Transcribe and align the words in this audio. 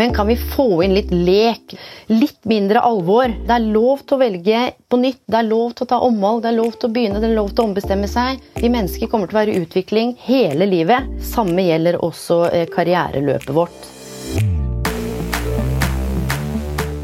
Men 0.00 0.14
kan 0.14 0.26
vi 0.26 0.36
få 0.36 0.82
inn 0.82 0.94
litt 0.94 1.10
lek? 1.12 1.74
Litt 2.06 2.46
mindre 2.48 2.80
alvor? 2.80 3.28
Det 3.28 3.52
er 3.52 3.66
lov 3.68 4.00
til 4.08 4.16
å 4.16 4.20
velge 4.22 4.62
på 4.88 4.96
nytt, 4.96 5.18
det 5.28 5.36
er 5.42 5.44
lov 5.50 5.74
til 5.76 5.84
å 5.84 5.88
ta 5.90 5.98
omvalg, 6.06 6.40
det 6.40 6.48
er 6.48 6.56
lov 6.56 6.70
til 6.72 6.88
å 6.88 6.94
begynne, 6.94 7.20
det 7.20 7.28
er 7.28 7.36
lov 7.36 7.50
til 7.52 7.60
å 7.60 7.66
ombestemme 7.68 8.08
seg. 8.08 8.40
Vi 8.56 8.70
mennesker 8.72 9.10
kommer 9.12 9.28
til 9.28 9.36
å 9.36 9.40
være 9.42 9.52
i 9.52 9.60
utvikling 9.60 10.14
hele 10.24 10.70
livet. 10.72 11.12
Samme 11.20 11.66
gjelder 11.68 12.00
også 12.00 12.46
eh, 12.48 12.64
karriereløpet 12.72 13.52
vårt. 13.52 13.90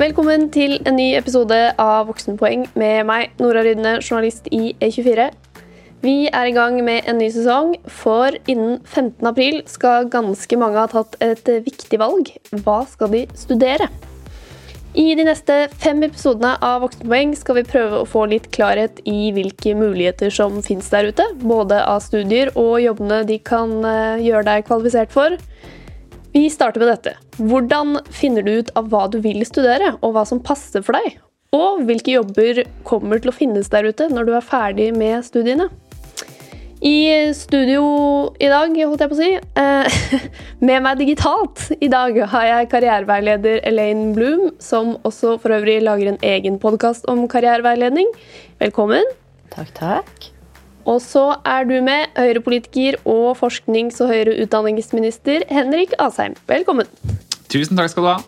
Velkommen 0.01 0.49
til 0.57 0.79
en 0.89 0.97
ny 0.97 1.11
episode 1.21 1.61
av 1.77 2.09
Voksenpoeng 2.09 2.65
med 2.81 3.05
meg, 3.13 3.37
Nora 3.45 3.61
Rydne, 3.69 3.99
journalist 4.01 4.49
i 4.49 4.71
E24. 4.81 5.35
Vi 6.07 6.29
er 6.29 6.47
i 6.47 6.53
gang 6.55 6.77
med 6.87 7.07
en 7.11 7.17
ny 7.19 7.27
sesong, 7.35 7.73
for 7.91 8.35
innen 8.47 8.77
15. 8.85 9.27
april 9.27 9.57
skal 9.67 10.07
ganske 10.13 10.59
mange 10.61 10.79
ha 10.79 10.87
tatt 10.93 11.17
et 11.25 11.49
viktig 11.65 11.99
valg. 11.99 12.29
Hva 12.63 12.83
skal 12.87 13.11
de 13.11 13.23
studere? 13.35 13.89
I 14.95 15.09
de 15.19 15.25
neste 15.27 15.57
fem 15.83 16.05
episodene 16.07 16.53
av 16.63 16.85
Voksenpoeng 16.85 17.33
skal 17.35 17.59
vi 17.59 17.65
prøve 17.67 17.99
å 17.99 18.07
få 18.07 18.23
litt 18.31 18.47
klarhet 18.55 19.01
i 19.09 19.33
hvilke 19.35 19.73
muligheter 19.77 20.31
som 20.31 20.61
fins 20.65 20.93
der 20.93 21.11
ute, 21.11 21.27
både 21.43 21.81
av 21.83 22.05
studier 22.05 22.53
og 22.55 22.77
jobbene 22.85 23.25
de 23.27 23.41
kan 23.43 23.75
eh, 23.83 24.23
gjøre 24.29 24.47
deg 24.47 24.69
kvalifisert 24.69 25.11
for. 25.17 25.35
Vi 26.37 26.45
starter 26.53 26.85
med 26.85 26.93
dette. 26.93 27.17
Hvordan 27.41 27.99
finner 28.15 28.47
du 28.47 28.61
ut 28.61 28.71
av 28.79 28.93
hva 28.93 29.09
du 29.11 29.19
vil 29.25 29.43
studere, 29.49 29.97
og 30.03 30.15
hva 30.15 30.23
som 30.29 30.45
passer 30.45 30.87
for 30.87 31.01
deg? 31.01 31.19
Og 31.57 31.83
hvilke 31.89 32.15
jobber 32.15 32.63
kommer 32.87 33.19
til 33.19 33.33
å 33.33 33.37
finnes 33.37 33.73
der 33.73 33.91
ute 33.91 34.07
når 34.13 34.29
du 34.29 34.33
er 34.37 34.49
ferdig 34.55 34.93
med 34.95 35.27
studiene? 35.27 35.67
I 36.85 37.33
studio 37.33 37.85
i 38.37 38.49
dag, 38.53 38.75
holdt 38.77 39.01
jeg 39.01 39.09
på 39.09 39.17
å 39.17 39.19
si, 39.19 39.29
eh, 39.57 39.95
med 40.69 40.83
meg 40.85 40.99
digitalt 41.01 41.71
i 41.81 41.89
dag 41.89 42.19
har 42.29 42.45
jeg 42.51 42.69
karriereveileder 42.75 43.63
Elaine 43.65 44.11
Bloom, 44.13 44.51
som 44.61 44.99
også 45.09 45.39
for 45.41 45.57
øvrig 45.57 45.79
lager 45.81 46.11
en 46.13 46.19
egen 46.21 46.59
podkast 46.61 47.09
om 47.09 47.25
karriereveiledning. 47.33 48.11
Velkommen. 48.61 49.09
Takk, 49.55 49.73
takk. 49.79 50.29
Og 50.85 51.01
så 51.01 51.41
er 51.49 51.65
du 51.65 51.79
med, 51.81 52.13
Høyre-politiker 52.15 53.01
og 53.09 53.39
forsknings- 53.41 54.03
og 54.05 54.13
høyere 54.13 54.37
utdanningsminister 54.45 55.49
Henrik 55.49 55.97
Asheim. 55.99 56.37
Velkommen. 56.47 56.87
Tusen 57.49 57.81
takk 57.81 57.95
skal 57.95 58.05
du 58.05 58.11
ha. 58.13 58.19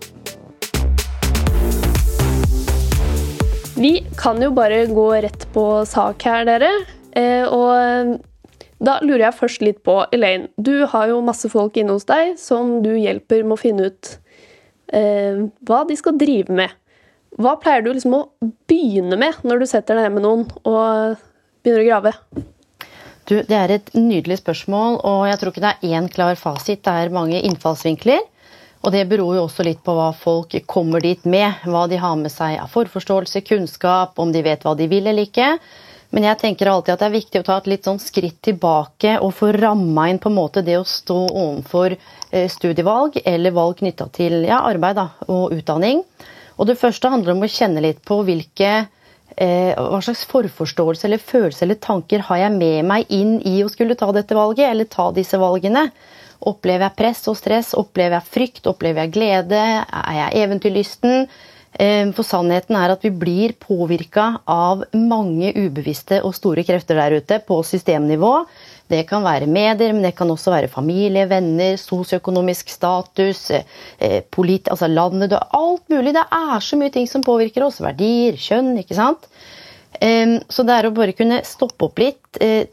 Vi 3.76 3.92
kan 4.16 4.40
jo 4.42 4.50
bare 4.56 4.86
gå 4.88 5.10
rett 5.28 5.44
på 5.52 5.68
sak 5.86 6.24
her, 6.24 6.48
dere. 6.48 6.72
Eh, 7.12 7.44
og 7.44 8.18
da 8.78 8.98
lurer 9.02 9.26
jeg 9.26 9.38
først 9.38 9.64
litt 9.66 9.80
på, 9.86 10.00
Elaine, 10.14 10.50
du 10.56 10.86
har 10.90 11.08
jo 11.10 11.22
masse 11.24 11.50
folk 11.50 11.76
inne 11.80 11.96
hos 11.96 12.06
deg 12.08 12.36
som 12.38 12.78
du 12.84 12.92
hjelper 12.94 13.42
med 13.42 13.56
å 13.56 13.60
finne 13.60 13.88
ut 13.90 14.12
eh, 14.94 15.48
hva 15.66 15.82
de 15.88 15.96
skal 15.98 16.18
drive 16.20 16.54
med. 16.54 16.74
Hva 17.38 17.56
pleier 17.60 17.82
du 17.84 17.90
liksom 17.90 18.14
å 18.16 18.22
begynne 18.70 19.18
med 19.20 19.42
når 19.46 19.62
du 19.62 19.66
setter 19.70 19.98
deg 19.98 20.06
ned 20.06 20.16
med 20.16 20.24
noen 20.26 20.46
og 20.62 21.18
begynner 21.62 21.82
å 21.82 21.88
grave? 21.90 22.14
Du, 23.28 23.34
det 23.44 23.56
er 23.58 23.74
et 23.74 23.90
nydelig 23.92 24.38
spørsmål, 24.40 25.02
og 25.04 25.26
jeg 25.28 25.40
tror 25.40 25.52
ikke 25.52 25.64
det 25.66 25.72
er 25.74 25.98
én 25.98 26.06
klar 26.08 26.38
fasit. 26.40 26.80
Det 26.86 26.94
er 26.94 27.12
mange 27.12 27.42
innfallsvinkler. 27.44 28.22
Og 28.86 28.94
det 28.94 29.02
beror 29.10 29.34
jo 29.34 29.42
også 29.44 29.66
litt 29.66 29.82
på 29.84 29.92
hva 29.92 30.12
folk 30.16 30.54
kommer 30.70 31.02
dit 31.04 31.24
med. 31.28 31.60
Hva 31.66 31.84
de 31.90 31.98
har 32.00 32.14
med 32.16 32.32
seg 32.32 32.56
av 32.62 32.70
forforståelse, 32.72 33.42
kunnskap, 33.44 34.16
om 34.22 34.32
de 34.32 34.44
vet 34.46 34.64
hva 34.64 34.76
de 34.78 34.86
vil 34.88 35.10
eller 35.10 35.26
ikke. 35.26 35.56
Men 36.14 36.24
jeg 36.24 36.40
tenker 36.40 36.70
alltid 36.72 36.94
at 36.94 37.02
det 37.02 37.08
er 37.08 37.16
viktig 37.18 37.40
å 37.42 37.46
ta 37.46 37.58
et 37.60 37.68
litt 37.68 37.84
sånn 37.84 38.00
skritt 38.00 38.38
tilbake 38.46 39.18
og 39.20 39.34
få 39.36 39.50
ramma 39.52 40.06
inn 40.08 40.20
på 40.22 40.30
en 40.30 40.38
måte 40.38 40.62
det 40.64 40.78
å 40.80 40.86
stå 40.88 41.18
overfor 41.28 41.92
eh, 41.94 42.46
studievalg 42.48 43.20
eller 43.24 43.56
valg 43.56 43.82
knytta 43.82 44.08
til 44.16 44.40
ja, 44.48 44.62
arbeid 44.64 44.96
da, 44.96 45.10
og 45.28 45.52
utdanning. 45.58 46.00
Og 46.56 46.70
det 46.70 46.78
første 46.80 47.12
handler 47.12 47.36
om 47.36 47.44
å 47.44 47.50
kjenne 47.52 47.84
litt 47.84 48.00
på 48.08 48.22
hvilke 48.24 48.70
eh, 49.36 49.74
hva 49.76 50.00
slags 50.02 50.24
forforståelse 50.30 51.06
eller 51.10 51.20
følelse 51.20 51.66
eller 51.66 51.82
tanker 51.84 52.24
har 52.30 52.40
jeg 52.46 52.56
med 52.56 52.88
meg 52.88 53.12
inn 53.12 53.36
i 53.44 53.58
å 53.62 53.68
skulle 53.72 53.98
ta 53.98 54.08
dette 54.16 54.38
valget, 54.38 54.70
eller 54.70 54.88
ta 54.88 55.10
disse 55.12 55.38
valgene. 55.38 55.90
Opplever 56.48 56.86
jeg 56.86 56.98
press 56.98 57.24
og 57.28 57.36
stress? 57.36 57.74
Opplever 57.76 58.16
jeg 58.16 58.32
frykt? 58.32 58.66
Opplever 58.70 59.04
jeg 59.04 59.14
glede? 59.18 59.60
Er 59.84 60.18
jeg 60.22 60.44
eventyrlysten? 60.46 61.28
Eh, 61.72 62.08
for 62.16 62.24
sannheten 62.24 62.76
er 62.78 62.94
at 62.94 63.04
vi 63.04 63.10
blir 63.12 63.52
påvirka 63.60 64.40
av 64.48 64.86
mange 64.96 65.52
ubevisste 65.52 66.22
og 66.24 66.34
store 66.36 66.64
krefter 66.66 66.96
der 66.98 67.18
ute 67.20 67.38
på 67.44 67.60
systemnivå. 67.66 68.32
Det 68.88 69.02
kan 69.10 69.22
være 69.22 69.50
medier, 69.50 69.92
men 69.92 70.02
det 70.06 70.14
kan 70.16 70.30
også 70.32 70.54
være 70.54 70.70
familie, 70.72 71.26
venner, 71.28 71.76
sosioøkonomisk 71.76 72.72
status, 72.72 73.50
eh, 73.50 74.22
polit, 74.30 74.70
altså 74.72 74.88
landet 74.88 75.36
Alt 75.36 75.88
mulig. 75.92 76.14
Det 76.14 76.24
er 76.24 76.60
så 76.60 76.76
mye 76.76 76.90
ting 76.90 77.06
som 77.06 77.22
påvirker 77.22 77.66
oss. 77.66 77.82
Verdier, 77.84 78.32
kjønn, 78.40 78.78
ikke 78.80 78.96
sant. 78.96 79.28
Eh, 80.00 80.40
så 80.48 80.64
det 80.64 80.72
er 80.72 80.88
å 80.88 80.94
bare 80.96 81.12
kunne 81.12 81.42
stoppe 81.44 81.84
opp 81.84 81.98
litt, 81.98 82.22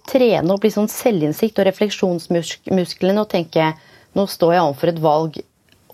trene 0.08 0.54
opp 0.54 0.64
litt 0.64 0.76
sånn 0.76 0.92
selvinnsikt 0.92 1.60
og 1.60 1.68
refleksjonsmusklene 1.68 3.20
og 3.20 3.30
tenke 3.30 3.74
nå 4.16 4.24
står 4.30 4.54
jeg 4.56 4.64
overfor 4.64 4.92
et 4.92 5.04
valg 5.04 5.38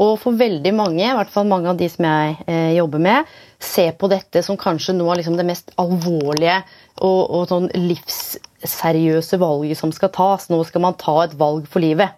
og 0.01 0.16
for 0.22 0.38
veldig 0.38 0.72
mange, 0.73 1.03
i 1.06 1.17
hvert 1.17 1.31
fall 1.34 1.45
mange 1.50 1.69
av 1.69 1.78
de 1.78 1.88
som 1.91 2.07
jeg 2.07 2.38
eh, 2.50 2.72
jobber 2.78 3.03
med, 3.03 3.34
ser 3.62 3.94
på 4.00 4.09
dette 4.09 4.41
som 4.45 4.57
kanskje 4.59 4.95
noe 4.97 5.13
av 5.13 5.19
liksom 5.19 5.38
det 5.38 5.45
mest 5.45 5.69
alvorlige 5.81 6.57
og, 6.97 7.22
og 7.22 7.44
sånn 7.51 7.69
livsseriøse 7.75 9.38
valget 9.41 9.78
som 9.78 9.94
skal 9.94 10.13
tas. 10.16 10.50
Nå 10.50 10.63
skal 10.66 10.85
man 10.88 10.97
ta 10.97 11.19
et 11.25 11.38
valg 11.38 11.69
for 11.69 11.84
livet. 11.84 12.17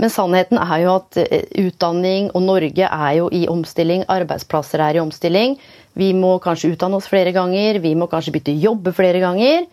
Men 0.00 0.12
sannheten 0.12 0.56
er 0.62 0.84
jo 0.84 0.94
at 1.00 1.18
eh, 1.20 1.50
utdanning 1.66 2.30
og 2.30 2.46
Norge 2.46 2.86
er 2.86 3.12
jo 3.18 3.28
i 3.34 3.42
omstilling. 3.50 4.06
Arbeidsplasser 4.08 4.80
er 4.86 4.96
i 4.96 5.02
omstilling. 5.02 5.58
Vi 5.98 6.12
må 6.16 6.36
kanskje 6.42 6.72
utdanne 6.76 7.00
oss 7.00 7.10
flere 7.10 7.34
ganger, 7.34 7.82
vi 7.82 7.96
må 7.98 8.06
kanskje 8.08 8.38
bytte 8.38 8.54
jobbe 8.54 8.94
flere 8.96 9.20
ganger. 9.22 9.66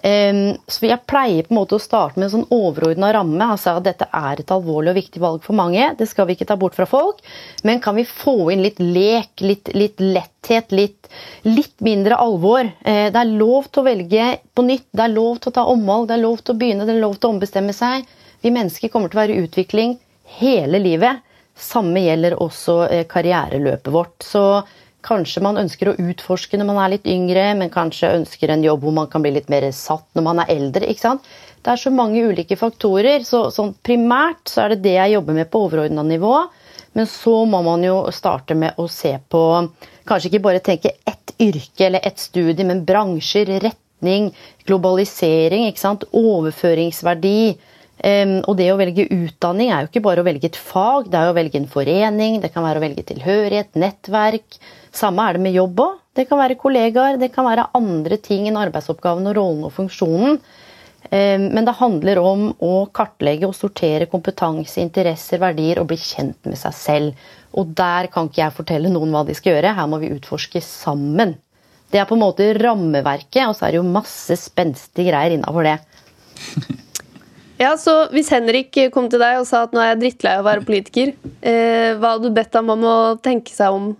Så 0.00 0.86
jeg 0.86 1.02
pleier 1.10 1.44
på 1.44 1.52
en 1.52 1.58
måte 1.58 1.76
å 1.76 1.82
starte 1.82 2.16
med 2.16 2.28
en 2.28 2.32
sånn 2.32 2.52
overordna 2.54 3.10
ramme. 3.12 3.44
altså 3.52 3.74
at 3.76 3.84
Dette 3.84 4.06
er 4.16 4.40
et 4.40 4.52
alvorlig 4.54 4.92
og 4.92 4.96
viktig 4.96 5.20
valg 5.20 5.42
for 5.44 5.58
mange. 5.58 5.90
Det 5.98 6.06
skal 6.08 6.28
vi 6.28 6.36
ikke 6.36 6.46
ta 6.48 6.56
bort 6.56 6.78
fra 6.78 6.86
folk. 6.88 7.18
Men 7.66 7.82
kan 7.84 7.98
vi 7.98 8.06
få 8.08 8.52
inn 8.54 8.62
litt 8.62 8.78
lek, 8.80 9.42
litt, 9.44 9.68
litt 9.74 10.00
letthet, 10.00 10.72
litt, 10.72 11.10
litt, 11.42 11.74
mindre 11.84 12.16
alvor? 12.16 12.70
Eh, 12.80 13.10
det 13.12 13.20
er 13.20 13.34
lov 13.34 13.68
til 13.68 13.82
å 13.82 13.88
velge 13.90 14.28
på 14.54 14.64
nytt, 14.64 14.86
det 14.92 15.04
er 15.04 15.16
lov 15.16 15.40
til 15.40 15.52
å 15.52 15.56
ta 15.58 15.66
omvalg, 15.68 16.08
det 16.08 16.16
er 16.16 16.24
lov 16.24 16.40
til 16.40 16.54
å 16.54 16.60
begynne, 16.62 16.86
det 16.88 16.96
er 16.96 17.04
lov 17.04 17.18
til 17.18 17.28
å 17.28 17.34
ombestemme 17.34 17.74
seg. 17.76 18.06
Vi 18.40 18.54
mennesker 18.54 18.88
kommer 18.88 19.10
til 19.10 19.18
å 19.18 19.24
være 19.24 19.36
i 19.36 19.44
utvikling 19.44 19.98
hele 20.40 20.80
livet. 20.80 21.26
Samme 21.60 22.00
gjelder 22.06 22.38
også 22.40 22.76
eh, 22.88 23.06
karriereløpet 23.10 23.92
vårt. 23.92 24.16
Så 24.24 24.62
Kanskje 25.06 25.42
man 25.44 25.58
ønsker 25.60 25.90
å 25.90 25.96
utforske 25.98 26.58
når 26.60 26.68
man 26.68 26.80
er 26.82 26.94
litt 26.94 27.06
yngre, 27.08 27.46
men 27.56 27.72
kanskje 27.72 28.12
ønsker 28.18 28.52
en 28.52 28.64
jobb 28.64 28.82
hvor 28.84 28.96
man 28.96 29.08
kan 29.12 29.24
bli 29.24 29.32
litt 29.32 29.48
mer 29.52 29.64
satt 29.72 30.06
når 30.16 30.26
man 30.26 30.42
er 30.42 30.52
eldre. 30.52 30.88
ikke 30.90 31.06
sant? 31.06 31.30
Det 31.60 31.72
er 31.72 31.80
så 31.80 31.92
mange 31.92 32.22
ulike 32.24 32.56
faktorer. 32.56 33.24
så 33.24 33.46
sånn 33.54 33.74
Primært 33.84 34.52
så 34.52 34.64
er 34.64 34.74
det 34.74 34.84
det 34.84 34.96
jeg 34.96 35.16
jobber 35.16 35.36
med 35.36 35.50
på 35.50 35.64
overordna 35.66 36.04
nivå. 36.06 36.34
Men 36.92 37.06
så 37.06 37.44
må 37.46 37.62
man 37.62 37.84
jo 37.86 38.02
starte 38.12 38.56
med 38.58 38.78
å 38.80 38.88
se 38.90 39.14
på 39.30 39.42
Kanskje 40.10 40.30
ikke 40.30 40.42
bare 40.42 40.62
tenke 40.64 40.90
ett 41.06 41.34
yrke 41.38 41.86
eller 41.86 42.00
ett 42.02 42.18
studie, 42.18 42.64
men 42.66 42.80
bransjer, 42.84 43.46
retning, 43.62 44.30
globalisering, 44.66 45.68
ikke 45.70 45.82
sant? 45.84 46.06
overføringsverdi. 46.10 47.54
Um, 48.00 48.38
og 48.48 48.56
det 48.56 48.70
å 48.72 48.78
velge 48.80 49.04
utdanning 49.12 49.70
er 49.70 49.84
jo 49.84 49.90
ikke 49.90 50.02
bare 50.06 50.22
å 50.22 50.26
velge 50.26 50.48
et 50.48 50.56
fag, 50.56 51.10
det 51.12 51.20
er 51.20 51.30
å 51.30 51.36
velge 51.36 51.60
en 51.60 51.68
forening, 51.68 52.38
det 52.40 52.48
kan 52.54 52.64
være 52.64 52.80
å 52.80 52.84
velge 52.86 53.04
tilhørighet, 53.10 53.76
nettverk. 53.78 54.56
Samme 54.96 55.26
er 55.26 55.36
det 55.36 55.44
med 55.44 55.56
jobb 55.56 55.82
òg. 55.84 55.98
Det 56.16 56.26
kan 56.26 56.40
være 56.40 56.58
kollegaer, 56.58 57.20
det 57.20 57.30
kan 57.34 57.46
være 57.46 57.68
andre 57.78 58.18
ting 58.18 58.48
enn 58.50 58.58
arbeidsoppgaven 58.58 59.30
og 59.30 59.36
rollen 59.38 59.68
og 59.68 59.74
funksjonen. 59.76 60.40
Um, 61.10 61.44
men 61.54 61.64
det 61.64 61.78
handler 61.78 62.18
om 62.20 62.42
å 62.62 62.72
kartlegge 62.94 63.48
og 63.48 63.54
sortere 63.56 64.08
kompetanse, 64.10 64.82
interesser, 64.82 65.40
verdier 65.42 65.80
og 65.80 65.88
bli 65.90 65.98
kjent 65.98 66.50
med 66.50 66.58
seg 66.60 66.76
selv. 66.76 67.30
Og 67.56 67.70
der 67.78 68.10
kan 68.12 68.28
ikke 68.28 68.42
jeg 68.42 68.56
fortelle 68.58 68.92
noen 68.92 69.14
hva 69.14 69.24
de 69.26 69.34
skal 69.38 69.56
gjøre, 69.56 69.72
her 69.78 69.88
må 69.90 70.02
vi 70.02 70.12
utforske 70.14 70.62
sammen. 70.64 71.38
Det 71.90 71.98
er 71.98 72.06
på 72.06 72.14
en 72.18 72.22
måte 72.22 72.52
rammeverket, 72.58 73.42
og 73.48 73.56
så 73.56 73.66
er 73.66 73.74
det 73.74 73.80
jo 73.80 73.88
masse 73.88 74.36
spenstige 74.38 75.10
greier 75.10 75.38
innafor 75.38 75.66
det. 75.70 75.80
Ja, 77.60 77.74
så 77.76 78.06
Hvis 78.08 78.30
Henrik 78.32 78.72
kom 78.88 79.10
til 79.12 79.20
deg 79.20 79.42
og 79.42 79.44
sa 79.44 79.66
at 79.66 79.74
nå 79.76 79.82
er 79.82 79.90
jeg 79.90 79.98
drittlei 80.00 80.30
av 80.38 80.46
å 80.46 80.48
være 80.48 80.64
politiker, 80.64 81.10
eh, 81.44 81.90
hva 82.00 82.14
hadde 82.14 82.30
du 82.30 82.36
bedt 82.38 82.56
ham 82.56 82.70
om 82.72 82.86
å 82.88 82.94
tenke 83.20 83.52
seg 83.52 83.76
om? 83.76 83.90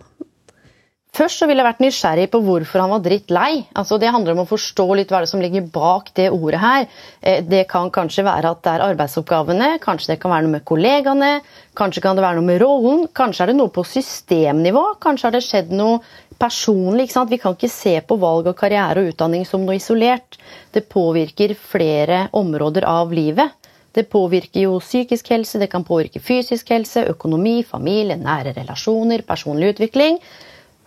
Først 1.11 1.41
så 1.41 1.47
ville 1.49 1.59
jeg 1.59 1.67
vært 1.67 1.81
nysgjerrig 1.83 2.25
på 2.31 2.39
hvorfor 2.39 2.79
han 2.79 2.91
var 2.93 3.01
drittlei. 3.03 3.65
Altså, 3.75 3.97
det 3.99 4.13
handler 4.15 4.31
om 4.31 4.45
å 4.45 4.47
forstå 4.47 4.85
litt 4.95 5.09
hva 5.11 5.19
det 5.19 5.27
som 5.27 5.41
ligger 5.43 5.65
bak 5.67 6.07
det 6.15 6.29
ordet 6.31 6.59
her. 6.61 6.85
Eh, 7.19 7.41
det 7.43 7.65
kan 7.67 7.89
kanskje 7.91 8.23
være 8.23 8.53
at 8.53 8.61
det 8.63 8.71
er 8.71 8.83
arbeidsoppgavene, 8.85 9.73
kanskje 9.83 10.13
det 10.13 10.21
kan 10.21 10.31
være 10.31 10.45
noe 10.45 10.53
med 10.53 10.63
kollegaene, 10.71 11.31
kanskje 11.75 12.03
kan 12.05 12.15
det 12.15 12.23
være 12.23 12.37
noe 12.39 12.47
med 12.47 12.61
rollen, 12.63 13.01
kanskje 13.11 13.43
er 13.43 13.51
det 13.51 13.55
noe 13.57 13.73
på 13.75 13.83
systemnivå, 13.83 14.83
kanskje 15.03 15.27
har 15.27 15.35
det 15.35 15.41
skjedd 15.43 15.73
noe 15.75 15.97
personlig. 16.39 17.09
ikke 17.09 17.17
sant? 17.17 17.33
Vi 17.33 17.39
kan 17.41 17.57
ikke 17.57 17.69
se 17.73 17.97
på 18.07 18.17
valg 18.21 18.47
av 18.47 18.55
karriere 18.61 19.03
og 19.03 19.11
utdanning 19.11 19.43
som 19.49 19.65
noe 19.65 19.75
isolert. 19.81 20.39
Det 20.71 20.85
påvirker 20.87 21.57
flere 21.59 22.29
områder 22.39 22.87
av 22.87 23.11
livet. 23.11 23.51
Det 23.91 24.05
påvirker 24.07 24.63
jo 24.63 24.79
psykisk 24.79 25.33
helse, 25.33 25.59
det 25.59 25.67
kan 25.75 25.83
påvirke 25.83 26.23
fysisk 26.23 26.71
helse, 26.71 27.03
økonomi, 27.11 27.57
familie, 27.67 28.15
nære 28.15 28.55
relasjoner, 28.61 29.27
personlig 29.27 29.73
utvikling. 29.73 30.21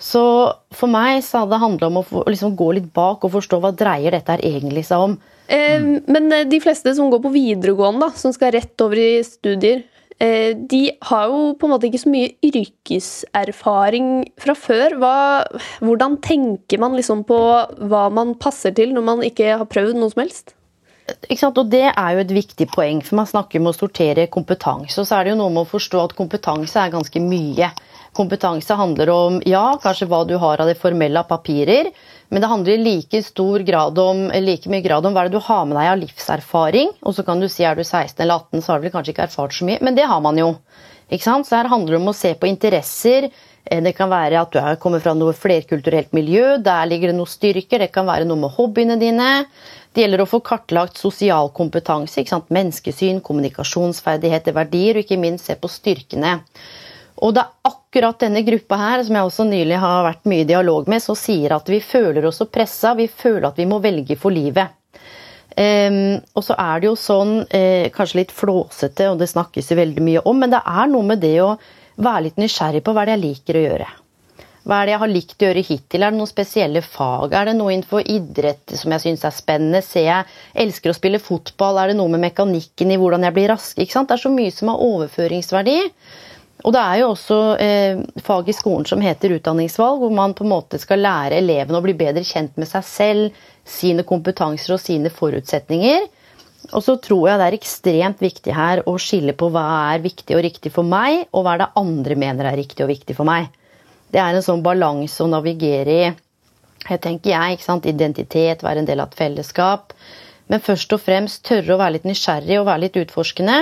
Så 0.01 0.23
for 0.75 0.91
meg 0.91 1.23
så 1.25 1.43
hadde 1.43 1.55
det 1.55 1.63
handla 1.63 1.89
om 1.89 2.01
å 2.03 2.25
liksom 2.27 2.57
gå 2.59 2.73
litt 2.77 2.91
bak 2.95 3.25
og 3.25 3.35
forstå 3.37 3.61
hva 3.63 3.73
dreier 3.77 4.15
dette 4.15 4.35
her 4.35 4.43
egentlig 4.45 4.85
seg 4.89 5.07
om. 5.07 5.17
Eh, 5.47 5.83
men 6.11 6.31
eh, 6.33 6.47
de 6.51 6.61
fleste 6.63 6.95
som 6.97 7.11
går 7.13 7.23
på 7.25 7.35
videregående, 7.35 8.09
da, 8.09 8.19
som 8.19 8.35
skal 8.35 8.55
rett 8.57 8.85
over 8.85 9.01
i 9.01 9.23
studier, 9.27 9.85
eh, 10.19 10.51
de 10.57 10.83
har 11.11 11.31
jo 11.31 11.55
på 11.61 11.69
en 11.69 11.75
måte 11.77 11.89
ikke 11.89 12.03
så 12.03 12.13
mye 12.13 12.35
yrkeserfaring 12.51 14.11
fra 14.41 14.57
før. 14.59 14.99
Hva, 14.99 15.15
hvordan 15.85 16.19
tenker 16.25 16.83
man 16.83 16.99
liksom 16.99 17.23
på 17.29 17.41
hva 17.87 18.05
man 18.15 18.35
passer 18.41 18.75
til 18.77 18.97
når 18.97 19.09
man 19.13 19.25
ikke 19.27 19.55
har 19.63 19.71
prøvd 19.71 20.01
noe 20.01 20.13
som 20.13 20.27
helst? 20.27 20.57
Og 21.05 21.67
Det 21.69 21.85
er 21.93 22.11
jo 22.17 22.23
et 22.23 22.33
viktig 22.33 22.67
poeng, 22.73 23.03
for 23.05 23.19
man 23.21 23.29
snakker 23.29 23.61
om 23.61 23.69
å 23.69 23.77
sortere 23.77 24.25
kompetanse. 24.33 24.97
Og 25.01 25.07
så 25.07 25.19
er 25.19 25.25
det 25.25 25.35
jo 25.35 25.41
noe 25.43 25.53
med 25.53 25.67
å 25.67 25.69
forstå 25.69 26.01
at 26.01 26.17
kompetanse 26.17 26.81
er 26.81 26.95
ganske 26.95 27.21
mye. 27.21 27.69
Kompetanse 28.15 28.77
handler 28.79 29.11
om 29.11 29.41
ja, 29.47 29.65
kanskje 29.83 30.07
hva 30.11 30.23
du 30.29 30.37
har 30.39 30.61
av 30.63 30.71
det 30.71 30.79
formelle 30.79 31.19
av 31.19 31.27
papirer, 31.31 31.91
men 32.31 32.43
det 32.43 32.51
handler 32.51 32.77
i 32.77 32.83
like 32.83 33.23
stor 33.27 33.65
grad 33.67 33.99
om, 33.99 34.29
like 34.43 34.71
mye 34.71 34.85
grad 34.85 35.07
om 35.07 35.15
hva 35.17 35.27
det 35.27 35.35
du 35.35 35.43
har 35.43 35.65
med 35.67 35.77
deg 35.79 35.91
av 35.93 36.01
livserfaring. 36.01 36.95
Og 37.03 37.17
så 37.17 37.25
kan 37.27 37.43
du 37.43 37.49
si 37.51 37.67
er 37.67 37.77
du 37.79 37.85
16 37.85 38.23
eller 38.23 38.41
18, 38.41 38.63
så 38.63 38.73
har 38.73 38.83
du 38.83 38.91
kanskje 38.95 39.15
ikke 39.15 39.27
erfart 39.29 39.57
så 39.59 39.67
mye, 39.69 39.83
men 39.85 39.99
det 39.99 40.07
har 40.11 40.23
man 40.25 40.39
jo. 40.39 40.55
Ikke 41.13 41.27
sant? 41.27 41.49
Så 41.49 41.59
her 41.59 41.69
handler 41.71 41.97
det 41.97 42.01
om 42.01 42.15
å 42.15 42.17
se 42.17 42.33
på 42.39 42.49
interesser. 42.49 43.29
Eh, 43.65 43.83
det 43.85 43.95
kan 43.99 44.11
være 44.13 44.41
at 44.41 44.55
du 44.55 44.61
kommer 44.83 45.03
fra 45.05 45.15
noe 45.19 45.35
flerkulturelt 45.37 46.15
miljø, 46.17 46.57
der 46.65 46.87
ligger 46.89 47.13
det 47.13 47.19
noen 47.19 47.31
styrker. 47.31 47.85
Det 47.85 47.93
kan 47.93 48.09
være 48.09 48.29
noe 48.29 48.41
med 48.47 48.55
hobbyene 48.57 48.97
dine. 49.01 49.31
Det 49.95 50.03
gjelder 50.03 50.25
å 50.25 50.31
få 50.31 50.41
kartlagt 50.43 50.99
sosial 50.99 51.53
kompetanse, 51.55 52.25
menneskesyn, 52.51 53.21
kommunikasjonsferdigheter, 53.23 54.57
verdier, 54.57 54.99
og 54.99 55.05
ikke 55.05 55.21
minst 55.23 55.47
se 55.51 55.55
på 55.61 55.71
styrkene. 55.71 56.41
Og 57.23 57.37
det 57.37 57.45
er 57.45 57.53
akkurat 57.63 57.84
denne 57.95 58.43
gruppa 58.43 58.77
her, 58.77 59.03
som 59.05 59.15
jeg 59.15 59.29
også 59.29 59.45
nylig 59.49 59.79
har 59.79 60.05
vært 60.05 60.25
mye 60.27 60.43
i 60.43 60.49
dialog 60.49 60.89
med, 60.89 61.03
som 61.03 61.17
sier 61.17 61.55
at 61.55 61.69
vi 61.69 61.81
føler 61.81 62.25
oss 62.27 62.41
så 62.43 62.47
pressa, 62.47 62.95
vi 62.95 63.07
føler 63.09 63.49
at 63.49 63.59
vi 63.59 63.67
må 63.67 63.79
velge 63.79 64.17
for 64.17 64.35
livet. 64.35 64.69
Um, 65.55 66.19
og 66.35 66.43
så 66.43 66.57
er 66.59 66.81
det 66.81 66.89
jo 66.89 66.97
sånn, 66.99 67.45
eh, 67.55 67.91
kanskje 67.95 68.25
litt 68.25 68.33
flåsete, 68.35 69.07
og 69.13 69.21
det 69.21 69.31
snakkes 69.31 69.71
jo 69.71 69.79
veldig 69.79 70.03
mye 70.03 70.23
om, 70.27 70.41
men 70.41 70.51
det 70.51 70.63
er 70.67 70.89
noe 70.91 71.07
med 71.07 71.23
det 71.23 71.37
å 71.45 71.53
være 71.95 72.25
litt 72.27 72.41
nysgjerrig 72.43 72.83
på 72.83 72.95
hva 72.95 73.05
det 73.07 73.15
er 73.15 73.21
jeg 73.21 73.27
liker 73.29 73.59
å 73.61 73.63
gjøre. 73.69 73.93
Hva 74.65 74.79
er 74.81 74.87
det 74.87 74.95
jeg 74.95 75.01
har 75.03 75.13
likt 75.13 75.43
å 75.43 75.45
gjøre 75.45 75.63
hittil? 75.69 76.03
Er 76.03 76.13
det 76.13 76.19
noen 76.19 76.31
spesielle 76.31 76.81
fag? 76.81 77.35
Er 77.37 77.51
det 77.51 77.55
noe 77.59 77.75
innenfor 77.75 78.07
idrett 78.09 78.73
som 78.81 78.95
jeg 78.95 79.03
syns 79.03 79.27
er 79.29 79.35
spennende? 79.37 79.83
Ser 79.85 80.07
jeg 80.09 80.29
elsker 80.65 80.91
å 80.91 80.97
spille 80.97 81.21
fotball? 81.21 81.83
Er 81.83 81.93
det 81.93 81.99
noe 81.99 82.09
med 82.15 82.23
mekanikken 82.25 82.95
i 82.95 82.97
hvordan 83.01 83.27
jeg 83.29 83.37
blir 83.37 83.53
rask? 83.53 83.77
Det 83.77 84.01
er 84.17 84.23
så 84.23 84.33
mye 84.33 84.55
som 84.57 84.73
har 84.73 84.81
overføringsverdi. 84.87 85.77
Og 86.65 86.73
det 86.73 86.81
er 86.81 87.01
jo 87.03 87.11
også 87.13 87.39
eh, 87.61 87.99
fag 88.25 88.49
i 88.49 88.57
skolen 88.57 88.87
som 88.89 89.03
heter 89.05 89.35
utdanningsvalg, 89.37 89.99
hvor 90.01 90.13
man 90.17 90.33
på 90.37 90.47
en 90.47 90.53
måte 90.55 90.81
skal 90.81 91.03
lære 91.05 91.43
elevene 91.43 91.77
å 91.77 91.85
bli 91.85 91.93
bedre 91.99 92.25
kjent 92.25 92.57
med 92.57 92.71
seg 92.71 92.87
selv, 92.89 93.43
sine 93.69 94.05
kompetanser 94.09 94.77
og 94.77 94.81
sine 94.81 95.13
forutsetninger. 95.13 96.07
Og 96.73 96.81
så 96.85 96.97
tror 97.05 97.29
jeg 97.29 97.41
det 97.41 97.47
er 97.51 97.59
ekstremt 97.59 98.25
viktig 98.25 98.57
her 98.57 98.81
å 98.89 98.97
skille 99.01 99.35
på 99.37 99.51
hva 99.53 99.67
er 99.93 100.05
viktig 100.05 100.37
og 100.37 100.45
riktig 100.47 100.73
for 100.73 100.89
meg, 100.89 101.27
og 101.37 101.45
hva 101.45 101.55
er 101.55 101.65
det 101.67 101.73
andre 101.81 102.17
mener 102.17 102.49
er 102.49 102.59
riktig 102.61 102.87
og 102.87 102.93
viktig 102.95 103.17
for 103.19 103.29
meg. 103.29 103.51
Det 104.15 104.23
er 104.23 104.33
en 104.33 104.47
sånn 104.47 104.65
balanse 104.65 105.21
å 105.25 105.29
navigere 105.29 106.01
i. 106.01 106.11
Jeg 106.85 107.01
tenker 107.05 107.33
jeg, 107.35 107.57
ikke 107.57 107.67
sant? 107.67 107.89
Identitet, 107.89 108.65
være 108.65 108.83
en 108.83 108.89
del 108.89 109.05
av 109.05 109.13
et 109.13 109.21
fellesskap. 109.21 109.93
Men 110.49 110.65
først 110.65 110.93
og 110.97 111.01
fremst 111.05 111.45
tørre 111.49 111.77
å 111.77 111.81
være 111.81 111.99
litt 111.99 112.09
nysgjerrig 112.09 112.59
og 112.61 112.69
være 112.69 112.87
litt 112.87 112.99
utforskende. 113.01 113.59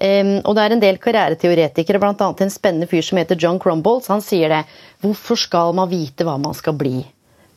Um, 0.00 0.36
og 0.46 0.54
det 0.56 0.62
er 0.62 0.74
en 0.74 0.82
del 0.82 0.98
karriereteoretikere, 1.02 2.00
bl.a. 2.00 2.14
en 2.14 2.52
spennende 2.52 2.88
fyr 2.88 3.02
som 3.04 3.18
heter 3.20 3.38
John 3.40 3.58
Crumbolts. 3.60 4.08
Han 4.12 4.22
sier 4.24 4.52
det. 4.52 4.62
Hvorfor 5.02 5.40
skal 5.40 5.74
man 5.76 5.90
vite 5.90 6.24
hva 6.24 6.38
man 6.40 6.56
skal 6.56 6.78
bli? 6.78 7.02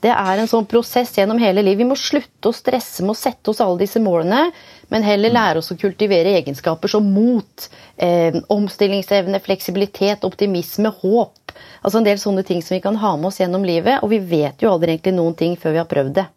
Det 0.03 0.11
er 0.11 0.39
en 0.39 0.49
sånn 0.51 0.65
prosess 0.67 1.13
gjennom 1.15 1.39
hele 1.39 1.61
livet. 1.63 1.85
Vi 1.85 1.87
må 1.93 1.95
slutte 1.95 2.49
å 2.49 2.55
stresse 2.55 3.05
med 3.05 3.13
å 3.13 3.19
sette 3.19 3.53
oss 3.53 3.61
alle 3.63 3.79
disse 3.85 4.01
målene, 4.03 4.49
men 4.91 5.05
heller 5.07 5.31
lære 5.31 5.61
oss 5.61 5.71
å 5.71 5.77
kultivere 5.79 6.33
egenskaper 6.41 6.91
som 6.91 7.07
mot, 7.07 7.69
eh, 7.95 8.35
omstillingsevne, 8.51 9.39
fleksibilitet, 9.39 10.27
optimisme, 10.27 10.91
håp. 10.99 11.55
Altså 11.81 12.01
en 12.01 12.09
del 12.09 12.19
sånne 12.19 12.43
ting 12.43 12.61
som 12.61 12.75
vi 12.75 12.81
kan 12.83 12.99
ha 12.99 13.15
med 13.15 13.31
oss 13.31 13.39
gjennom 13.39 13.63
livet. 13.63 14.03
Og 14.03 14.09
vi 14.09 14.19
vet 14.19 14.59
jo 14.59 14.73
aldri 14.73 14.97
egentlig 14.97 15.15
noen 15.15 15.37
ting 15.39 15.55
før 15.55 15.71
vi 15.71 15.83
har 15.85 15.87
prøvd 15.87 16.13
det. 16.19 16.27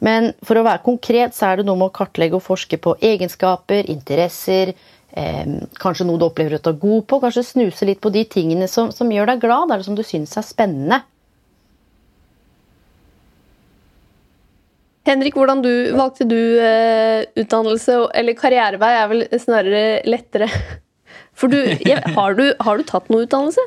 Men 0.00 0.32
for 0.46 0.56
å 0.56 0.64
være 0.64 0.84
konkret 0.86 1.34
så 1.34 1.50
er 1.50 1.58
det 1.58 1.66
noe 1.66 1.76
med 1.76 1.90
å 1.90 1.96
kartlegge 1.98 2.38
og 2.38 2.46
forske 2.46 2.78
på 2.80 2.96
egenskaper, 3.02 3.88
interesser, 3.90 4.72
kanskje 5.12 6.04
noe 6.06 6.20
du 6.20 6.26
opplever 6.26 6.58
at 6.58 6.66
du 6.66 6.72
er 6.72 6.82
god 6.82 7.06
på. 7.08 7.20
Kanskje 7.22 7.46
snuse 7.46 7.86
litt 7.88 8.00
på 8.04 8.12
de 8.14 8.24
tingene 8.28 8.68
som, 8.68 8.92
som 8.94 9.10
gjør 9.10 9.32
deg 9.32 9.40
glad, 9.44 9.70
eller 9.70 9.86
som 9.86 9.96
du 9.98 10.04
syns 10.06 10.36
er 10.36 10.46
spennende. 10.46 11.00
Henrik, 15.08 15.38
hvordan 15.38 15.62
du, 15.64 15.72
valgte 15.96 16.26
du 16.28 16.36
eh, 16.60 17.24
utdannelse, 17.40 17.96
eller 18.12 18.36
karrierevei 18.36 18.92
er 18.98 19.08
vel 19.08 19.24
snarere 19.40 19.82
lettere? 20.04 20.50
For 21.38 21.48
du, 21.48 21.62
har, 22.18 22.34
du, 22.36 22.50
har 22.60 22.78
du 22.78 22.84
tatt 22.84 23.08
noe 23.08 23.24
utdannelse? 23.24 23.64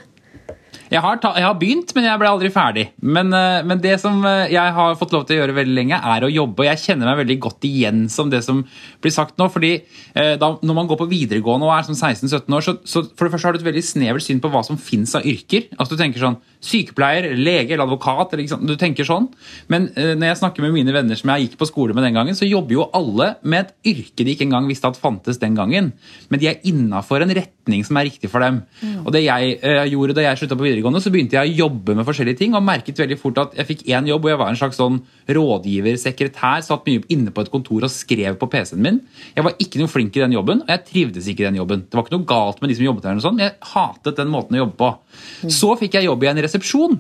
Jeg 0.91 0.99
har, 0.99 1.19
ta, 1.23 1.29
jeg 1.39 1.47
har, 1.47 1.55
begynt, 1.55 1.93
men 1.95 2.03
jeg 2.03 2.19
ble 2.19 2.27
aldri 2.27 2.49
ferdig. 2.51 2.83
Men, 2.99 3.29
eh, 3.31 3.61
men, 3.63 3.79
det 3.79 3.93
som 4.01 4.17
eh, 4.27 4.51
jeg 4.51 4.73
har 4.75 4.97
fått 4.99 5.13
lov 5.15 5.23
til 5.27 5.38
å 5.38 5.39
gjøre 5.39 5.55
veldig 5.55 5.75
lenge, 5.77 5.99
er 6.13 6.25
å 6.27 6.31
jobbe. 6.31 6.65
Og 6.65 6.67
jeg 6.67 6.81
kjenner 6.83 7.07
meg 7.07 7.21
veldig 7.21 7.38
godt 7.45 7.67
igjen 7.69 8.01
som 8.11 8.31
det 8.31 8.41
som 8.43 8.59
blir 8.99 9.13
sagt 9.15 9.39
nå. 9.39 9.47
fordi 9.53 9.71
eh, 9.79 10.33
da, 10.41 10.51
Når 10.59 10.77
man 10.77 10.89
går 10.91 10.99
på 10.99 11.07
videregående 11.13 11.69
og 11.69 11.75
er 11.77 11.88
som 11.88 11.95
16-17 11.95 12.57
år, 12.57 12.65
så, 12.67 12.75
så, 12.83 13.05
for 13.15 13.23
det 13.23 13.35
første 13.35 13.47
har 13.47 13.55
du 13.55 13.61
et 13.61 13.69
veldig 13.69 13.85
snevert 13.88 14.25
syn 14.25 14.43
på 14.43 14.51
hva 14.51 14.65
som 14.67 14.79
fins 14.79 15.15
av 15.15 15.23
yrker. 15.23 15.69
Altså 15.77 15.95
Du 15.95 16.03
tenker 16.03 16.25
sånn 16.25 16.39
sykepleier, 16.61 17.31
lege 17.37 17.73
eller 17.73 17.87
advokat. 17.87 18.35
Eller, 18.35 18.61
du 18.67 18.75
tenker 18.79 19.07
sånn. 19.07 19.27
Men 19.71 19.89
uh, 19.95 20.13
når 20.13 20.31
jeg 20.31 20.39
snakker 20.43 20.65
med 20.65 20.75
mine 20.75 20.95
venner 20.95 21.19
som 21.19 21.33
jeg 21.33 21.47
gikk 21.47 21.57
på 21.61 21.69
skole 21.69 21.95
med 21.97 22.05
den 22.05 22.17
gangen, 22.17 22.37
så 22.37 22.47
jobber 22.47 22.77
jo 22.77 22.87
alle 22.97 23.33
med 23.41 23.65
et 23.65 23.93
yrke 23.93 24.25
de 24.25 24.35
ikke 24.35 24.45
engang 24.47 24.69
visste 24.69 24.89
at 24.89 24.99
fantes 24.99 25.41
den 25.41 25.57
gangen. 25.57 25.91
Men 26.29 26.41
de 26.41 26.51
er 26.51 26.61
innafor 26.69 27.25
en 27.25 27.33
retning 27.35 27.85
som 27.87 27.97
er 27.99 28.07
riktig 28.11 28.31
for 28.31 28.43
dem. 28.45 28.61
Mm. 28.81 29.01
Og 29.05 29.11
det 29.15 29.23
jeg 29.25 29.57
uh, 29.65 29.83
gjorde 29.89 30.17
da 30.17 30.27
jeg 30.27 30.41
slutta 30.43 30.59
på 30.59 30.67
videregående, 30.67 31.03
så 31.03 31.13
begynte 31.13 31.39
jeg 31.39 31.51
å 31.51 31.59
jobbe 31.65 31.97
med 31.97 32.07
forskjellige 32.07 32.41
ting 32.43 32.57
og 32.57 32.65
merket 32.65 33.01
veldig 33.01 33.19
fort 33.19 33.41
at 33.41 33.57
jeg 33.59 33.69
fikk 33.73 33.85
én 33.89 34.09
jobb 34.09 34.25
hvor 34.25 34.35
jeg 34.35 34.41
var 34.43 34.53
en 34.53 34.61
slags 34.61 34.79
sånn 34.81 35.01
rådgiver, 35.31 35.97
sekretær, 36.01 36.61
satt 36.65 36.85
mye 36.87 37.03
inne 37.13 37.33
på 37.33 37.43
et 37.43 37.51
kontor 37.53 37.87
og 37.87 37.93
skrev 37.93 38.37
på 38.39 38.49
PC-en 38.51 38.83
min. 38.83 39.01
Jeg 39.35 39.45
var 39.47 39.57
ikke 39.61 39.81
noe 39.81 39.91
flink 39.91 40.17
i 40.17 40.23
den 40.23 40.35
jobben, 40.35 40.63
og 40.65 40.71
jeg 40.71 40.85
trivdes 40.87 41.29
ikke 41.31 41.45
i 41.45 41.49
den 41.49 41.59
jobben. 41.61 41.85
Det 41.87 41.97
var 41.97 42.05
ikke 42.05 42.17
noe 42.17 42.29
galt 42.29 42.61
med 42.61 42.71
de 42.71 42.77
som 42.77 42.87
jobbet 42.87 43.07
der, 43.07 43.19
jeg 43.41 43.57
hatet 43.71 44.19
den 44.19 44.31
måten 44.31 44.57
å 44.57 44.61
jobbe 44.63 44.77
på. 44.77 44.89
Mm. 45.41 45.53
Så 45.53 45.71
fikk 45.79 45.97
jeg 45.97 46.07
jobb 46.07 46.25
i 46.25 46.30
en 46.31 46.41
resepsjon. 46.51 46.99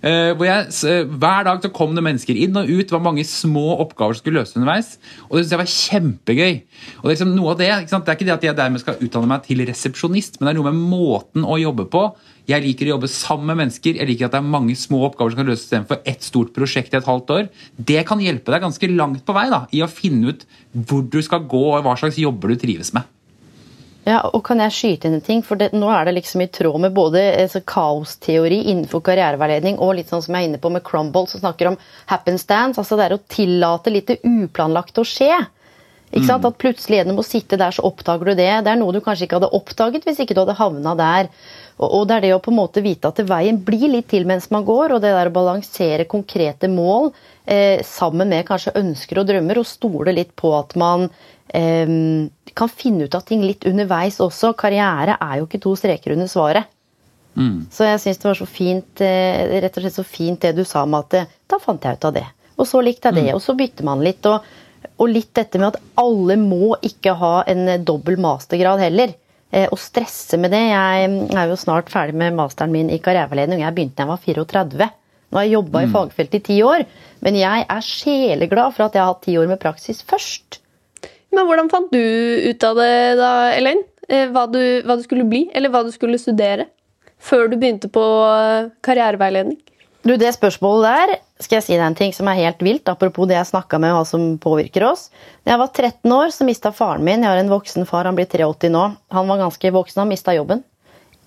Uh, 0.00 0.32
hvor 0.32 0.46
jeg, 0.46 0.70
uh, 0.88 1.12
Hver 1.20 1.44
dag 1.44 1.60
så 1.62 1.70
kom 1.76 1.92
det 1.96 2.04
mennesker 2.04 2.36
inn 2.36 2.56
og 2.56 2.68
ut. 2.68 2.86
Det 2.88 2.94
var 2.94 3.04
mange 3.04 3.24
små 3.28 3.76
oppgaver 3.84 4.16
som 4.16 4.24
skulle 4.24 4.40
løses 4.40 4.56
underveis. 4.56 4.90
Og 5.28 5.36
det 5.36 5.44
synes 5.44 5.54
jeg 5.54 5.60
var 5.60 5.72
kjempegøy. 5.74 6.54
Og 6.98 7.04
Det 7.04 7.10
er 7.10 7.14
liksom 7.14 7.34
noe 7.36 7.52
av 7.52 7.60
det, 7.60 7.70
det 7.90 8.00
er 8.00 8.18
ikke 8.18 8.28
det 8.28 8.36
at 8.36 8.48
jeg 8.48 8.58
dermed 8.58 8.82
skal 8.82 9.00
utdanne 9.04 9.30
meg 9.30 9.44
til 9.46 9.62
resepsjonist, 9.68 10.40
men 10.40 10.48
det 10.48 10.54
er 10.54 10.60
noe 10.60 10.72
med 10.72 10.82
måten 10.94 11.44
å 11.44 11.60
jobbe 11.60 11.86
på. 11.92 12.04
Jeg 12.48 12.64
liker 12.64 12.88
å 12.88 12.94
jobbe 12.96 13.12
sammen 13.12 13.52
med 13.52 13.60
mennesker. 13.60 14.00
Jeg 14.00 14.08
liker 14.08 14.26
at 14.26 14.34
det 14.34 14.40
er 14.40 14.52
mange 14.56 14.74
små 14.78 15.04
oppgaver 15.06 15.34
som 15.34 15.42
kan 15.42 15.50
løses 15.52 15.68
istedenfor 15.68 16.00
ett 16.08 16.26
stort 16.26 16.54
prosjekt 16.56 16.96
i 16.96 16.98
et 16.98 17.06
halvt 17.06 17.36
år. 17.36 17.48
Det 17.76 18.02
kan 18.08 18.24
hjelpe 18.24 18.54
deg 18.54 18.64
ganske 18.64 18.92
langt 18.96 19.22
på 19.26 19.36
vei 19.36 19.46
da, 19.52 19.66
i 19.76 19.84
å 19.84 19.90
finne 19.90 20.32
ut 20.32 20.46
hvor 20.88 21.04
du 21.06 21.20
skal 21.22 21.44
gå 21.50 21.64
og 21.76 21.84
hva 21.84 21.94
slags 22.00 22.18
jobber 22.18 22.50
du 22.50 22.62
trives 22.64 22.94
med. 22.96 23.06
Ja, 24.06 24.22
og 24.24 24.40
kan 24.46 24.62
jeg 24.64 24.72
skyte 24.72 25.08
inn 25.08 25.18
en 25.18 25.24
ting? 25.24 25.42
For 25.44 25.60
det, 25.60 25.70
nå 25.76 25.90
er 25.92 26.08
det 26.08 26.16
liksom 26.16 26.40
i 26.40 26.48
tråd 26.52 26.80
med 26.86 26.94
både 26.96 27.20
altså, 27.42 27.60
kaosteori 27.68 28.62
innenfor 28.72 29.02
karriereveiledning 29.04 29.76
og 29.76 29.98
litt 29.98 30.12
sånn 30.12 30.24
som 30.24 30.36
jeg 30.36 30.46
er 30.46 30.50
inne 30.50 30.60
på 30.62 30.72
med 30.72 30.84
Crumble, 30.86 31.26
som 31.28 31.42
snakker 31.42 31.72
om 31.72 31.78
happenstance. 32.08 32.80
Altså 32.80 32.96
det 32.96 33.08
er 33.08 33.16
å 33.16 33.24
tillate 33.28 33.92
litt 33.92 34.08
det 34.08 34.20
uplanlagte 34.24 35.04
å 35.04 35.08
skje. 35.08 35.34
Ikke 36.10 36.26
sant? 36.26 36.42
Mm. 36.42 36.48
At 36.48 36.58
plutselig 36.58 36.98
gjennom 36.98 37.20
å 37.22 37.26
sitte 37.26 37.58
der, 37.60 37.74
så 37.76 37.84
oppdager 37.86 38.32
du 38.32 38.38
det. 38.40 38.50
Det 38.66 38.72
er 38.72 38.78
noe 38.80 38.94
du 38.94 39.02
kanskje 39.04 39.28
ikke 39.28 39.38
hadde 39.38 39.52
oppdaget 39.60 40.08
hvis 40.08 40.22
ikke 40.24 40.34
du 40.34 40.42
hadde 40.42 40.58
havna 40.58 40.94
der. 40.98 41.28
Og, 41.78 41.86
og 41.86 42.06
det 42.08 42.16
er 42.16 42.24
det 42.24 42.32
å 42.34 42.40
på 42.42 42.54
en 42.54 42.58
måte 42.58 42.82
vite 42.84 43.12
at 43.12 43.20
veien 43.28 43.60
blir 43.64 43.86
litt 43.92 44.08
til 44.10 44.26
mens 44.28 44.48
man 44.50 44.66
går, 44.66 44.96
og 44.96 45.04
det 45.04 45.12
der 45.14 45.30
å 45.30 45.34
balansere 45.34 46.08
konkrete 46.10 46.72
mål 46.72 47.12
eh, 47.44 47.84
sammen 47.86 48.32
med 48.32 48.48
kanskje 48.48 48.74
ønsker 48.80 49.22
og 49.22 49.28
drømmer, 49.30 49.60
og 49.60 49.68
stole 49.68 50.16
litt 50.16 50.34
på 50.40 50.50
at 50.58 50.74
man 50.80 51.06
kan 51.50 52.68
finne 52.70 53.06
ut 53.08 53.14
av 53.16 53.24
ting 53.26 53.40
litt 53.42 53.64
underveis 53.66 54.20
også. 54.22 54.52
Karriere 54.58 55.16
er 55.18 55.40
jo 55.40 55.48
ikke 55.48 55.62
to 55.64 55.72
streker 55.78 56.14
under 56.14 56.30
svaret. 56.30 56.70
Mm. 57.38 57.66
Så 57.70 57.86
jeg 57.86 58.00
syns 58.02 58.18
det 58.20 58.28
var 58.28 58.38
så 58.38 58.48
fint 58.48 59.02
eh, 59.04 59.60
rett 59.62 59.76
og 59.76 59.84
slett 59.84 59.98
så 60.00 60.06
fint 60.06 60.42
det 60.42 60.54
du 60.58 60.64
sa 60.66 60.82
med 60.88 61.06
at 61.06 61.18
eh, 61.20 61.30
da 61.50 61.60
fant 61.62 61.84
jeg 61.84 61.98
ut 61.98 62.08
av 62.10 62.16
det. 62.16 62.26
Og 62.60 62.68
så 62.68 62.82
likte 62.84 63.08
jeg 63.08 63.20
det, 63.20 63.28
mm. 63.30 63.36
og 63.38 63.42
så 63.44 63.56
bytter 63.56 63.86
man 63.86 64.04
litt. 64.04 64.26
Og, 64.28 64.48
og, 64.90 65.06
litt 65.08 65.32
dette 65.36 65.60
med 65.60 65.70
at 65.70 65.80
alle 66.00 66.36
må 66.40 66.74
ikke 66.86 67.14
ha 67.20 67.34
en 67.50 67.66
eh, 67.68 67.82
dobbel 67.82 68.20
mastergrad 68.20 68.82
heller. 68.82 69.16
Og 69.50 69.80
stresse 69.82 70.38
med 70.38 70.52
det. 70.54 70.60
Jeg 70.62 71.06
er 71.34 71.48
jo 71.50 71.56
snart 71.58 71.88
ferdig 71.90 72.14
med 72.14 72.36
masteren 72.38 72.70
min 72.70 72.86
i 72.94 73.00
karriereveiledning. 73.02 73.64
Jeg 73.64 73.74
begynte 73.74 73.96
da 73.98 74.04
jeg 74.04 74.10
var 74.12 74.20
34. 74.52 74.86
Nå 75.26 75.40
har 75.40 75.46
jeg 75.48 75.56
jobba 75.56 75.80
mm. 75.80 75.82
i 75.82 75.90
fagfeltet 75.96 76.36
i 76.38 76.44
ti 76.46 76.58
år, 76.62 76.84
men 77.26 77.38
jeg 77.40 77.64
er 77.64 77.82
sjeleglad 77.82 78.76
for 78.76 78.86
at 78.86 78.94
jeg 78.94 79.02
har 79.02 79.10
hatt 79.10 79.24
ti 79.26 79.34
år 79.42 79.50
med 79.50 79.58
praksis 79.58 80.04
først. 80.06 80.59
Men 81.40 81.48
hvordan 81.48 81.70
fant 81.72 81.88
du 81.88 82.02
ut 82.50 82.64
av 82.68 82.76
det 82.76 82.92
da, 83.16 83.30
Elaine? 83.56 83.86
Eh, 84.10 84.28
hva, 84.28 84.44
du, 84.50 84.60
hva 84.84 84.98
du 84.98 85.04
skulle 85.06 85.24
bli, 85.24 85.46
eller 85.56 85.72
hva 85.72 85.80
du 85.86 85.88
skulle 85.94 86.20
studere? 86.20 86.66
Før 87.20 87.48
du 87.48 87.56
begynte 87.56 87.88
på 87.92 88.02
eh, 88.28 88.68
karriereveiledning? 88.84 89.56
Du, 90.04 90.12
Det 90.20 90.32
spørsmålet 90.36 90.84
der 90.84 91.14
skal 91.40 91.58
jeg 91.58 91.64
si 91.64 91.76
deg 91.76 91.84
en 91.86 91.96
ting 91.96 92.12
som 92.16 92.28
er 92.28 92.42
helt 92.42 92.60
vilt, 92.64 92.88
apropos 92.92 93.28
det 93.28 93.38
jeg 93.38 93.48
snakka 93.54 93.80
med, 93.80 93.94
hva 93.96 94.04
som 94.08 94.34
påvirker 94.40 94.84
oss. 94.84 95.08
Da 95.44 95.54
jeg 95.54 95.62
var 95.62 95.72
13 95.72 96.16
år, 96.16 96.32
så 96.36 96.44
mista 96.48 96.72
faren 96.76 97.04
min 97.04 97.24
Jeg 97.24 97.32
har 97.32 97.40
en 97.40 97.52
voksen 97.52 97.88
far, 97.88 98.08
han 98.08 98.18
blir 98.18 98.28
83 98.28 98.72
nå. 98.72 98.84
Han 99.16 99.32
var 99.32 99.40
ganske 99.46 99.72
voksen, 99.76 100.02
han 100.02 100.12
mista 100.12 100.36
jobben. 100.36 100.64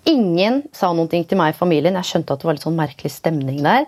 Ingen 0.06 0.62
sa 0.76 0.92
noe 0.92 1.08
til 1.08 1.38
meg 1.40 1.54
i 1.54 1.58
familien. 1.58 1.96
Jeg 1.98 2.10
skjønte 2.10 2.34
at 2.34 2.42
det 2.42 2.46
var 2.46 2.58
litt 2.58 2.66
sånn 2.66 2.78
merkelig 2.78 3.10
stemning 3.14 3.62
der. 3.64 3.86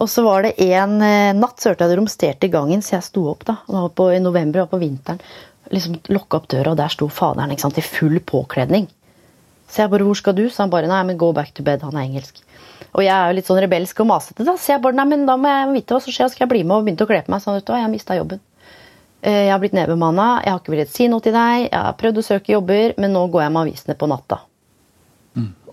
Og 0.00 0.08
så 0.12 0.22
var 0.24 0.44
det 0.44 0.54
en 0.62 1.00
eh, 1.02 1.34
natt 1.36 1.60
så 1.60 1.72
hørte 1.72 1.84
jeg 1.84 1.92
det 1.92 1.98
romsterte 1.98 2.48
i 2.48 2.52
gangen, 2.52 2.84
så 2.84 2.98
jeg 2.98 3.08
sto 3.08 3.26
opp. 3.32 3.44
da, 3.48 3.58
det 3.66 3.76
var 3.76 3.92
på, 3.96 4.10
I 4.12 4.22
november, 4.22 4.64
var 4.64 4.72
på 4.72 4.80
vinteren. 4.80 5.20
Liksom 5.72 5.98
Lokka 6.12 6.40
opp 6.40 6.48
døra, 6.52 6.72
og 6.72 6.80
der 6.80 6.92
sto 6.92 7.08
faderen 7.12 7.52
ikke 7.54 7.66
sant, 7.66 7.78
i 7.78 7.84
full 7.84 8.20
påkledning. 8.20 8.88
Så 9.68 9.82
jeg 9.82 9.90
bare 9.90 10.04
'Hvor 10.04 10.16
skal 10.16 10.34
du?' 10.34 10.48
Så 10.48 10.62
han 10.62 10.70
bare 10.70 10.86
'Nei, 10.86 11.02
men 11.02 11.18
go 11.18 11.32
back 11.32 11.54
to 11.54 11.62
bed'. 11.62 11.82
Han 11.82 11.96
er 11.96 12.06
engelsk. 12.06 12.42
Og 12.94 13.02
jeg 13.02 13.12
er 13.12 13.28
jo 13.28 13.34
litt 13.34 13.46
sånn 13.46 13.60
rebelsk 13.60 14.00
og 14.00 14.06
masete, 14.06 14.44
da, 14.44 14.52
så 14.56 14.72
jeg 14.72 14.82
bare 14.82 14.94
'Nei, 14.94 15.04
men 15.04 15.26
da 15.26 15.36
må 15.36 15.48
jeg 15.48 15.74
vite 15.74 15.94
hva 15.94 16.02
som 16.02 16.12
skjer, 16.12 16.30
skal 16.30 16.46
jeg 16.46 16.48
bli 16.48 16.62
med', 16.62 16.76
og 16.76 16.84
begynte 16.84 17.04
å 17.04 17.10
kle 17.10 17.22
på 17.22 17.30
meg. 17.30 17.42
Sånn, 17.42 17.54
vet 17.54 17.66
du, 17.66 17.72
jeg 17.72 17.82
har 17.82 17.90
mista 17.90 18.14
jobben. 18.14 18.40
Eh, 19.22 19.46
jeg 19.46 19.50
har 19.50 19.58
blitt 19.58 19.72
nedbemanna, 19.72 20.42
jeg 20.44 20.52
har 20.52 20.60
ikke 20.60 20.70
villet 20.70 20.88
si 20.88 21.08
noe 21.08 21.20
til 21.20 21.32
deg, 21.32 21.70
jeg 21.70 21.80
har 21.82 21.96
prøvd 21.98 22.18
å 22.18 22.22
søke 22.22 22.52
jobber, 22.52 22.94
men 22.96 23.12
nå 23.12 23.26
går 23.26 23.42
jeg 23.42 23.52
med 23.52 23.62
avisene 23.66 23.96
på 23.98 24.06
natta. 24.06 24.45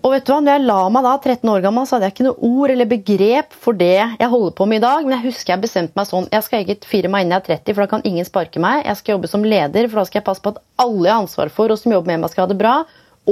Og 0.04 0.12
vet 0.12 0.26
du 0.26 0.34
hva, 0.34 0.40
når 0.44 0.58
jeg 0.58 0.64
la 0.68 0.80
meg 0.92 1.06
da, 1.06 1.12
13 1.16 1.48
år 1.48 1.62
gammel, 1.64 1.86
så 1.88 1.96
hadde 1.96 2.10
jeg 2.10 2.14
ikke 2.14 2.26
noe 2.26 2.48
ord 2.50 2.72
eller 2.74 2.88
begrep 2.90 3.54
for 3.56 3.76
det 3.80 3.94
jeg 3.96 4.28
holder 4.34 4.52
på 4.58 4.66
med 4.68 4.82
i 4.82 4.84
dag. 4.84 5.06
Men 5.06 5.16
jeg 5.16 5.30
husker 5.30 5.54
jeg 5.54 5.62
bestemte 5.62 5.96
meg 5.96 6.10
sånn 6.10 6.28
Jeg 6.28 6.44
skal 6.44 6.64
ikke 6.66 6.90
fire 6.90 7.10
meg 7.12 7.24
inn 7.24 7.32
jeg 7.32 7.40
er 7.40 7.46
30, 7.54 7.72
for 7.72 7.84
da 7.84 7.90
kan 7.94 8.04
ingen 8.10 8.28
sparke 8.28 8.60
meg. 8.60 8.82
Jeg 8.84 9.00
skal 9.00 9.16
jobbe 9.16 9.30
som 9.32 9.46
leder, 9.48 9.88
for 9.88 10.02
da 10.02 10.04
skal 10.10 10.20
jeg 10.20 10.26
passe 10.26 10.44
på 10.44 10.52
at 10.52 10.60
alle 10.84 11.06
jeg 11.08 11.14
har 11.14 11.24
ansvar 11.24 11.52
for, 11.56 11.72
og 11.72 11.80
som 11.80 11.94
jobber 11.96 12.12
med 12.12 12.20
meg, 12.20 12.32
skal 12.34 12.44
ha 12.44 12.52
det 12.52 12.60
bra. 12.60 12.74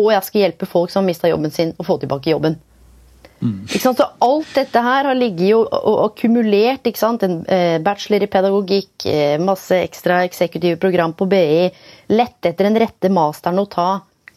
Og 0.00 0.08
jeg 0.14 0.28
skal 0.28 0.44
hjelpe 0.46 0.68
folk 0.70 0.92
som 0.92 1.02
har 1.02 1.10
mista 1.10 1.28
jobben 1.28 1.52
sin, 1.52 1.74
å 1.76 1.84
få 1.84 1.98
tilbake 2.00 2.32
jobben. 2.32 2.56
Mm. 3.42 3.66
Ikke 3.66 3.82
sant? 3.82 4.00
Så 4.00 4.06
alt 4.24 4.54
dette 4.56 4.84
her 4.86 5.10
har 5.10 5.18
ligget 5.18 5.50
jo 5.50 5.60
og 5.66 5.98
akkumulert. 6.06 6.86
ikke 6.88 7.02
sant? 7.02 7.26
En 7.26 7.42
eh, 7.52 7.76
bachelor 7.84 8.24
i 8.24 8.30
pedagogikk, 8.32 8.94
eh, 9.12 9.36
masse 9.42 9.76
ekstra 9.76 10.22
eksekutive 10.24 10.80
program 10.80 11.12
på 11.18 11.28
BI. 11.28 11.68
Lette 12.16 12.54
etter 12.54 12.70
den 12.70 12.80
rette 12.80 13.12
masteren 13.12 13.60
å 13.60 13.68
ta 13.68 13.90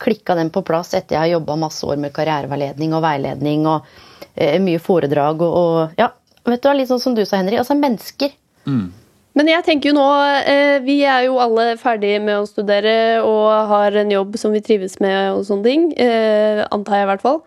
klikka 0.05 0.35
den 0.37 0.51
på 0.53 0.63
plass 0.65 0.93
etter 0.93 1.17
jeg 1.17 1.23
har 1.23 1.33
jobba 1.35 1.57
masse 1.65 1.85
år 1.87 1.97
med 2.01 2.13
karriereveiledning 2.15 2.93
og 2.95 3.03
veiledning 3.05 3.65
og 3.69 3.87
eh, 4.33 4.59
mye 4.63 4.81
foredrag 4.81 5.41
og, 5.45 5.57
og, 5.61 5.97
Ja, 5.99 6.11
vet 6.45 6.61
du, 6.61 6.69
litt 6.77 6.91
sånn 6.91 7.01
som 7.01 7.17
du 7.17 7.25
sa, 7.25 7.39
Henrik. 7.39 7.59
Altså 7.63 7.77
mennesker. 7.79 8.35
Mm. 8.69 8.93
Men 9.35 9.49
jeg 9.51 9.65
tenker 9.67 9.91
jo 9.91 9.95
nå 9.97 10.05
eh, 10.47 10.77
Vi 10.85 10.95
er 11.03 11.25
jo 11.27 11.35
alle 11.43 11.75
ferdige 11.77 12.21
med 12.23 12.39
å 12.39 12.47
studere 12.47 12.95
og 13.25 13.49
har 13.71 13.97
en 13.99 14.13
jobb 14.13 14.37
som 14.39 14.55
vi 14.55 14.63
trives 14.63 14.95
med 15.03 15.33
og 15.33 15.43
sånne 15.49 15.67
ting. 15.67 15.89
Eh, 15.99 16.63
antar 16.71 17.01
jeg 17.01 17.07
i 17.07 17.11
hvert 17.11 17.25
fall. 17.25 17.41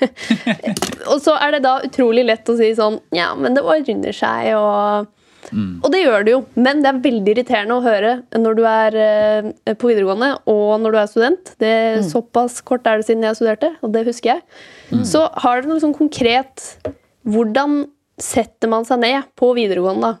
og 1.12 1.22
så 1.22 1.36
er 1.38 1.56
det 1.56 1.64
da 1.68 1.78
utrolig 1.86 2.26
lett 2.26 2.50
å 2.50 2.58
si 2.58 2.72
sånn 2.76 2.98
Ja, 3.14 3.32
men 3.38 3.54
det 3.56 3.64
ordner 3.66 4.16
seg, 4.16 4.54
og 4.58 5.10
Mm. 5.50 5.80
Og 5.80 5.88
det 5.92 6.02
gjør 6.02 6.26
det 6.26 6.34
jo, 6.34 6.40
men 6.60 6.82
det 6.82 6.90
er 6.90 7.00
veldig 7.04 7.32
irriterende 7.34 7.78
å 7.78 7.84
høre 7.84 8.12
når 8.38 8.58
du 8.58 8.62
er 8.68 8.98
eh, 9.04 9.74
på 9.74 9.90
videregående 9.90 10.32
og 10.50 10.74
når 10.82 10.94
du 10.94 10.98
er 11.00 11.10
student. 11.10 11.52
Det 11.62 11.70
er 11.70 12.00
mm. 12.00 12.08
Såpass 12.10 12.60
kort 12.66 12.86
er 12.88 13.00
det 13.00 13.08
siden 13.08 13.26
jeg 13.26 13.38
studerte, 13.38 13.72
og 13.80 13.94
det 13.94 14.04
husker 14.08 14.34
jeg. 14.34 14.44
Mm. 14.92 15.04
Så 15.08 15.24
har 15.44 15.60
dere 15.60 15.72
noe 15.72 15.82
sånn 15.82 15.96
konkret 15.96 16.70
Hvordan 17.28 17.82
setter 18.20 18.70
man 18.72 18.86
seg 18.88 19.02
ned 19.02 19.28
på 19.38 19.50
videregående 19.56 20.14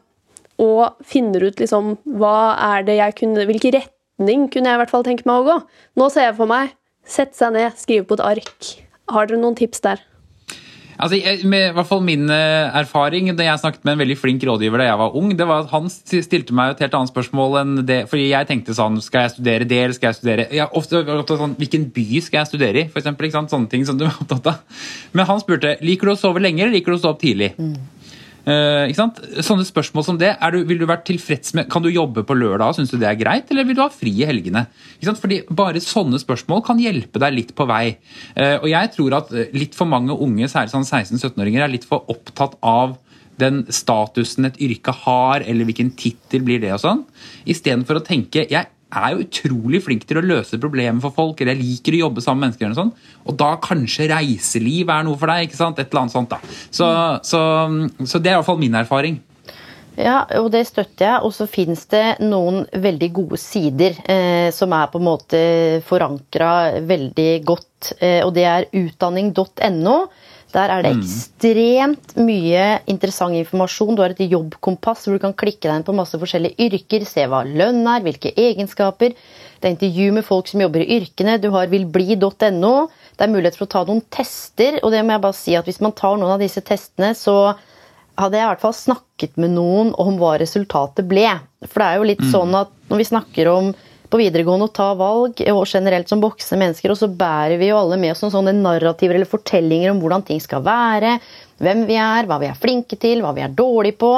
og 0.60 0.98
finner 1.08 1.46
ut 1.48 1.62
liksom 1.62 1.94
hva 2.20 2.52
er 2.74 2.84
det 2.84 2.98
jeg 2.98 3.16
kunne 3.22 3.46
Hvilken 3.48 3.72
retning 3.78 4.44
kunne 4.52 4.68
jeg 4.68 4.76
i 4.76 4.80
hvert 4.82 4.92
fall 4.92 5.06
tenke 5.06 5.24
meg 5.28 5.40
å 5.40 5.46
gå? 5.46 5.56
Nå 5.96 6.10
ser 6.12 6.28
jeg 6.28 6.36
for 6.36 6.50
meg 6.50 6.74
sette 7.08 7.36
seg 7.38 7.54
ned, 7.56 7.74
skrive 7.80 8.06
på 8.06 8.18
et 8.18 8.24
ark. 8.24 8.70
Har 9.10 9.28
dere 9.30 9.40
noen 9.40 9.56
tips 9.58 9.82
der? 9.84 10.02
Altså, 11.00 11.18
med 11.48 11.70
i 11.70 11.74
hvert 11.76 11.88
fall 11.88 12.02
Min 12.04 12.30
eh, 12.32 12.78
erfaring 12.80 13.30
da 13.36 13.46
jeg 13.46 13.62
snakket 13.62 13.86
med 13.86 13.96
en 13.96 14.02
veldig 14.02 14.16
flink 14.20 14.44
rådgiver 14.46 14.82
da 14.82 14.88
jeg 14.90 15.00
var 15.00 15.16
ung, 15.16 15.32
det 15.36 15.46
var 15.48 15.64
at 15.64 15.72
han 15.72 15.88
stilte 15.90 16.56
meg 16.56 16.74
et 16.74 16.82
helt 16.84 16.96
annet 16.98 17.12
spørsmål 17.12 17.58
enn 17.62 17.74
det. 17.88 18.02
fordi 18.10 18.28
jeg 18.30 18.48
tenkte 18.48 18.76
sånn 18.76 19.00
Skal 19.04 19.26
jeg 19.26 19.34
studere 19.36 19.68
det, 19.68 19.80
eller 19.84 19.96
skal 19.96 20.10
jeg 20.10 20.20
studere 20.20 20.48
jeg 20.50 20.68
ofte, 20.76 21.02
ofte 21.16 21.38
sånn, 21.40 21.56
Hvilken 21.60 21.88
by 21.94 22.08
skal 22.24 22.42
jeg 22.42 22.52
studere 22.52 22.84
i? 22.84 22.88
For 22.90 23.02
eksempel, 23.02 23.30
Sånne 23.30 23.70
ting 23.70 23.86
som 23.86 23.96
du 23.96 24.04
er 24.04 24.12
opptatt 24.12 24.46
av. 24.50 24.82
Men 25.16 25.26
han 25.28 25.40
spurte 25.40 25.76
liker 25.86 26.10
du 26.10 26.12
å 26.12 26.18
sove 26.18 26.42
lenge 26.42 26.64
eller 26.64 26.74
liker 26.74 26.92
du 26.92 26.98
å 26.98 27.00
stå 27.00 27.12
opp 27.14 27.22
tidlig. 27.22 27.52
Mm. 27.56 27.78
Uh, 28.46 28.88
Sånne 29.44 29.66
spørsmål 29.68 30.06
som 30.06 30.18
det, 30.20 30.30
du, 30.54 30.62
vil 30.68 30.80
du 30.80 30.86
være 30.88 31.04
tilfreds 31.10 31.52
med, 31.58 31.68
Kan 31.72 31.84
du 31.84 31.90
jobbe 31.92 32.24
på 32.26 32.36
lørdag, 32.38 32.76
syns 32.76 32.92
du 32.92 32.96
det 33.00 33.10
er 33.10 33.18
greit, 33.20 33.50
eller 33.52 33.68
vil 33.68 33.76
du 33.76 33.84
ha 33.84 33.90
fri 33.92 34.14
i 34.22 34.28
helgene? 34.28 34.64
Fordi 35.04 35.42
Bare 35.52 35.82
sånne 35.84 36.20
spørsmål 36.22 36.64
kan 36.66 36.80
hjelpe 36.80 37.20
deg 37.22 37.36
litt 37.36 37.54
på 37.56 37.68
vei. 37.68 37.98
Uh, 38.38 38.56
og 38.62 38.68
jeg 38.72 38.92
tror 38.96 39.20
at 39.20 39.32
eh, 39.36 39.52
litt 39.56 39.76
for 39.76 39.90
mange 39.90 40.16
unge, 40.16 40.48
særlig 40.48 40.72
sånn 40.72 40.88
16-17-åringer, 40.88 41.64
er 41.64 41.72
litt 41.72 41.88
for 41.88 42.08
opptatt 42.12 42.56
av 42.64 42.96
den 43.40 43.62
statusen 43.72 44.48
et 44.48 44.58
yrke 44.60 44.92
har, 45.04 45.44
eller 45.44 45.68
hvilken 45.68 45.94
tittel 45.96 46.44
blir 46.44 46.60
det 46.62 46.74
og 46.76 46.82
sånn, 46.82 47.06
istedenfor 47.48 48.00
å 48.00 48.04
tenke 48.04 48.44
jeg 48.50 48.68
er 48.90 49.14
jo 49.14 49.24
utrolig 49.24 49.82
flink 49.84 50.04
til 50.08 50.20
å 50.20 50.24
løse 50.24 50.58
problemer 50.60 51.02
for 51.04 51.14
folk, 51.14 51.40
eller 51.40 51.56
jeg 51.56 51.62
liker 51.62 51.96
å 51.96 52.04
jobbe 52.04 52.24
sammen 52.24 52.44
med 52.44 52.50
mennesker. 52.50 52.74
Og, 52.74 52.78
sånn, 52.78 53.24
og 53.24 53.40
da 53.40 53.54
kanskje 53.62 54.10
reiseliv 54.12 54.92
er 54.92 55.06
noe 55.06 55.18
for 55.20 55.30
deg. 55.32 55.48
ikke 55.48 55.60
sant? 55.60 55.80
Et 55.80 55.90
eller 55.90 56.04
annet 56.04 56.16
sånt 56.16 56.32
da. 56.32 56.40
Så, 56.70 56.86
så, 57.26 57.42
så 58.04 58.22
det 58.22 58.32
er 58.32 58.38
i 58.38 58.40
hvert 58.40 58.50
fall 58.50 58.62
min 58.62 58.78
erfaring. 58.80 59.20
Ja, 60.00 60.22
og 60.40 60.50
det 60.54 60.64
støtter 60.68 61.06
jeg. 61.06 61.22
Og 61.26 61.34
så 61.34 61.46
fins 61.50 61.84
det 61.92 62.20
noen 62.22 62.64
veldig 62.72 63.10
gode 63.16 63.40
sider 63.40 63.96
eh, 64.08 64.48
som 64.54 64.72
er 64.76 64.90
på 64.92 65.00
en 65.00 65.08
måte 65.08 65.40
forankra 65.86 66.52
veldig 66.88 67.30
godt. 67.46 67.92
Eh, 67.98 68.20
og 68.24 68.34
det 68.36 68.46
er 68.48 68.68
utdanning.no. 68.70 69.96
Der 70.54 70.72
er 70.74 70.82
det 70.82 70.92
mm. 70.96 71.02
ekstremt 71.04 72.14
mye 72.18 72.64
interessant 72.90 73.38
informasjon. 73.38 73.94
Du 73.94 74.02
har 74.02 74.14
et 74.14 74.22
jobbkompass 74.24 75.06
hvor 75.06 75.16
du 75.16 75.22
kan 75.22 75.36
klikke 75.38 75.68
deg 75.68 75.78
inn 75.78 75.86
på 75.86 75.94
masse 75.96 76.18
forskjellige 76.18 76.66
yrker, 76.66 77.06
se 77.06 77.26
hva 77.30 77.44
lønn 77.46 77.84
er, 77.86 78.02
hvilke 78.06 78.32
egenskaper. 78.34 79.14
Det 79.60 79.68
er 79.68 79.74
intervju 79.76 80.08
med 80.16 80.26
folk 80.26 80.50
som 80.50 80.62
jobber 80.64 80.82
i 80.82 80.98
yrkene. 80.98 81.38
Du 81.42 81.50
har 81.54 81.70
vilbli.no. 81.70 82.74
Det 83.14 83.26
er 83.26 83.32
mulighet 83.32 83.58
for 83.58 83.68
å 83.68 83.74
ta 83.74 83.84
noen 83.86 84.02
tester. 84.12 84.80
Og 84.82 84.94
det 84.94 85.04
må 85.04 85.14
jeg 85.14 85.24
bare 85.26 85.38
si 85.38 85.58
at 85.58 85.68
hvis 85.68 85.82
man 85.84 85.94
tar 85.96 86.16
noen 86.16 86.34
av 86.34 86.42
disse 86.42 86.64
testene, 86.64 87.12
så 87.18 87.52
hadde 88.20 88.36
jeg 88.36 88.44
i 88.44 88.50
hvert 88.50 88.64
fall 88.64 88.76
snakket 88.76 89.38
med 89.40 89.54
noen 89.54 89.94
om 90.00 90.18
hva 90.20 90.34
resultatet 90.40 91.06
ble. 91.08 91.28
For 91.68 91.82
det 91.82 91.86
er 91.88 92.00
jo 92.00 92.10
litt 92.10 92.24
mm. 92.24 92.32
sånn 92.32 92.56
at 92.58 92.72
når 92.90 93.00
vi 93.02 93.08
snakker 93.12 93.52
om 93.52 93.70
på 94.10 94.18
videregående 94.20 94.66
å 94.66 94.72
ta 94.74 94.88
valg, 94.98 95.40
og 95.52 95.62
generelt 95.68 96.10
som 96.10 96.22
voksne 96.22 96.58
mennesker. 96.60 96.92
Og 96.92 96.98
så 96.98 97.08
bærer 97.08 97.60
vi 97.60 97.70
jo 97.70 97.78
alle 97.78 97.98
med 98.00 98.14
oss 98.14 98.24
sånne 98.24 98.54
narrativer 98.56 99.16
eller 99.16 99.30
fortellinger 99.30 99.92
om 99.92 100.00
hvordan 100.02 100.26
ting 100.26 100.42
skal 100.42 100.64
være. 100.66 101.16
Hvem 101.62 101.84
vi 101.88 101.98
er, 102.00 102.26
hva 102.26 102.40
vi 102.42 102.48
er 102.50 102.58
flinke 102.58 102.98
til, 103.00 103.22
hva 103.22 103.32
vi 103.36 103.44
er 103.44 103.54
dårlige 103.54 104.00
på. 104.00 104.12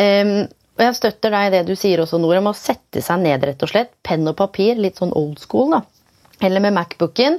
Um, 0.00 0.34
og 0.80 0.84
jeg 0.86 0.96
støtter 0.96 1.34
deg 1.34 1.48
i 1.48 1.54
det 1.56 1.64
du 1.68 1.74
sier 1.76 2.00
også, 2.00 2.16
Nora, 2.22 2.40
om 2.40 2.48
å 2.48 2.56
sette 2.56 3.02
seg 3.04 3.20
ned, 3.20 3.44
rett 3.44 3.64
og 3.66 3.72
slett. 3.72 3.92
Penn 4.06 4.24
og 4.30 4.38
papir, 4.38 4.78
litt 4.80 5.00
sånn 5.00 5.12
old 5.18 5.42
school, 5.42 5.74
da. 5.74 5.82
Eller 6.40 6.64
med 6.64 6.72
Macbooken. 6.78 7.36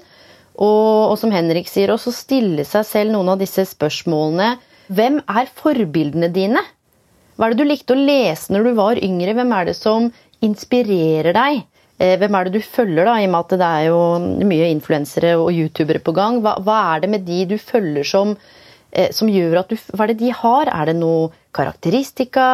Og, 0.61 1.13
og 1.13 1.15
som 1.17 1.33
Henrik 1.33 1.71
sier, 1.71 1.89
også 1.89 2.13
stille 2.13 2.67
seg 2.67 2.85
selv 2.85 3.15
noen 3.15 3.33
av 3.33 3.41
disse 3.41 3.65
spørsmålene. 3.71 4.53
Hvem 4.93 5.21
er 5.31 5.49
forbildene 5.57 6.29
dine? 6.35 6.61
Hva 7.39 7.47
er 7.47 7.55
det 7.55 7.63
du 7.63 7.71
likte 7.71 7.95
å 7.95 8.01
lese 8.01 8.53
når 8.53 8.67
du 8.67 8.75
var 8.77 8.99
yngre? 9.01 9.33
Hvem 9.33 9.55
er 9.57 9.71
det 9.71 9.77
som 9.79 10.11
inspirerer 10.45 11.35
deg? 11.35 11.61
Eh, 12.01 12.15
hvem 12.17 12.35
er 12.37 12.47
det 12.47 12.57
du 12.57 12.65
følger, 12.65 13.05
da, 13.05 13.17
i 13.21 13.27
og 13.27 13.33
med 13.33 13.43
at 13.43 13.55
det 13.61 13.67
er 13.67 13.87
jo 13.91 14.45
mye 14.49 14.69
influensere 14.73 15.35
og 15.37 15.51
youtubere 15.53 16.01
på 16.01 16.15
gang? 16.17 16.39
Hva, 16.41 16.55
hva, 16.65 16.77
er 16.95 17.03
det 17.03 17.11
med 17.13 17.27
de 17.27 17.43
du 17.51 17.57
følger 17.61 18.07
som, 18.07 18.33
eh, 18.91 19.11
som 19.13 19.29
gjør 19.29 19.59
at 19.61 19.69
du 19.69 19.77
Hva 19.77 20.07
er 20.07 20.13
det 20.13 20.21
de 20.23 20.31
har? 20.33 20.71
Er 20.71 20.89
det 20.89 20.97
noe 20.97 21.29
karakteristika? 21.53 22.47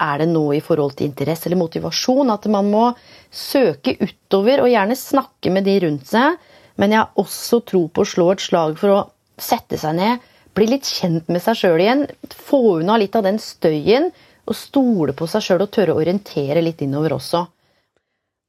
Er 0.00 0.18
det 0.22 0.28
noe 0.30 0.56
i 0.56 0.62
forhold 0.62 0.94
til 0.98 1.08
interesse 1.08 1.48
eller 1.48 1.62
motivasjon? 1.62 2.30
At 2.30 2.46
man 2.46 2.70
må 2.70 2.84
søke 3.30 3.96
utover 3.98 4.62
og 4.62 4.70
gjerne 4.70 4.98
snakke 4.98 5.50
med 5.50 5.66
de 5.66 5.78
rundt 5.86 6.06
seg. 6.10 6.38
Men 6.78 6.94
jeg 6.94 7.02
har 7.02 7.18
også 7.18 7.62
tro 7.66 7.86
på 7.88 8.02
å 8.02 8.08
slå 8.08 8.30
et 8.34 8.42
slag 8.42 8.78
for 8.78 8.94
å 8.94 9.02
sette 9.38 9.78
seg 9.78 9.96
ned, 9.98 10.22
bli 10.54 10.68
litt 10.70 10.86
kjent 10.86 11.30
med 11.32 11.42
seg 11.42 11.58
sjøl 11.58 11.82
igjen. 11.82 12.04
Få 12.30 12.78
unna 12.78 12.98
litt 13.00 13.16
av 13.18 13.26
den 13.26 13.40
støyen, 13.42 14.10
og 14.44 14.56
stole 14.58 15.14
på 15.16 15.28
seg 15.30 15.44
sjøl 15.44 15.64
og 15.64 15.72
tørre 15.74 15.94
å 15.94 16.00
orientere 16.02 16.62
litt 16.64 16.82
innover 16.84 17.16
også. 17.16 17.44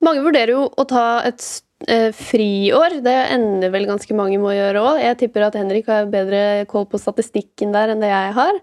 Mange 0.06 0.24
vurderer 0.25 0.54
jo 0.54 0.66
å 0.68 0.86
ta 0.88 1.22
et 1.25 1.44
eh, 1.88 2.12
friår. 2.16 3.00
Det 3.06 3.16
ender 3.36 3.72
vel 3.74 3.88
ganske 3.90 4.18
mange 4.18 4.38
med 4.42 4.52
å 4.52 4.58
gjøre 4.58 4.84
òg. 4.84 5.00
Jeg 5.02 5.20
tipper 5.22 5.48
at 5.48 5.58
Henrik 5.58 5.88
har 5.92 6.12
bedre 6.12 6.66
koll 6.72 6.88
på 6.90 7.00
statistikken 7.02 7.74
der 7.75 7.94
enn 7.94 8.04
det 8.04 8.12
jeg 8.12 8.36
har. 8.38 8.60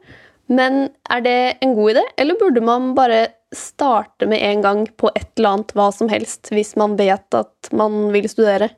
Men 0.53 0.85
er 1.11 1.25
det 1.25 1.39
en 1.65 1.73
god 1.79 1.95
idé, 1.95 2.03
eller 2.21 2.39
burde 2.41 2.63
man 2.65 2.93
bare 2.99 3.25
starte 3.57 4.27
med 4.29 4.43
en 4.45 4.63
gang 4.65 4.85
på 5.01 5.11
et 5.15 5.29
eller 5.39 5.57
annet 5.57 5.75
hva 5.77 5.89
som 5.95 6.11
helst, 6.13 6.51
hvis 6.53 6.75
man 6.81 6.97
vet 7.01 7.37
at 7.37 7.73
man 7.77 8.11
vil 8.15 8.29
studere? 8.31 8.73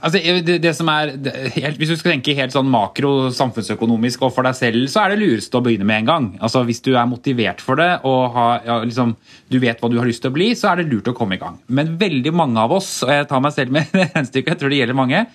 Altså, 0.00 0.18
det, 0.46 0.58
det 0.64 0.72
som 0.76 0.88
er, 0.90 1.12
det, 1.20 1.32
helt, 1.54 1.78
hvis 1.78 1.92
du 1.92 1.96
skal 1.98 2.14
tenke 2.14 2.34
helt 2.36 2.54
sånn 2.54 2.70
makro 2.70 3.30
samfunnsøkonomisk 3.34 4.24
og 4.26 4.32
for 4.34 4.46
deg 4.46 4.56
selv, 4.58 4.86
så 4.90 5.04
er 5.04 5.14
det 5.14 5.20
lurest 5.22 5.54
å 5.54 5.62
begynne 5.64 5.86
med 5.88 6.02
en 6.02 6.10
gang. 6.10 6.28
Altså, 6.40 6.64
Hvis 6.66 6.82
du 6.84 6.92
er 6.94 7.08
motivert 7.10 7.62
for 7.64 7.78
det 7.80 7.90
og 8.02 8.34
har, 8.34 8.62
ja, 8.66 8.78
liksom, 8.82 9.14
du 9.52 9.58
vet 9.62 9.80
hva 9.80 9.90
du 9.92 9.98
har 10.00 10.08
lyst 10.08 10.24
til 10.24 10.32
å 10.32 10.36
bli, 10.36 10.50
så 10.58 10.72
er 10.72 10.82
det 10.82 10.90
lurt 10.90 11.10
å 11.10 11.16
komme 11.16 11.38
i 11.38 11.42
gang. 11.42 11.60
Men 11.68 11.94
veldig 12.00 12.34
mange 12.34 12.62
av 12.64 12.74
oss, 12.74 12.96
og 13.06 13.12
jeg 13.14 13.28
tar 13.30 13.44
meg 13.44 13.54
selv 13.56 13.74
med 13.76 13.92
regnestykket, 14.00 14.54
jeg 14.54 14.62
tror 14.62 14.74
det 14.74 14.80
gjelder 14.82 14.98
mange, 14.98 15.26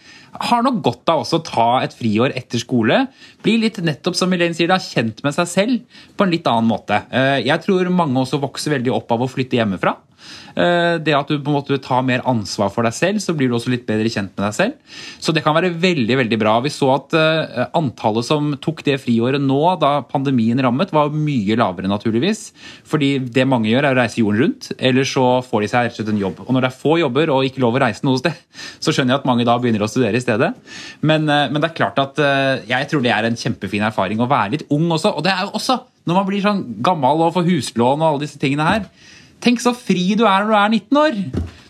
har 0.50 0.66
nok 0.66 0.84
godt 0.86 1.14
av 1.14 1.24
også 1.24 1.40
å 1.40 1.46
ta 1.46 1.70
et 1.86 1.96
friår 1.98 2.36
etter 2.38 2.62
skole. 2.62 3.00
Bli 3.46 3.56
litt 3.64 3.80
nettopp 3.82 4.18
som 4.18 4.34
Elaine 4.36 4.58
sier, 4.58 4.70
da, 4.70 4.78
kjent 4.82 5.24
med 5.26 5.36
seg 5.36 5.50
selv 5.50 6.04
på 6.18 6.26
en 6.26 6.34
litt 6.34 6.48
annen 6.50 6.70
måte. 6.70 7.02
Eh, 7.10 7.40
jeg 7.48 7.66
tror 7.66 7.90
mange 7.94 8.22
også 8.22 8.42
vokser 8.42 8.76
veldig 8.76 8.94
opp 8.94 9.16
av 9.16 9.26
å 9.26 9.32
flytte 9.32 9.58
hjemmefra. 9.58 9.96
Eh, 10.60 10.96
det 11.04 11.16
at 11.16 11.30
du 11.30 11.38
på 11.38 11.52
en 11.52 11.58
måte 11.60 11.78
tar 11.84 12.04
mer 12.06 12.24
ansvar 12.28 12.72
for 12.74 12.86
deg 12.86 12.96
selv, 12.96 13.22
så 13.24 13.36
blir 13.38 13.50
du 13.50 13.58
også 13.58 13.72
litt 13.74 13.86
bedre 13.88 14.10
kjent 14.12 14.34
med 14.36 14.46
deg 14.48 14.56
selv. 14.58 14.98
Så 15.22 15.34
det 15.36 15.44
kan 15.46 15.56
være 15.56 15.72
veldig 15.80 16.18
veldig 16.24 16.40
bra. 16.42 16.58
Vi 16.66 16.72
så 16.74 16.92
at 16.96 17.16
uh, 17.16 17.68
antallet 17.78 18.28
som 18.28 18.52
tok 18.62 18.82
det 18.88 18.98
friåret 19.04 19.42
nå, 19.44 19.60
da 19.82 20.00
pandemien 20.08 20.60
rammet, 20.64 20.94
var 20.96 21.14
mye 21.14 21.58
lavere, 21.60 21.90
naturligvis. 21.92 22.50
Fordi 22.90 23.16
det 23.32 23.48
mange 23.50 23.70
gjør, 23.72 23.88
er 23.88 23.98
å 23.98 24.00
reise 24.02 24.22
jorden 24.22 24.44
rundt, 24.44 24.72
eller 24.78 25.08
så 25.08 25.28
får 25.46 25.64
de 25.66 25.72
seg 25.72 25.88
rett 25.88 25.96
og 25.96 26.02
slett 26.02 26.14
en 26.16 26.24
jobb. 26.24 26.44
Og 26.46 26.56
når 26.56 26.66
det 26.66 26.72
er 26.72 26.82
få 26.82 26.98
jobber 27.02 27.34
og 27.36 27.48
ikke 27.48 27.64
lov 27.64 27.78
å 27.78 27.84
reise 27.86 28.08
noe 28.08 28.22
sted, 28.22 28.40
så 28.84 28.96
skjønner 28.96 29.16
jeg 29.16 29.24
at 29.24 29.30
mange 29.30 29.48
da 29.48 29.58
begynner 29.62 29.86
å 29.86 29.92
studere 29.92 30.20
i 30.20 30.26
stedet. 30.26 30.52
Men, 31.02 31.30
uh, 31.30 31.46
men 31.52 31.62
det 31.62 31.72
er 31.72 31.78
klart 31.78 32.02
at 32.02 32.20
jeg 32.70 32.88
tror 32.90 33.04
det 33.04 33.12
er 33.14 33.26
en 33.28 33.38
kjempefin 33.38 33.84
erfaring 33.86 34.20
å 34.22 34.28
være 34.30 34.58
litt 34.58 34.68
ung 34.74 34.90
også. 34.92 35.14
Og 35.16 35.24
det 35.26 35.32
er 35.32 35.46
jo 35.46 35.56
også 35.60 35.80
når 36.10 36.18
man 36.18 36.26
blir 36.26 36.42
sånn 36.44 36.62
gammel 36.84 37.22
og 37.22 37.36
får 37.36 37.48
huslån 37.48 38.02
og 38.02 38.08
alle 38.08 38.24
disse 38.24 38.40
tingene 38.42 38.66
her 38.66 38.88
Tenk 39.44 39.62
så 39.64 39.74
fri 39.76 40.14
du 40.20 40.26
er 40.28 40.44
når 40.44 40.52
du 40.52 40.58
er 40.60 40.76
19 40.80 41.02
år! 41.04 41.22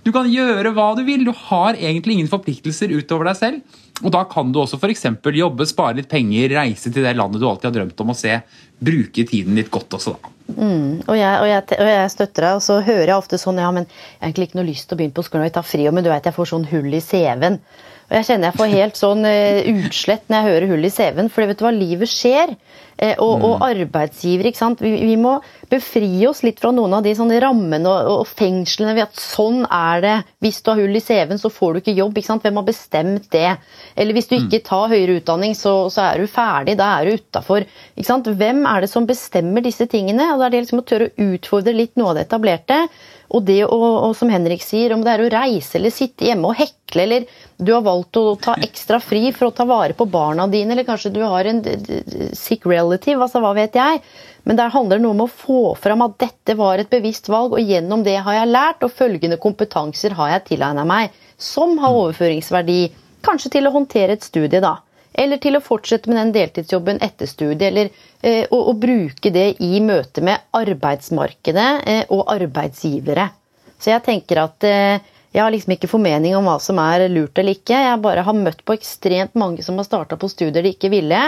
Du 0.05 0.13
kan 0.15 0.29
gjøre 0.31 0.71
hva 0.73 0.87
du 0.97 1.03
vil. 1.05 1.25
Du 1.27 1.33
har 1.35 1.77
egentlig 1.77 2.15
ingen 2.15 2.31
forpliktelser 2.31 2.93
utover 2.95 3.29
deg 3.29 3.37
selv. 3.37 3.77
Og 3.99 4.13
da 4.15 4.23
kan 4.31 4.51
du 4.55 4.61
også 4.61 4.79
f.eks. 4.79 5.05
jobbe, 5.35 5.67
spare 5.67 5.97
litt 5.99 6.09
penger, 6.09 6.53
reise 6.55 6.91
til 6.91 7.03
det 7.03 7.17
landet 7.19 7.41
du 7.41 7.47
alltid 7.49 7.69
har 7.69 7.75
drømt 7.81 8.03
om 8.05 8.13
å 8.13 8.17
se. 8.17 8.37
Bruke 8.79 9.25
tiden 9.27 9.59
litt 9.59 9.71
godt 9.73 9.97
også, 9.99 10.15
da. 10.15 10.35
Mm, 10.49 11.03
og, 11.03 11.13
jeg, 11.13 11.33
og, 11.43 11.45
jeg, 11.45 11.63
og, 11.75 11.87
jeg, 11.91 12.11
støtter 12.15 12.45
deg, 12.47 12.55
og 12.57 12.63
så 12.65 12.79
hører 12.81 13.11
jeg 13.11 13.21
ofte 13.21 13.37
sånn 13.37 13.59
ja, 13.61 13.67
men 13.75 13.85
jeg 13.85 14.15
har 14.15 14.31
egentlig 14.31 14.47
ikke 14.47 14.57
noe 14.57 14.69
lyst 14.71 14.87
til 14.89 14.95
å 14.95 14.99
begynne 15.01 15.17
på 15.19 15.25
skolen 15.27 15.45
og 15.45 15.53
tar 15.59 15.67
fri, 15.67 15.83
men 15.93 16.05
du 16.05 16.09
vet 16.09 16.25
jeg 16.25 16.33
får 16.33 16.49
sånn 16.49 16.65
hull 16.71 16.89
i 16.89 17.01
CV-en. 17.05 17.59
Og 18.09 18.15
jeg 18.17 18.25
kjenner 18.31 18.49
jeg 18.49 18.57
får 18.57 18.71
helt 18.73 18.97
sånn 18.97 19.27
uh, 19.29 19.59
utslett 19.75 20.25
når 20.25 20.39
jeg 20.39 20.55
hører 20.55 20.71
hull 20.71 20.87
i 20.87 20.93
CV-en, 20.95 21.29
for 21.29 21.51
vet 21.51 21.59
du 21.59 21.67
hva, 21.67 21.73
livet 21.75 22.09
skjer. 22.09 22.55
Uh, 22.99 23.15
og, 23.23 23.33
mm. 23.39 23.43
og 23.47 23.61
arbeidsgiver, 23.63 24.49
ikke 24.49 24.59
sant. 24.59 24.81
Vi, 24.83 24.91
vi, 25.07 25.15
må 25.19 25.37
befri 25.71 26.09
oss 26.27 26.41
litt 26.43 26.59
fra 26.59 26.73
noen 26.75 26.97
av 26.97 27.05
de 27.05 27.13
sånne 27.15 27.37
rammene 27.39 27.87
og, 27.87 28.09
og, 28.11 28.25
fengslene 28.27 28.95
ved 28.97 29.05
at 29.05 29.21
sånn 29.23 29.61
er 29.65 30.03
det. 30.03 30.15
Hvis 30.43 30.59
du 30.63 30.71
har 30.73 30.81
hull 30.81 30.99
i 30.99 31.03
CV-en, 31.03 31.39
så 31.39 31.51
får 31.53 31.77
du 31.77 31.81
ikke 31.83 31.95
jobb. 31.95 32.19
ikke 32.19 32.31
sant? 32.31 32.43
Hvem 32.43 32.59
har 32.59 32.67
bestemt 32.67 33.29
det? 33.35 33.53
Eller 33.95 34.17
hvis 34.17 34.27
du 34.27 34.35
mm. 34.35 34.41
ikke 34.47 34.63
tar 34.67 34.91
høyere 34.91 35.19
utdanning, 35.21 35.55
så, 35.55 35.75
så 35.93 36.09
er 36.09 36.19
du 36.19 36.31
ferdig. 36.31 36.75
Da 36.79 36.91
er 36.97 37.07
du 37.07 37.21
utafor. 37.21 37.67
Hvem 38.29 38.65
er 38.67 38.83
det 38.83 38.91
som 38.91 39.07
bestemmer 39.07 39.63
disse 39.63 39.87
tingene? 39.91 40.33
Og 40.33 40.41
da 40.41 40.49
er 40.49 40.57
det 40.57 40.65
liksom 40.65 40.83
å 40.83 40.87
tørre 40.89 41.09
å 41.09 41.31
utfordre 41.35 41.75
litt 41.75 41.95
noe 41.99 42.11
av 42.11 42.19
det 42.19 42.27
etablerte. 42.27 42.83
Og 43.29 43.43
det 43.45 43.59
å, 43.65 43.77
og 43.77 44.15
som 44.17 44.31
Henrik 44.33 44.63
sier, 44.65 44.93
om 44.95 45.03
det 45.05 45.11
er 45.13 45.21
å 45.21 45.29
reise 45.29 45.77
eller 45.77 45.93
sitte 45.93 46.25
hjemme 46.25 46.49
og 46.49 46.57
hekle, 46.57 47.03
eller 47.03 47.27
du 47.61 47.71
har 47.75 47.83
valgt 47.85 48.17
å 48.17 48.33
ta 48.41 48.55
ekstra 48.57 48.97
fri 49.03 49.29
for 49.35 49.49
å 49.49 49.53
ta 49.55 49.67
vare 49.69 49.93
på 49.97 50.07
barna 50.09 50.47
dine, 50.49 50.73
eller 50.73 50.87
kanskje 50.87 51.11
du 51.13 51.21
har 51.21 51.45
en 51.45 51.61
sick 52.33 52.65
relative, 52.65 53.21
altså 53.21 53.43
hva 53.43 53.53
vet 53.57 53.77
jeg. 53.77 54.01
Men 54.49 54.57
der 54.57 54.73
handler 54.73 54.97
det 54.97 55.05
noe 55.05 55.17
om 55.17 55.25
å 55.27 55.29
få 55.29 55.61
fram 55.77 56.01
at 56.07 56.17
dette 56.25 56.57
var 56.57 56.81
et 56.81 56.89
bevisst 56.89 57.29
valg, 57.29 57.53
og 57.53 57.73
gjennom 57.73 58.01
det 58.07 58.17
har 58.25 58.39
jeg 58.39 58.53
lært, 58.53 58.85
og 58.87 58.97
følgende 58.97 59.37
kompetanser 59.41 60.17
har 60.17 60.33
jeg 60.33 60.47
tilegna 60.53 60.87
meg, 60.89 61.13
som 61.37 61.77
har 61.83 61.93
overføringsverdi. 62.01 62.81
Kanskje 63.25 63.53
til 63.59 63.69
å 63.69 63.75
håndtere 63.75 64.17
et 64.17 64.25
studie, 64.25 64.63
da. 64.63 64.79
Eller 65.13 65.41
til 65.41 65.57
å 65.57 65.63
fortsette 65.63 66.09
med 66.11 66.19
den 66.19 66.33
deltidsjobben 66.35 67.01
etter 67.03 67.29
studiet. 67.29 67.67
Eller 67.71 67.89
eh, 68.21 68.45
å, 68.49 68.59
å, 68.71 68.73
bruke 68.77 69.31
det 69.33 69.47
i 69.65 69.79
møte 69.83 70.23
med 70.25 70.49
arbeidsmarkedet 70.55 71.69
eh, 71.85 72.03
og 72.13 72.27
arbeidsgivere. 72.31 73.29
Så 73.79 73.93
jeg 73.93 74.05
tenker 74.05 74.43
at 74.43 74.67
eh, 74.67 75.07
jeg 75.29 75.43
har 75.43 75.53
liksom 75.53 75.75
ikke 75.75 75.89
formening 75.91 76.33
om 76.37 76.47
hva 76.49 76.57
som 76.61 76.79
er 76.81 77.05
lurt 77.11 77.37
eller 77.37 77.57
ikke. 77.57 77.77
Jeg 77.85 78.01
bare 78.01 78.25
har 78.25 78.37
møtt 78.37 78.63
på 78.65 78.73
ekstremt 78.77 79.37
mange 79.37 79.65
som 79.65 79.77
har 79.77 79.85
starta 79.85 80.17
på 80.17 80.29
studier 80.31 80.65
de 80.65 80.73
ikke 80.73 80.91
ville. 80.93 81.19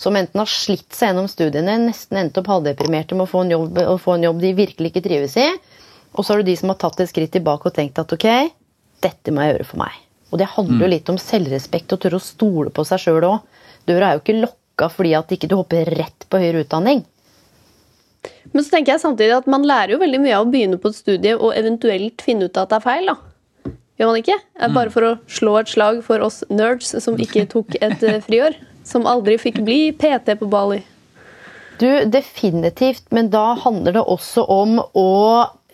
Som 0.00 0.18
enten 0.18 0.42
har 0.42 0.50
slitt 0.50 0.90
seg 0.90 1.12
gjennom 1.12 1.28
studiene, 1.30 1.76
nesten 1.84 2.18
endt 2.18 2.40
opp 2.40 2.50
halvdeprimerte 2.50 3.14
med 3.14 3.28
å 3.28 3.30
få 3.30 3.44
en 3.44 3.54
jobb, 3.54 3.78
å 3.78 3.94
få 4.02 4.16
en 4.16 4.26
jobb 4.26 4.42
de 4.42 4.50
virkelig 4.58 4.90
ikke 4.90 5.04
trives 5.04 5.38
i. 5.38 5.46
Og 6.14 6.24
så 6.24 6.34
har 6.34 6.42
du 6.42 6.50
de 6.50 6.56
som 6.58 6.72
har 6.72 6.80
tatt 6.82 6.98
et 7.02 7.10
skritt 7.10 7.34
tilbake 7.34 7.70
og 7.70 7.76
tenkt 7.78 8.02
at 8.02 8.16
ok, 8.18 8.26
dette 9.06 9.34
må 9.34 9.46
jeg 9.46 9.54
gjøre 9.54 9.70
for 9.70 9.84
meg. 9.86 10.03
Og 10.34 10.40
det 10.40 10.50
handler 10.50 10.82
jo 10.82 10.88
mm. 10.88 10.92
litt 10.96 11.10
om 11.12 11.18
selvrespekt 11.22 11.92
og 11.94 12.00
tørre 12.02 12.18
å 12.18 12.24
stole 12.24 12.72
på 12.74 12.82
seg 12.88 13.04
sjøl 13.04 13.26
òg. 13.28 13.60
Døra 13.86 14.08
er 14.08 14.16
jo 14.16 14.24
ikke 14.24 14.40
lokka 14.40 14.88
fordi 14.90 15.12
at 15.14 15.34
ikke 15.36 15.50
du 15.50 15.54
hopper 15.60 15.86
rett 15.94 16.26
på 16.26 16.40
høyere 16.42 16.64
utdanning. 16.64 17.04
Men 18.50 18.64
så 18.64 18.74
tenker 18.74 18.94
jeg 18.94 19.04
samtidig 19.04 19.36
at 19.36 19.46
man 19.50 19.66
lærer 19.68 19.94
jo 19.94 20.00
veldig 20.02 20.20
mye 20.24 20.34
av 20.34 20.48
å 20.48 20.50
begynne 20.50 20.80
på 20.82 20.90
et 20.90 20.98
studie 20.98 21.36
og 21.36 21.54
eventuelt 21.54 22.24
finne 22.24 22.48
ut 22.48 22.58
at 22.58 22.72
det 22.72 22.80
er 22.80 22.84
feil. 22.88 23.12
da. 23.12 23.72
Gjør 23.94 24.10
man 24.10 24.18
ikke? 24.24 24.38
Bare 24.58 24.90
mm. 24.90 24.94
for 24.96 25.06
å 25.06 25.12
slå 25.30 25.54
et 25.60 25.70
slag 25.70 26.00
for 26.06 26.24
oss 26.26 26.42
nerds 26.50 26.90
som 27.04 27.20
ikke 27.20 27.46
tok 27.54 27.78
et 27.78 28.02
eh, 28.02 28.18
friår. 28.24 28.58
Som 28.84 29.06
aldri 29.08 29.38
fikk 29.40 29.62
bli 29.64 29.78
PT 29.96 30.34
på 30.40 30.50
Bali. 30.50 30.82
Du, 31.78 31.88
definitivt. 32.10 33.06
Men 33.14 33.30
da 33.30 33.52
handler 33.62 34.00
det 34.00 34.02
også 34.02 34.44
om 34.50 34.80
å 34.82 35.10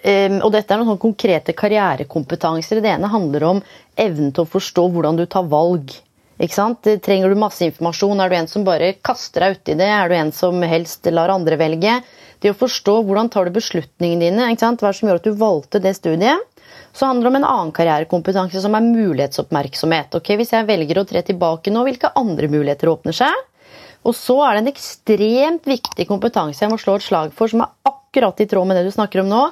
og 0.01 0.53
dette 0.55 0.73
er 0.73 0.81
noen 0.81 0.89
sånne 0.89 1.03
konkrete 1.03 1.53
karrierekompetanser. 1.53 2.81
Det 2.81 2.93
ene 2.95 3.11
handler 3.13 3.45
om 3.45 3.59
evnen 4.01 4.31
til 4.33 4.47
å 4.47 4.49
forstå 4.49 4.87
hvordan 4.95 5.19
du 5.19 5.27
tar 5.29 5.45
valg. 5.51 5.93
Sant? 6.49 6.89
Trenger 7.05 7.29
du 7.29 7.37
masse 7.37 7.67
informasjon? 7.67 8.21
Er 8.25 8.31
du 8.33 8.37
en 8.39 8.49
som 8.49 8.65
bare 8.65 8.95
kaster 9.05 9.45
deg 9.45 9.59
uti 9.59 9.77
det? 9.77 9.91
Er 9.93 10.09
du 10.09 10.17
en 10.17 10.33
som 10.33 10.63
helst 10.65 11.05
lar 11.13 11.29
andre 11.29 11.59
velge? 11.61 11.99
Det 12.41 12.55
å 12.55 12.57
forstå 12.57 12.95
hvordan 13.05 13.29
tar 13.29 13.45
du 13.45 13.59
beslutningene 13.59 14.31
dine, 14.31 14.49
hva 14.57 14.95
som 14.97 15.11
gjør 15.11 15.21
at 15.21 15.29
du 15.29 15.37
valgte 15.37 15.83
det 15.85 15.93
studiet. 15.99 16.41
Så 16.97 17.07
handler 17.07 17.29
det 17.29 17.31
om 17.35 17.39
en 17.43 17.51
annen 17.51 17.75
karrierekompetanse 17.77 18.63
som 18.65 18.75
er 18.75 18.87
mulighetsoppmerksomhet. 18.89 20.17
Ok, 20.17 20.33
Hvis 20.41 20.55
jeg 20.57 20.67
velger 20.67 21.03
å 21.03 21.05
tre 21.05 21.23
tilbake 21.23 21.71
nå, 21.71 21.85
hvilke 21.85 22.15
andre 22.17 22.49
muligheter 22.49 22.89
åpner 22.89 23.15
seg? 23.21 23.47
Og 24.09 24.17
så 24.17 24.39
er 24.47 24.57
det 24.57 24.63
en 24.63 24.73
ekstremt 24.73 25.67
viktig 25.69 26.07
kompetanse 26.09 26.65
jeg 26.65 26.73
må 26.73 26.81
slå 26.81 26.97
et 26.97 27.05
slag 27.05 27.35
for, 27.37 27.53
som 27.53 27.67
er 27.67 27.75
akkurat 27.85 28.41
i 28.41 28.49
tråd 28.49 28.71
med 28.71 28.81
det 28.81 28.87
du 28.89 28.95
snakker 28.95 29.21
om 29.21 29.29
nå 29.29 29.43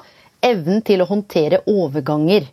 evnen 0.45 0.81
til 0.85 1.03
å 1.03 1.09
håndtere 1.09 1.61
overganger. 1.67 2.47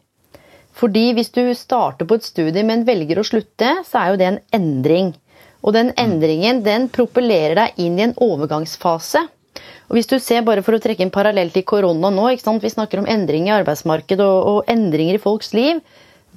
Fordi 0.76 1.06
hvis 1.16 1.32
du 1.32 1.42
starter 1.56 2.08
på 2.08 2.18
et 2.18 2.26
studie, 2.26 2.64
men 2.66 2.84
velger 2.88 3.20
å 3.20 3.24
slutte, 3.24 3.78
så 3.88 4.02
er 4.02 4.10
jo 4.10 4.18
det 4.20 4.28
en 4.28 4.42
endring. 4.58 5.14
Og 5.64 5.72
den 5.74 5.92
endringen 5.98 6.60
den 6.66 6.90
propellerer 6.92 7.56
deg 7.58 7.80
inn 7.82 7.96
i 7.98 8.04
en 8.06 8.16
overgangsfase. 8.22 9.24
Og 9.88 9.96
hvis 9.96 10.10
du 10.10 10.18
ser, 10.20 10.44
bare 10.44 10.64
For 10.66 10.76
å 10.76 10.82
trekke 10.82 11.04
en 11.06 11.14
parallell 11.14 11.50
til 11.54 11.64
korona 11.64 12.10
nå, 12.12 12.28
vi 12.34 12.70
snakker 12.72 13.00
om 13.00 13.08
endring 13.08 13.48
i 13.48 13.54
arbeidsmarkedet 13.56 14.24
og, 14.24 14.40
og, 14.50 14.58
endringer 14.68 15.16
i 15.16 15.22
folks 15.22 15.54
liv. 15.56 15.80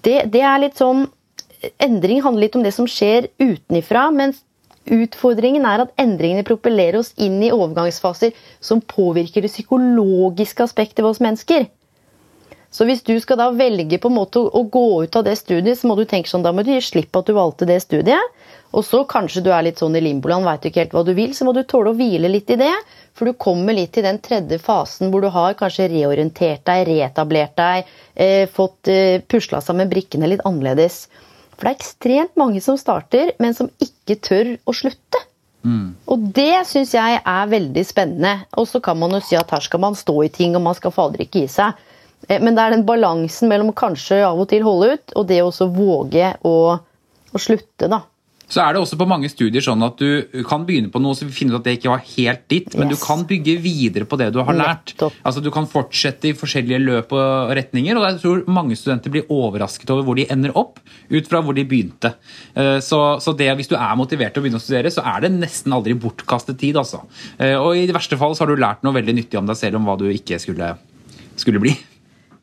Det, 0.01 0.29
det, 0.31 0.41
er 0.41 0.61
litt 0.63 0.79
sånn, 0.79 1.07
Endring 1.83 2.21
handler 2.23 2.45
litt 2.45 2.55
om 2.55 2.63
det 2.63 2.71
som 2.71 2.85
skjer 2.87 3.25
utenifra, 3.35 4.05
mens 4.15 4.37
Utfordringen 4.89 5.65
er 5.69 5.83
at 5.83 5.91
endringene 6.01 6.45
propellerer 6.47 7.01
oss 7.01 7.11
inn 7.17 7.41
i 7.43 7.51
overgangsfaser 7.53 8.31
som 8.63 8.81
påvirker 8.81 9.43
det 9.45 9.51
psykologiske 9.51 10.65
aspektet 10.65 11.03
ved 11.03 11.11
oss 11.11 11.21
mennesker. 11.23 11.67
Så 12.69 12.85
hvis 12.85 13.01
du 13.01 13.15
skal 13.17 13.39
da 13.39 13.47
velge 13.49 13.97
på 13.97 14.11
en 14.11 14.17
måte 14.19 14.41
å 14.41 14.61
gå 14.69 14.85
ut 15.03 15.15
av 15.17 15.25
det 15.25 15.35
studiet, 15.39 15.79
så 15.79 15.89
må 15.89 15.95
du 15.97 16.03
tenke 16.05 16.29
sånn, 16.29 16.45
da 16.45 16.53
må 16.53 16.61
du 16.61 16.69
gi 16.69 16.81
slipp 16.85 17.09
på 17.11 17.23
at 17.23 17.29
du 17.29 17.33
valgte 17.33 17.65
det 17.69 17.79
studiet. 17.81 18.35
Og 18.77 18.85
så 18.85 19.01
kanskje 19.09 19.41
du 19.41 19.49
er 19.49 19.65
litt 19.65 19.81
sånn 19.81 19.97
i 19.97 20.03
limboland, 20.05 20.45
veit 20.45 20.67
ikke 20.69 20.83
helt 20.83 20.93
hva 20.93 21.01
du 21.05 21.15
vil, 21.17 21.33
så 21.33 21.47
må 21.47 21.55
du 21.57 21.63
tåle 21.65 21.89
å 21.89 21.97
hvile 21.97 22.29
litt 22.29 22.51
i 22.53 22.59
det. 22.61 22.73
For 23.17 23.25
du 23.25 23.33
kommer 23.41 23.73
litt 23.73 23.95
til 23.97 24.05
den 24.05 24.21
tredje 24.21 24.61
fasen 24.61 25.09
hvor 25.09 25.25
du 25.25 25.31
har 25.33 25.57
kanskje 25.57 25.89
reorientert 25.89 26.61
deg, 26.69 26.85
reetablert 26.91 27.57
deg, 27.57 27.89
eh, 28.13 28.45
fått 28.53 28.91
eh, 28.93 29.25
pusla 29.25 29.63
sammen 29.65 29.89
brikkene 29.89 30.29
litt 30.29 30.45
annerledes. 30.45 31.07
For 31.59 31.67
det 31.67 31.73
er 31.73 31.81
ekstremt 31.81 32.37
mange 32.39 32.61
som 32.63 32.77
starter, 32.79 33.33
men 33.43 33.55
som 33.57 33.67
ikke 33.83 34.15
tør 34.23 34.53
å 34.63 34.75
slutte. 34.75 35.19
Mm. 35.67 35.91
Og 36.07 36.27
det 36.37 36.63
syns 36.69 36.93
jeg 36.95 37.19
er 37.19 37.51
veldig 37.51 37.83
spennende. 37.83 38.45
Og 38.55 38.69
så 38.71 38.79
kan 38.83 38.95
man 38.99 39.11
jo 39.17 39.19
si 39.27 39.35
at 39.35 39.51
her 39.51 39.65
skal 39.65 39.83
man 39.83 39.97
stå 39.99 40.15
i 40.23 40.31
ting, 40.31 40.55
og 40.55 40.63
man 40.63 40.77
skal 40.77 40.95
fader 40.95 41.25
ikke 41.25 41.43
gi 41.43 41.49
seg. 41.51 41.75
Eh, 42.29 42.39
men 42.39 42.55
det 42.55 42.63
er 42.63 42.77
den 42.77 42.85
balansen 42.87 43.51
mellom 43.51 43.73
å 43.73 43.77
kanskje 43.77 44.21
av 44.23 44.39
og 44.39 44.47
til 44.51 44.63
holde 44.63 44.93
ut, 44.95 45.17
og 45.19 45.27
det 45.27 45.41
å 45.43 45.51
våge 45.75 46.31
å, 46.47 46.55
å 46.79 47.43
slutte, 47.43 47.91
da. 47.91 48.05
Så 48.49 48.63
er 48.63 48.73
det 48.73 48.81
også 48.81 48.97
på 48.97 49.07
mange 49.09 49.29
studier 49.29 49.63
sånn 49.63 49.83
at 49.85 49.99
du 50.01 50.41
kan 50.49 50.65
begynne 50.65 50.89
på 50.91 51.01
noe 51.01 51.17
så 51.17 51.27
finner 51.29 51.55
du 51.55 51.59
at 51.59 51.67
det 51.67 51.75
ikke 51.77 51.91
var 51.91 52.01
helt 52.01 52.45
ditt, 52.51 52.73
men 52.77 52.89
yes. 52.89 52.97
du 52.97 53.05
kan 53.05 53.25
bygge 53.29 53.55
videre 53.61 54.07
på 54.09 54.17
det 54.19 54.31
du 54.33 54.41
har 54.41 54.57
lært. 54.57 54.95
Altså 55.21 55.43
Du 55.45 55.51
kan 55.53 55.69
fortsette 55.69 56.31
i 56.31 56.35
forskjellige 56.37 56.81
løp 56.81 57.13
og 57.15 57.53
retninger, 57.57 57.97
og 57.97 58.07
jeg 58.07 58.19
tror 58.23 58.41
mange 58.49 58.77
studenter 58.79 59.13
blir 59.13 59.29
overrasket 59.29 59.93
over 59.93 60.07
hvor 60.07 60.17
de 60.17 60.25
ender 60.33 60.55
opp, 60.57 60.81
ut 61.09 61.29
fra 61.29 61.43
hvor 61.45 61.57
de 61.57 61.67
begynte. 61.69 62.15
Eh, 62.57 62.79
så, 62.85 63.01
så 63.21 63.35
det, 63.37 63.51
hvis 63.59 63.69
du 63.69 63.77
er 63.77 63.99
motivert 63.99 64.33
til 64.33 64.41
å 64.41 64.47
begynne 64.47 64.61
å 64.61 64.65
studere, 64.65 64.93
så 64.93 65.05
er 65.13 65.25
det 65.25 65.33
nesten 65.37 65.75
aldri 65.75 65.97
bortkastet 65.99 66.59
tid. 66.61 66.79
altså. 66.81 67.03
Eh, 67.37 67.55
og 67.59 67.77
i 67.77 67.85
det 67.89 67.95
verste 67.97 68.17
fall 68.19 68.35
så 68.35 68.45
har 68.45 68.53
du 68.53 68.61
lært 68.61 68.85
noe 68.85 68.97
veldig 68.97 69.19
nyttig 69.21 69.39
om 69.39 69.49
deg 69.49 69.59
selv 69.59 69.79
om 69.79 69.89
hva 69.89 69.97
du 69.99 70.07
ikke 70.09 70.41
skulle, 70.41 70.73
skulle 71.37 71.61
bli. 71.61 71.77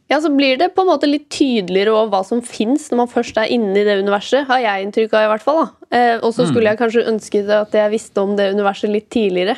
Ja, 0.07 0.21
så 0.23 0.31
blir 0.31 0.55
det 0.57 0.69
på 0.77 0.85
en 0.85 0.91
måte 0.93 1.09
litt 1.09 1.27
tydeligere 1.35 1.91
over 1.91 2.13
hva 2.13 2.21
som 2.27 2.39
fins 2.47 2.85
når 2.93 3.01
man 3.01 3.09
først 3.11 3.39
er 3.43 3.51
inne 3.51 3.75
i 3.75 3.87
det 3.87 3.97
universet, 3.99 4.45
har 4.47 4.61
jeg 4.63 4.85
inntrykk 4.85 5.17
av 5.19 5.25
i 5.25 5.31
hvert 5.33 5.47
fall. 5.47 5.65
Eh, 5.91 6.15
og 6.21 6.31
så 6.35 6.47
skulle 6.47 6.71
jeg 6.71 6.79
kanskje 6.79 7.09
ønsket 7.11 7.51
at 7.51 7.75
jeg 7.75 7.91
visste 7.91 8.23
om 8.23 8.37
det 8.39 8.53
universet 8.55 8.93
litt 8.93 9.09
tidligere. 9.11 9.57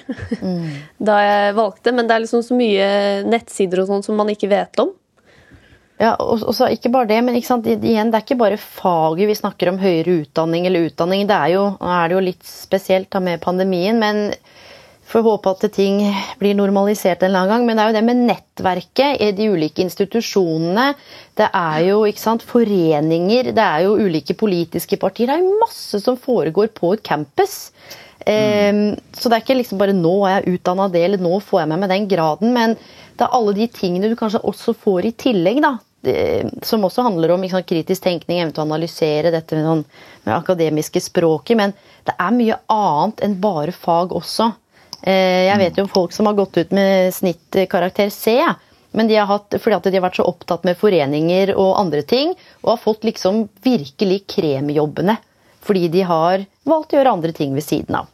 da 1.11 1.18
jeg 1.20 1.58
valgte, 1.58 1.92
men 1.92 2.08
det 2.08 2.16
er 2.16 2.24
liksom 2.24 2.46
så 2.46 2.56
mye 2.56 2.88
nettsider 3.28 3.84
og 3.84 3.90
sånn 3.92 4.06
som 4.06 4.16
man 4.16 4.32
ikke 4.32 4.48
vet 4.48 4.80
om. 4.80 4.94
Ja, 5.98 6.14
og, 6.22 6.44
og 6.46 6.54
så 6.54 6.70
Ikke 6.70 6.92
bare 6.94 7.11
det, 7.11 7.18
men 7.26 7.37
ikke 7.37 7.50
sant, 7.50 7.66
igjen, 7.66 8.12
det 8.12 8.20
er 8.20 8.24
ikke 8.24 8.38
bare 8.40 8.61
faget 8.62 9.28
vi 9.28 9.37
snakker 9.37 9.72
om 9.72 9.80
høyere 9.82 10.20
utdanning 10.22 10.68
eller 10.68 10.88
utdanning. 10.88 11.26
Det 11.28 11.37
er 11.37 11.54
jo, 11.58 11.64
nå 11.76 11.92
er 11.92 12.08
det 12.08 12.16
jo 12.16 12.24
litt 12.30 12.48
spesielt 12.48 13.11
da 13.12 13.20
med 13.20 13.42
pandemien, 13.44 13.98
men 14.00 14.30
får 15.08 15.24
håpe 15.24 15.52
at 15.54 15.64
ting 15.74 16.00
blir 16.40 16.56
normalisert 16.58 17.22
en 17.22 17.30
eller 17.30 17.44
annen 17.44 17.52
gang. 17.54 17.66
Men 17.66 17.78
det 17.78 17.84
er 17.84 17.90
jo 17.90 17.96
det 17.96 18.04
med 18.06 18.24
nettverket 18.28 19.22
i 19.24 19.30
de 19.36 19.48
ulike 19.54 19.84
institusjonene. 19.84 20.90
Det 21.38 21.48
er 21.48 21.86
jo 21.88 22.02
sant, 22.20 22.44
foreninger, 22.44 23.52
det 23.56 23.64
er 23.64 23.86
jo 23.86 23.96
ulike 23.98 24.36
politiske 24.38 25.00
partier. 25.00 25.30
Det 25.30 25.38
er 25.38 25.46
jo 25.46 25.62
masse 25.62 26.02
som 26.04 26.20
foregår 26.20 26.72
på 26.76 26.94
et 26.96 27.04
campus. 27.06 27.58
Mm. 28.28 28.98
så 29.16 29.30
det 29.30 29.36
er 29.36 29.40
ikke 29.40 29.54
liksom 29.56 29.78
bare 29.80 29.94
'nå 29.96 30.26
er 30.26 30.42
jeg 30.42 30.58
utdanna 30.58 30.88
det', 30.92 31.04
eller 31.04 31.18
'nå 31.18 31.40
får 31.40 31.60
jeg 31.60 31.68
med 31.68 31.78
meg 31.80 31.88
den 31.88 32.08
graden'. 32.08 32.52
Men 32.52 32.74
det 32.74 33.24
er 33.24 33.32
alle 33.32 33.54
de 33.54 33.66
tingene 33.66 34.10
du 34.10 34.16
kanskje 34.16 34.44
også 34.44 34.74
får 34.76 35.06
i 35.06 35.12
tillegg. 35.12 35.62
da, 35.62 35.78
som 36.62 36.84
også 36.84 37.02
handler 37.02 37.32
om 37.34 37.48
sant, 37.48 37.66
kritisk 37.66 38.02
tenkning, 38.02 38.40
evne 38.40 38.52
til 38.52 38.62
å 38.62 38.68
analysere 38.68 39.32
dette 39.34 39.56
med, 39.56 39.64
noen, 39.64 39.84
med 40.24 40.34
akademiske 40.36 41.00
språket. 41.00 41.56
Men 41.56 41.74
det 42.06 42.14
er 42.18 42.30
mye 42.36 42.58
annet 42.68 43.24
enn 43.26 43.40
bare 43.40 43.72
fag 43.72 44.12
også. 44.12 44.52
Eh, 45.02 45.46
jeg 45.46 45.58
vet 45.61 45.78
jo 45.78 45.84
om 45.87 45.92
folk 45.92 46.14
som 46.14 46.26
har 46.26 46.38
gått 46.38 46.58
ut 46.58 46.74
med 46.74 47.14
snittkarakter 47.14 48.11
C. 48.11 48.40
Men 48.90 49.08
de 49.08 49.18
har 49.20 49.28
hatt, 49.28 49.54
fordi 49.61 49.76
at 49.76 49.87
de 49.87 49.96
har 49.98 50.06
vært 50.06 50.18
så 50.18 50.26
opptatt 50.26 50.64
med 50.64 50.78
foreninger 50.80 51.52
og 51.54 51.76
andre 51.78 52.02
ting, 52.08 52.32
og 52.64 52.70
har 52.72 52.80
fått 52.82 53.04
liksom 53.04 53.44
virkelig 53.62 54.22
kremjobbene. 54.32 55.18
Fordi 55.64 55.88
de 55.92 56.06
har 56.08 56.46
valgt 56.68 56.94
å 56.94 56.98
gjøre 56.98 57.18
andre 57.18 57.34
ting 57.37 57.52
ved 57.56 57.66
siden 57.66 58.00
av. 58.00 58.08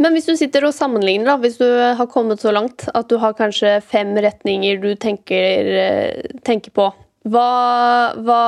Men 0.00 0.14
hvis 0.16 0.30
du 0.30 0.32
sitter 0.38 0.64
og 0.64 0.72
sammenligner, 0.72 1.28
da, 1.28 1.36
hvis 1.42 1.58
du 1.60 1.66
har 1.68 2.08
kommet 2.08 2.40
så 2.40 2.54
langt 2.54 2.86
at 2.88 3.10
du 3.10 3.18
har 3.20 3.36
kanskje 3.36 3.74
fem 3.84 4.14
retninger 4.16 4.80
du 4.80 4.94
tenker, 4.96 5.72
eh, 5.82 6.38
tenker 6.46 6.72
på, 6.72 6.88
hva, 7.28 8.16
hva, 8.16 8.42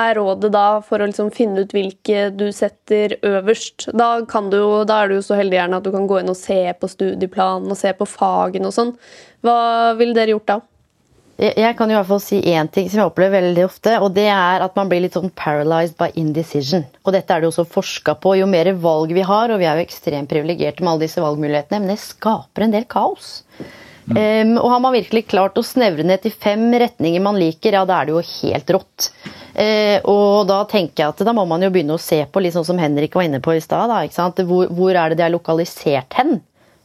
er 0.00 0.14
rådet 0.16 0.48
da 0.54 0.80
for 0.84 1.02
å 1.02 1.08
liksom 1.10 1.28
finne 1.34 1.66
ut 1.66 1.74
hvilke 1.76 2.30
du 2.32 2.46
setter 2.56 3.18
øverst? 3.20 3.90
Da, 3.92 4.22
du, 4.24 4.60
da, 4.88 5.02
er 5.02 5.10
du 5.10 5.18
jo 5.18 5.24
så 5.26 5.36
heldig 5.36 5.58
gjerne 5.58 5.80
at 5.80 5.84
du 5.84 5.90
kan 5.92 6.06
gå 6.08 6.22
inn 6.22 6.32
og 6.32 6.38
se 6.38 6.62
på 6.80 6.88
studieplanen 6.88 7.68
og 7.68 7.76
se 7.76 7.92
på 7.92 8.08
fagene 8.08 8.70
og 8.70 8.76
sånn. 8.76 8.94
Hva 9.44 9.58
ville 9.98 10.16
dere 10.16 10.32
gjort 10.32 10.48
da? 10.54 10.58
Jeg 11.34 11.74
kan 11.74 11.90
i 11.90 11.96
hvert 11.96 12.06
fall 12.06 12.20
si 12.22 12.38
én 12.46 12.68
ting 12.70 12.86
som 12.88 13.00
jeg 13.00 13.10
opplever 13.10 13.42
veldig 13.42 13.64
ofte. 13.66 13.98
og 13.98 14.14
Det 14.16 14.28
er 14.30 14.64
at 14.64 14.76
man 14.78 14.88
blir 14.88 15.02
litt 15.02 15.16
sånn 15.18 15.32
paralyzed 15.34 15.98
by 15.98 16.12
indecision. 16.16 16.86
Og 17.04 17.12
dette 17.12 17.34
er 17.34 17.42
det 17.42 17.50
også 17.50 17.66
forska 17.66 18.14
på. 18.22 18.36
Jo 18.38 18.46
mer 18.48 18.70
valg 18.80 19.12
vi 19.12 19.24
har, 19.26 19.50
og 19.50 19.60
vi 19.60 19.66
er 19.68 19.80
jo 19.80 19.84
ekstremt 19.84 20.30
privilegerte 20.30 20.80
med 20.80 20.94
alle 20.94 21.08
disse 21.08 21.20
valgmulighetene, 21.20 21.82
men 21.82 21.92
det 21.92 22.00
skaper 22.00 22.64
en 22.64 22.76
del 22.76 22.86
kaos. 22.88 23.42
Um, 24.04 24.58
og 24.60 24.68
har 24.68 24.80
man 24.84 24.92
virkelig 24.92 25.22
klart 25.30 25.56
å 25.56 25.64
snevre 25.64 26.04
ned 26.04 26.20
til 26.20 26.34
fem 26.36 26.66
retninger 26.76 27.22
man 27.24 27.38
liker, 27.40 27.72
ja, 27.72 27.84
da 27.88 28.02
er 28.02 28.08
det 28.08 28.12
jo 28.12 28.24
helt 28.28 28.72
rått. 28.76 29.06
Uh, 29.56 29.96
og 30.10 30.48
da 30.50 30.58
tenker 30.68 31.04
jeg 31.04 31.14
at 31.14 31.22
da 31.24 31.32
må 31.36 31.46
man 31.48 31.64
jo 31.64 31.70
begynne 31.72 31.96
å 31.96 32.02
se 32.02 32.20
på, 32.28 32.42
litt 32.44 32.56
sånn 32.56 32.66
som 32.68 32.80
Henrik 32.80 33.16
var 33.16 33.24
inne 33.28 33.40
på 33.44 33.54
i 33.56 33.62
stad, 33.64 33.94
hvor, 34.44 34.68
hvor, 34.68 34.92
er 34.92 35.12
det 35.12 35.22
de 35.22 35.26
er 35.28 35.32
lokalisert 35.32 36.18
hen? 36.20 36.36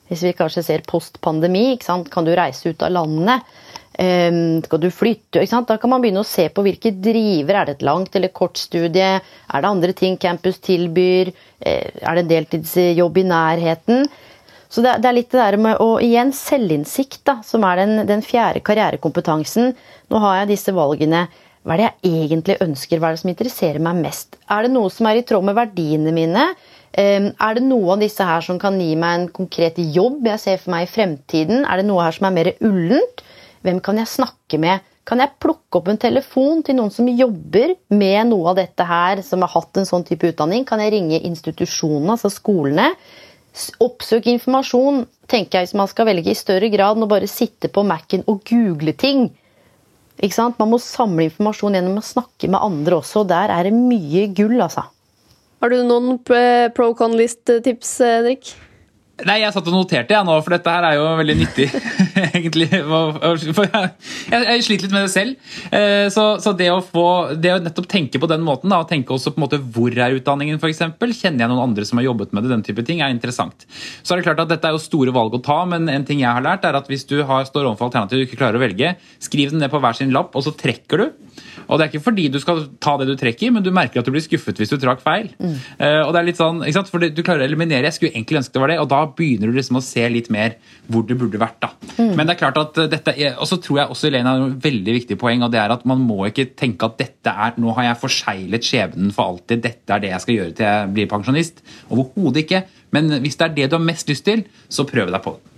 Hvis 0.09 0.23
vi 0.25 0.37
kanskje 0.37 0.63
ser 0.65 0.85
post 0.87 1.19
pandemi, 1.21 1.75
kan 1.83 2.25
du 2.25 2.31
reise 2.37 2.71
ut 2.71 2.87
av 2.87 2.95
landet? 2.95 3.43
Um, 3.99 4.61
skal 4.63 4.79
du 4.79 4.87
flytte? 4.95 5.43
Da 5.43 5.75
kan 5.75 5.91
man 5.91 5.99
begynne 5.99 6.23
å 6.23 6.27
se 6.27 6.47
på 6.47 6.63
hvilke 6.63 6.93
driver. 6.95 7.59
Er 7.59 7.67
det 7.67 7.75
et 7.75 7.85
langt 7.85 8.15
eller 8.15 8.31
kort 8.31 8.55
studie? 8.57 9.19
Er 9.19 9.59
det 9.59 9.69
andre 9.69 9.91
ting 9.91 10.15
campus 10.17 10.61
tilbyr? 10.63 11.33
Uh, 11.59 11.99
er 11.99 12.15
det 12.15 12.23
en 12.23 12.31
deltidsjobb 12.31 13.19
i 13.19 13.27
nærheten? 13.27 14.07
Så 14.69 14.83
det, 14.85 14.99
det, 15.01 15.09
er 15.09 15.17
litt 15.17 15.31
det 15.33 15.41
der 15.41 15.57
med 15.61 15.79
å 15.81 15.95
igjen 16.03 16.31
selvinnsikt, 16.35 17.23
da, 17.25 17.39
som 17.45 17.65
er 17.65 17.81
den, 17.81 18.01
den, 18.09 18.21
fjerde 18.25 18.61
karrierekompetansen. 18.65 19.71
Nå 20.13 20.21
har 20.21 20.43
jeg 20.43 20.51
disse 20.51 20.73
valgene. 20.77 21.25
Hva 21.65 21.75
er 21.75 21.81
det 21.81 21.87
jeg 22.05 22.27
egentlig 22.27 22.59
ønsker? 22.63 22.99
Hva 23.01 23.09
er 23.09 23.17
det 23.17 23.21
som 23.23 23.31
interesserer 23.33 23.81
meg 23.83 23.97
mest? 24.03 24.37
Er 24.47 24.65
det 24.65 24.73
noe 24.75 24.91
som 24.93 25.09
er 25.09 25.19
i 25.19 25.25
tråd 25.27 25.47
med 25.49 25.57
verdiene 25.57 26.13
mine? 26.15 26.45
Um, 26.89 27.31
er 27.33 27.57
det 27.57 27.65
noe 27.65 27.95
av 27.95 28.03
disse 28.03 28.25
her 28.25 28.45
som 28.45 28.57
kan 28.61 28.77
gi 28.81 28.93
meg 28.97 29.15
en 29.15 29.27
konkret 29.33 29.77
jobb 29.77 30.25
jeg 30.29 30.41
ser 30.41 30.61
for 30.61 30.73
meg 30.73 30.85
i 30.85 30.91
fremtiden? 30.93 31.65
Er 31.65 31.81
det 31.81 31.89
noe 31.89 32.05
her 32.05 32.15
som 32.15 32.29
er 32.29 32.37
mer 32.37 32.51
ullent? 32.65 33.25
Hvem 33.65 33.81
kan 33.85 33.99
jeg 33.99 34.09
snakke 34.13 34.61
med? 34.61 34.85
Kan 35.09 35.21
jeg 35.23 35.33
plukke 35.41 35.79
opp 35.79 35.89
en 35.89 35.99
telefon 36.01 36.61
til 36.65 36.77
noen 36.77 36.93
som 36.93 37.09
jobber 37.09 37.73
med 37.89 38.29
noe 38.29 38.51
av 38.51 38.59
dette 38.59 38.85
her, 38.85 39.23
som 39.25 39.41
har 39.41 39.49
hatt 39.55 39.81
en 39.81 39.89
sånn 39.89 40.05
type 40.05 40.29
utdanning? 40.29 40.67
Kan 40.69 40.83
jeg 40.83 40.93
ringe 40.93 41.21
institusjonene, 41.25 42.13
altså 42.13 42.29
skolene? 42.33 42.91
Oppsøk 43.83 44.29
informasjon 44.31 45.03
tenker 45.29 45.59
jeg 45.59 45.67
hvis 45.67 45.77
man 45.77 45.89
skal 45.91 46.07
velge 46.09 46.31
i 46.31 46.37
større 46.37 46.69
grad 46.73 46.97
enn 46.97 47.05
å 47.05 47.11
bare 47.11 47.29
sitte 47.29 47.71
på 47.73 47.83
Mac-en 47.87 48.25
og 48.31 48.41
google 48.49 48.93
ting. 48.97 49.27
Ikke 50.19 50.35
sant? 50.35 50.57
Man 50.59 50.71
må 50.73 50.79
samle 50.83 51.27
informasjon 51.29 51.77
gjennom 51.77 51.99
å 52.01 52.05
snakke 52.05 52.49
med 52.51 52.59
andre 52.59 52.99
også, 52.99 53.23
og 53.23 53.29
der 53.31 53.53
er 53.55 53.69
det 53.69 53.75
mye 53.75 54.25
gull, 54.35 54.57
altså. 54.59 54.87
Har 55.59 55.71
du 55.71 55.81
noen 55.83 56.19
pro-con-list-tips, 56.75 57.93
Henrik? 58.03 58.53
Nei, 59.27 59.39
jeg 59.43 59.53
satt 59.55 59.67
og 59.67 59.75
noterte, 59.75 60.15
jeg 60.15 60.27
nå, 60.27 60.35
for 60.45 60.55
dette 60.55 60.73
her 60.73 60.87
er 60.89 60.97
jo 60.99 61.07
veldig 61.19 61.35
nyttig. 61.39 61.67
egentlig. 62.39 62.67
For 62.69 63.65
jeg, 63.65 63.91
jeg, 64.31 64.63
sliter 64.65 64.87
litt 64.87 64.95
med 64.95 65.05
det 65.05 65.11
selv. 65.13 65.51
Eh, 65.75 66.07
så, 66.13 66.25
så 66.43 66.53
det, 66.57 66.69
å 66.73 66.81
få, 66.85 67.05
det 67.39 67.53
å 67.55 67.59
nettopp 67.63 67.89
tenke 67.91 68.21
på 68.21 68.29
den 68.31 68.43
måten, 68.45 68.71
da, 68.71 68.81
og 68.83 68.89
tenke 68.91 69.15
også 69.15 69.33
på 69.33 69.41
en 69.41 69.45
måte 69.45 69.61
hvor 69.61 69.93
er 69.93 70.17
utdanningen, 70.17 70.59
f.eks. 70.61 70.83
Kjenner 71.19 71.45
jeg 71.45 71.51
noen 71.51 71.63
andre 71.63 71.87
som 71.87 71.99
har 71.99 72.07
jobbet 72.07 72.35
med 72.35 72.45
det, 72.45 72.53
den 72.53 72.65
type 72.65 72.85
ting, 72.87 73.03
er 73.03 73.13
interessant. 73.13 73.65
Så 74.03 74.13
er 74.13 74.21
det 74.21 74.27
klart 74.29 74.43
at 74.45 74.51
Dette 74.53 74.69
er 74.69 74.75
jo 74.75 74.83
store 74.83 75.13
valg 75.15 75.35
å 75.35 75.41
ta, 75.43 75.61
men 75.69 75.89
en 75.91 76.07
ting 76.07 76.23
jeg 76.23 76.31
har 76.31 76.45
lært, 76.45 76.67
er 76.67 76.77
at 76.79 76.89
hvis 76.89 77.07
du 77.09 77.19
har, 77.27 77.47
står 77.47 77.67
overfor 77.67 77.89
alternativer 77.89 78.23
du 78.23 78.27
ikke 78.29 78.39
klarer 78.41 78.59
å 78.59 78.63
velge, 78.63 78.93
skriv 79.23 79.53
den 79.53 79.63
ned 79.63 79.71
på 79.73 79.81
hver 79.81 79.97
sin 79.97 80.13
lapp, 80.15 80.35
og 80.37 80.45
så 80.45 80.55
trekker 80.55 81.03
du. 81.03 81.09
Og 81.69 81.77
det 81.77 81.85
er 81.85 81.91
ikke 81.91 82.03
fordi 82.07 82.27
du 82.33 82.39
skal 82.41 82.63
ta 82.81 82.95
det 82.99 83.07
du 83.09 83.15
trekker, 83.19 83.53
men 83.53 83.63
du 83.65 83.69
merker 83.73 84.01
at 84.01 84.07
du 84.07 84.13
blir 84.13 84.23
skuffet 84.23 84.57
hvis 84.59 84.71
du 84.73 84.79
trakk 84.81 85.03
feil. 85.03 85.29
Mm. 85.37 85.55
Uh, 85.77 86.01
og 86.07 86.13
det 86.13 86.21
er 86.21 86.27
litt 86.31 86.39
sånn, 86.39 86.63
ikke 86.65 86.79
sant? 86.79 86.91
For 86.91 87.03
du 87.03 87.21
klarer 87.21 87.45
å 87.45 87.49
eliminere. 87.49 87.87
Jeg 87.89 87.97
skulle 87.97 88.13
egentlig 88.15 88.41
ønske 88.41 88.55
det 88.55 88.63
var 88.63 88.73
det, 88.73 88.79
og 88.81 88.89
da 88.91 89.03
begynner 89.17 89.49
du 89.49 89.57
liksom 89.57 89.79
å 89.79 89.83
se 89.83 90.03
litt 90.11 90.29
mer 90.33 90.57
hvor 90.89 91.05
det 91.07 91.17
burde 91.19 91.41
vært. 91.41 91.59
da. 91.63 91.71
Mm. 91.97 92.15
Men 92.15 92.25
det 92.25 92.35
er 92.35 92.41
klart 92.41 92.59
at 92.61 92.79
dette 92.91 93.15
er, 93.15 93.35
Og 93.39 93.47
så 93.49 93.59
tror 93.61 93.81
jeg 93.81 93.93
også 93.93 94.09
Elena 94.09 94.35
har 94.35 94.47
et 94.47 94.63
veldig 94.63 94.95
viktig 94.99 95.19
poeng, 95.19 95.43
og 95.43 95.51
det 95.53 95.61
er 95.61 95.73
at 95.73 95.85
man 95.89 96.01
må 96.05 96.23
ikke 96.27 96.49
tenke 96.59 96.85
at 96.85 96.97
dette 97.01 97.33
er 97.33 97.59
Nå 97.59 97.73
har 97.77 97.89
jeg 97.89 98.01
forseglet 98.01 98.65
skjebnen 98.65 99.13
for 99.15 99.33
alltid, 99.33 99.63
dette 99.65 99.93
er 99.93 100.03
det 100.03 100.13
jeg 100.13 100.25
skal 100.25 100.35
gjøre 100.37 100.55
til 100.57 100.69
jeg 100.69 100.89
blir 100.95 101.11
pensjonist. 101.11 101.63
Overhodet 101.89 102.45
ikke. 102.45 102.63
Men 102.95 103.19
hvis 103.21 103.37
det 103.37 103.47
er 103.47 103.55
det 103.55 103.69
du 103.69 103.77
har 103.77 103.85
mest 103.85 104.09
lyst 104.09 104.25
til, 104.25 104.45
så 104.69 104.85
prøv 104.89 105.11
deg 105.13 105.23
på 105.23 105.37
det. 105.37 105.49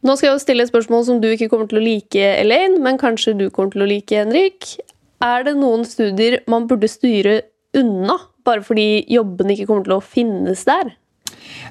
Nå 0.00 0.14
skal 0.16 0.30
jeg 0.30 0.40
stille 0.46 0.64
et 0.64 0.70
spørsmål 0.70 1.02
som 1.04 1.18
du 1.20 1.28
ikke 1.28 1.50
kommer 1.52 1.68
til 1.68 1.80
å 1.80 1.84
like, 1.84 2.24
Elaine, 2.40 2.80
men 2.80 2.96
kanskje 3.00 3.36
du 3.36 3.50
kommer 3.52 3.74
til 3.74 3.84
å 3.84 3.88
like, 3.90 4.16
Henrik. 4.16 4.78
Er 5.20 5.44
det 5.44 5.58
noen 5.60 5.84
studier 5.84 6.38
man 6.48 6.64
burde 6.70 6.88
styre 6.88 7.42
unna, 7.76 8.16
bare 8.50 8.66
fordi 8.66 9.04
jobben 9.10 9.54
ikke 9.54 9.68
kommer 9.70 9.86
til 9.86 9.96
å 9.96 10.02
finnes 10.04 10.66
der? 10.68 10.94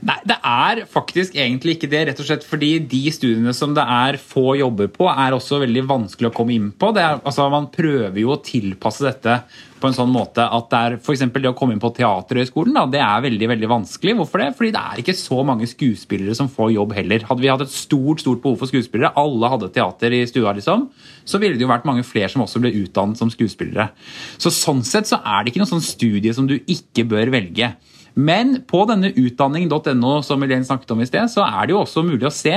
Nei, 0.05 0.17
det 0.27 0.37
er 0.45 0.83
faktisk 0.89 1.35
egentlig 1.35 1.77
ikke 1.77 1.89
det. 1.91 2.03
rett 2.09 2.21
og 2.21 2.27
slett 2.27 2.45
Fordi 2.47 2.71
de 2.79 3.01
studiene 3.11 3.53
som 3.55 3.73
det 3.75 3.83
er 3.83 4.19
få 4.21 4.53
jobber 4.59 4.91
på, 4.93 5.09
er 5.11 5.35
også 5.35 5.61
veldig 5.63 5.85
vanskelig 5.89 6.31
å 6.31 6.35
komme 6.35 6.55
inn 6.55 6.69
på. 6.71 6.93
Er, 6.95 7.19
altså, 7.23 7.49
man 7.51 7.71
prøver 7.73 8.21
jo 8.21 8.35
å 8.35 8.43
tilpasse 8.43 9.05
dette 9.07 9.41
på 9.79 9.87
en 9.87 9.95
sånn 9.95 10.11
måte 10.11 10.43
at 10.43 10.67
det 10.71 10.79
er 10.79 10.95
f.eks. 10.97 11.21
det 11.31 11.49
å 11.49 11.55
komme 11.55 11.71
inn 11.75 11.81
på 11.81 11.91
Teaterhøgskolen 11.95 12.75
det 12.91 12.99
er 13.03 13.23
veldig 13.23 13.49
veldig 13.53 13.69
vanskelig. 13.71 14.15
Hvorfor 14.19 14.43
det? 14.43 14.49
Fordi 14.57 14.71
det 14.75 14.81
er 14.81 15.01
ikke 15.01 15.15
så 15.17 15.39
mange 15.47 15.67
skuespillere 15.69 16.35
som 16.35 16.49
får 16.51 16.73
jobb 16.75 16.95
heller. 16.97 17.23
Hadde 17.29 17.45
vi 17.45 17.51
hatt 17.51 17.63
et 17.63 17.73
stort 17.73 18.23
stort 18.23 18.41
behov 18.43 18.59
for 18.59 18.71
skuespillere, 18.71 19.13
alle 19.19 19.51
hadde 19.53 19.71
teater 19.75 20.15
i 20.15 20.25
stua, 20.29 20.53
liksom, 20.57 20.89
så 21.23 21.39
ville 21.41 21.55
det 21.55 21.63
jo 21.63 21.71
vært 21.71 21.87
mange 21.87 22.03
flere 22.07 22.31
som 22.31 22.43
også 22.43 22.61
ble 22.63 22.73
utdannet 22.81 23.19
som 23.19 23.31
skuespillere. 23.31 23.89
Så 24.37 24.51
Sånn 24.59 24.81
sett 24.85 25.07
så 25.07 25.21
er 25.23 25.45
det 25.45 25.53
ikke 25.53 25.61
noe 25.63 25.71
sånn 25.71 25.85
studie 25.85 26.33
som 26.35 26.47
du 26.49 26.57
ikke 26.59 27.05
bør 27.09 27.31
velge. 27.33 27.71
Men 28.15 28.59
på 28.69 28.83
denne 28.89 29.11
utdanning.no 29.13 30.13
som 30.25 30.43
Elaine 30.45 30.65
snakket 30.67 30.93
om 30.95 31.03
i 31.03 31.07
sted, 31.09 31.29
så 31.31 31.45
er 31.45 31.67
det 31.67 31.75
jo 31.75 31.81
også 31.83 32.03
mulig 32.05 32.25
å 32.27 32.33
se 32.33 32.55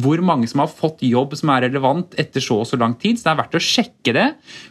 hvor 0.00 0.22
mange 0.24 0.48
som 0.50 0.62
har 0.64 0.72
fått 0.72 1.04
jobb 1.06 1.36
som 1.38 1.52
er 1.54 1.66
relevant 1.68 2.14
etter 2.20 2.44
så 2.44 2.60
og 2.62 2.68
så 2.68 2.78
lang 2.80 2.96
tid. 3.00 3.18
Så 3.18 3.26
det 3.26 3.32
er 3.32 3.40
verdt 3.40 3.56
å 3.58 3.62
sjekke 3.64 4.14
det. 4.16 4.26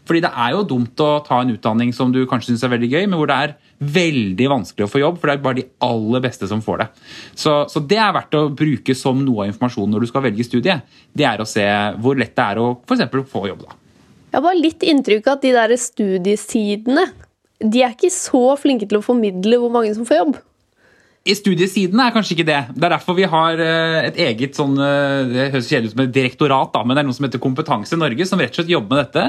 Fordi 0.07 0.23
det 0.25 0.31
er 0.31 0.53
jo 0.55 0.67
dumt 0.69 1.03
å 1.05 1.09
ta 1.25 1.41
en 1.41 1.53
utdanning 1.55 1.93
som 1.95 2.13
du 2.13 2.21
kanskje 2.29 2.53
syns 2.53 2.67
er 2.67 2.73
veldig 2.75 2.91
gøy, 2.93 3.03
men 3.07 3.19
hvor 3.19 3.31
det 3.31 3.39
er 3.39 3.57
veldig 3.79 4.47
vanskelig 4.51 4.85
å 4.87 4.91
få 4.91 5.01
jobb, 5.01 5.19
for 5.19 5.29
det 5.29 5.37
er 5.37 5.43
bare 5.43 5.59
de 5.61 5.67
aller 5.87 6.23
beste 6.23 6.49
som 6.51 6.63
får 6.63 6.81
det. 6.81 6.87
Så, 7.31 7.53
så 7.71 7.83
det 7.83 7.99
er 8.01 8.15
verdt 8.15 8.35
å 8.35 8.47
bruke 8.51 8.95
som 8.97 9.21
noe 9.23 9.45
av 9.45 9.53
informasjonen 9.53 9.95
når 9.95 10.03
du 10.03 10.11
skal 10.11 10.25
velge 10.27 10.47
studie. 10.47 10.75
Det 11.15 11.27
er 11.27 11.39
å 11.39 11.47
se 11.47 11.65
hvor 12.03 12.19
lett 12.19 12.35
det 12.35 12.49
er 12.51 12.59
å 12.61 12.73
f.eks. 12.83 13.07
få 13.31 13.47
jobb. 13.51 13.63
da. 13.63 13.79
Jeg 14.29 14.37
har 14.37 14.45
bare 14.45 14.61
litt 14.61 14.85
inntrykk 14.85 15.25
av 15.25 15.39
at 15.39 15.45
de 15.47 15.55
der 15.55 15.73
studiesidene 15.79 17.07
de 17.60 17.82
er 17.84 17.95
ikke 17.95 18.12
så 18.13 18.56
flinke 18.60 18.88
til 18.88 19.00
å 19.00 19.04
formidle 19.04 19.60
hvor 19.60 19.74
mange 19.74 19.91
som 19.95 20.08
får 20.08 20.22
jobb. 20.22 20.38
I 21.29 21.35
studiesiden 21.37 21.99
er 22.01 22.13
kanskje 22.13 22.33
ikke 22.33 22.45
det. 22.47 22.59
Det 22.73 22.85
er 22.87 22.93
derfor 22.95 23.13
vi 23.17 23.27
har 23.29 23.59
eh, 23.61 24.07
et 24.07 24.17
eget 24.23 24.57
sånn, 24.57 24.73
eh, 24.81 25.27
det 25.29 25.47
høres 25.53 25.67
kjedelig 25.69 25.91
ut 25.91 25.93
som 25.93 26.01
et 26.01 26.13
direktorat, 26.15 26.71
da, 26.73 26.81
men 26.81 26.97
det 26.97 27.03
er 27.03 27.07
noe 27.09 27.17
som 27.17 27.27
heter 27.27 27.41
Kompetanse 27.43 27.99
Norge, 27.99 28.25
som 28.25 28.41
rett 28.41 28.53
og 28.55 28.57
slett 28.61 28.71
jobber 28.71 28.95
med 28.95 29.01
dette. 29.03 29.25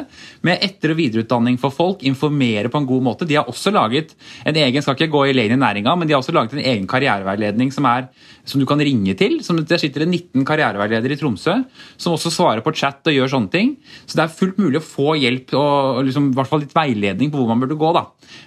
Med 0.46 0.64
etter- 0.64 0.94
og 0.94 1.00
videreutdanning 1.00 1.58
for 1.60 1.74
folk, 1.74 2.04
informere 2.08 2.70
på 2.72 2.80
en 2.80 2.86
god 2.88 3.04
måte. 3.04 3.28
De 3.28 3.36
har 3.36 3.50
også 3.50 3.72
laget 3.74 4.14
en 4.48 4.60
egen 4.62 4.84
skal 4.84 4.96
ikke 4.96 5.10
gå 5.12 5.24
i 5.28 5.34
lane 5.36 5.58
i 5.58 5.60
næringa, 5.60 5.96
men 5.98 6.08
de 6.08 6.16
har 6.16 6.22
også 6.22 6.34
laget 6.36 6.54
en 6.56 6.62
egen 6.62 6.86
karriereveiledning 6.88 7.74
som, 7.74 7.88
er, 7.90 8.08
som 8.48 8.62
du 8.62 8.68
kan 8.70 8.80
ringe 8.80 9.16
til. 9.20 9.40
Som 9.44 9.60
Der 9.60 9.82
sitter 9.82 10.06
det 10.06 10.08
19 10.08 10.46
karriereveiledere 10.48 11.18
i 11.18 11.20
Tromsø 11.20 11.58
som 12.00 12.16
også 12.16 12.32
svarer 12.32 12.64
på 12.64 12.72
chat 12.72 13.04
og 13.04 13.16
gjør 13.18 13.34
sånne 13.34 13.52
ting. 13.52 13.74
Så 14.06 14.16
det 14.16 14.24
er 14.24 14.38
fullt 14.40 14.62
mulig 14.62 14.80
å 14.80 14.86
få 14.86 15.18
hjelp 15.20 15.52
og 15.58 16.00
liksom, 16.08 16.30
i 16.32 16.38
hvert 16.38 16.48
fall 16.48 16.64
litt 16.64 16.76
veiledning 16.76 17.28
på 17.28 17.42
hvor 17.42 17.52
man 17.52 17.60
burde 17.60 17.76
gå. 17.76 17.92
da. 17.98 18.06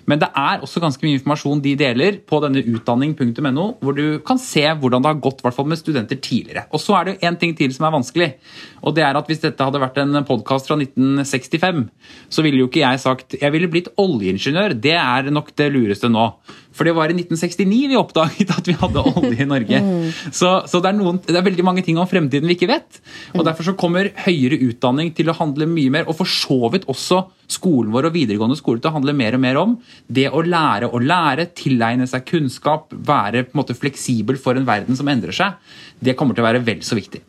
Men 0.10 0.24
det 0.24 0.32
er 0.32 0.64
også 0.64 0.82
ganske 0.82 1.06
mye 1.06 1.20
informasjon 1.20 1.62
de 1.62 1.78
deler 1.78 2.24
på 2.26 2.42
denne 2.42 2.64
utdanning.no 2.64 3.43
studentene.no, 3.44 3.78
hvor 3.82 3.96
du 3.96 4.20
kan 4.26 4.40
se 4.40 4.64
hvordan 4.64 5.04
det 5.04 5.12
har 5.12 5.22
gått 5.22 5.44
med 5.44 5.78
studenter 5.78 6.16
tidligere. 6.16 6.66
Og 6.72 6.80
Så 6.80 6.96
er 6.96 7.06
det 7.06 7.24
en 7.24 7.36
ting 7.38 7.56
til 7.56 7.74
som 7.74 7.86
er 7.86 7.92
vanskelig. 7.92 8.34
og 8.82 8.96
det 8.96 9.04
er 9.04 9.16
at 9.16 9.28
Hvis 9.28 9.42
dette 9.42 9.64
hadde 9.64 9.80
vært 9.80 9.98
en 9.98 10.24
podkast 10.24 10.68
fra 10.68 10.76
1965, 10.76 11.90
så 12.30 12.42
ville 12.42 12.60
jo 12.60 12.68
ikke 12.68 12.84
jeg 12.84 13.00
sagt 13.00 13.36
jeg 13.40 13.52
ville 13.52 13.68
blitt 13.68 13.90
oljeingeniør. 13.98 14.80
Det 14.80 14.96
er 14.96 15.32
nok 15.32 15.56
det 15.56 15.72
lureste 15.72 16.10
nå. 16.10 16.34
For 16.74 16.88
det 16.88 16.96
var 16.98 17.12
i 17.12 17.16
1969 17.18 17.90
vi 17.92 18.00
oppdaget 18.00 18.54
at 18.56 18.70
vi 18.70 18.76
hadde 18.80 19.04
olje 19.14 19.46
i 19.46 19.50
Norge. 19.50 19.82
Så, 20.40 20.50
så 20.70 20.80
det, 20.82 20.90
er 20.90 20.98
noen, 20.98 21.20
det, 21.24 21.36
er 21.38 21.46
veldig 21.46 21.66
mange 21.66 21.84
ting 21.86 21.98
om 22.02 22.08
fremtiden 22.10 22.50
vi 22.50 22.56
ikke 22.58 22.70
vet. 22.72 23.00
Og 23.36 23.44
Derfor 23.46 23.68
så 23.68 23.76
kommer 23.78 24.10
høyere 24.26 24.58
utdanning 24.66 25.12
til 25.16 25.30
å 25.30 25.36
handle 25.38 25.68
mye 25.70 25.92
mer, 25.94 26.08
og 26.10 26.18
for 26.18 26.30
så 26.30 26.70
vidt 26.74 26.88
også 26.92 27.24
skolen 27.52 27.92
vår 27.94 28.10
og 28.10 28.16
videregående 28.16 28.58
skole 28.58 28.82
til 28.82 28.92
å 28.92 28.96
handle 28.96 29.16
mer 29.18 29.38
og 29.38 29.44
mer 29.44 29.60
om 29.62 29.76
det 30.08 30.30
å 30.32 30.42
lære 30.46 30.90
å 30.90 31.02
lære, 31.02 31.50
tilegne 31.58 32.08
seg 32.10 32.26
kunnskap, 32.30 32.94
være 32.94 33.46
på 33.48 33.54
en 33.54 33.62
måte 33.62 33.78
fleksibel 33.78 34.40
for 34.42 34.58
en 34.58 34.68
verden 34.68 34.98
som 35.00 35.12
endrer 35.12 35.36
seg. 35.36 35.60
Det 36.00 36.18
kommer 36.20 36.38
til 36.38 36.46
å 36.46 36.50
være 36.50 36.66
vel 36.66 36.84
så 36.86 36.98
viktig. 37.00 37.22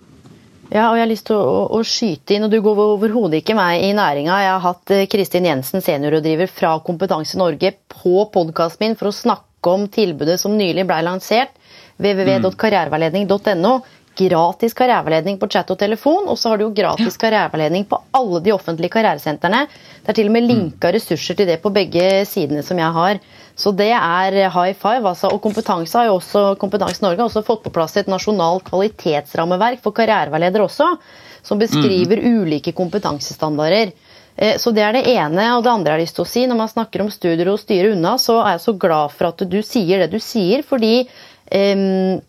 Ja, 0.73 0.89
og 0.89 0.97
jeg 0.97 1.05
har 1.05 1.11
lyst 1.11 1.27
til 1.29 1.37
å, 1.37 1.67
å 1.77 1.81
skyte 1.87 2.37
inn, 2.37 2.47
og 2.47 2.53
du 2.53 2.61
går 2.65 2.81
overhodet 2.85 3.43
ikke 3.43 3.57
meg 3.59 3.85
i 3.85 3.93
næringa. 3.97 4.39
Jeg 4.45 4.53
har 4.53 4.63
hatt 4.65 4.95
eh, 4.95 5.05
Kristin 5.11 5.49
Jensen, 5.49 5.85
seniorrådgiver 5.85 6.51
fra 6.51 6.77
Kompetanse 6.85 7.39
Norge, 7.41 7.75
på 7.95 8.25
podkasten 8.33 8.87
min 8.87 8.97
for 8.99 9.11
å 9.11 9.17
snakke 9.17 9.75
om 9.75 9.85
tilbudet 9.93 10.39
som 10.41 10.57
nylig 10.57 10.87
ble 10.89 11.03
lansert. 11.07 11.53
www.karriereveiledning.no 12.03 13.77
gratis 14.15 14.75
karriereveiledning 14.75 15.39
på 15.41 15.49
chat 15.51 15.71
og 15.75 15.79
telefon, 15.79 16.29
og 16.31 16.39
så 16.39 16.53
har 16.53 16.61
du 16.61 16.69
jo 16.69 16.75
gratis 16.75 17.17
karriereveiledning 17.21 17.87
på 17.91 17.99
alle 18.15 18.41
de 18.45 18.53
offentlige 18.55 18.95
karrieresentrene. 18.95 19.65
Det 20.03 20.13
er 20.13 20.19
til 20.19 20.31
og 20.31 20.37
med 20.37 20.47
linka 20.47 20.93
ressurser 20.95 21.39
til 21.39 21.49
det 21.51 21.61
på 21.63 21.73
begge 21.75 22.23
sidene 22.31 22.63
som 22.67 22.79
jeg 22.79 22.95
har. 22.99 23.21
Så 23.57 23.71
det 23.77 23.93
er 23.95 24.35
high 24.51 24.75
five. 24.75 25.07
altså, 25.09 25.31
Og 25.31 25.43
Kompetanse 25.43 25.99
har 25.99 26.09
jo 26.09 26.17
også, 26.19 26.57
Kompetanse 26.59 27.05
Norge 27.05 27.23
har 27.23 27.29
også 27.29 27.45
fått 27.47 27.63
på 27.63 27.73
plass 27.75 27.97
et 27.97 28.11
nasjonalt 28.11 28.67
kvalitetsrammeverk 28.67 29.83
for 29.85 29.95
karriereveiledere 29.95 30.67
også, 30.67 30.89
som 31.45 31.61
beskriver 31.61 32.19
mm. 32.19 32.43
ulike 32.43 32.73
kompetansestandarder. 32.73 33.95
Eh, 34.37 34.59
så 34.59 34.71
Det 34.75 34.83
er 34.83 34.93
det 34.93 35.07
ene. 35.07 35.47
Og 35.57 35.63
det 35.63 35.71
andre 35.71 35.93
jeg 35.93 35.99
har 35.99 36.03
lyst 36.03 36.19
til 36.19 36.27
å 36.27 36.33
si, 36.33 36.47
når 36.51 36.61
man 36.65 36.73
snakker 36.73 37.05
om 37.05 37.11
studier 37.15 37.53
og 37.53 37.63
styre 37.63 37.95
unna, 37.95 38.17
så 38.19 38.41
er 38.43 38.57
jeg 38.57 38.67
så 38.67 38.77
glad 38.79 39.15
for 39.15 39.31
at 39.31 39.47
du 39.49 39.61
sier 39.63 40.03
det 40.03 40.11
du 40.11 40.21
sier, 40.23 40.65
fordi 40.67 41.05
um, 41.55 42.21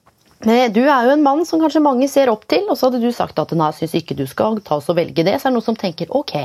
du 0.45 0.81
er 0.83 1.07
jo 1.07 1.13
en 1.15 1.23
mann 1.25 1.45
som 1.47 1.61
kanskje 1.63 1.81
mange 1.81 2.07
ser 2.11 2.29
opp 2.29 2.45
til, 2.51 2.67
og 2.69 2.77
så 2.77 2.89
hadde 2.89 3.01
du 3.01 3.09
sagt 3.15 3.39
at 3.41 3.55
nei, 3.57 3.71
syns 3.73 3.95
ikke 3.97 4.17
du 4.17 4.27
skal 4.29 4.59
ta 4.61 4.77
oss 4.77 4.91
og 4.93 4.99
velge 4.99 5.25
det. 5.25 5.39
Så 5.39 5.47
er 5.47 5.53
det 5.53 5.57
noen 5.57 5.69
som 5.71 5.79
tenker 5.79 6.11
ok. 6.13 6.35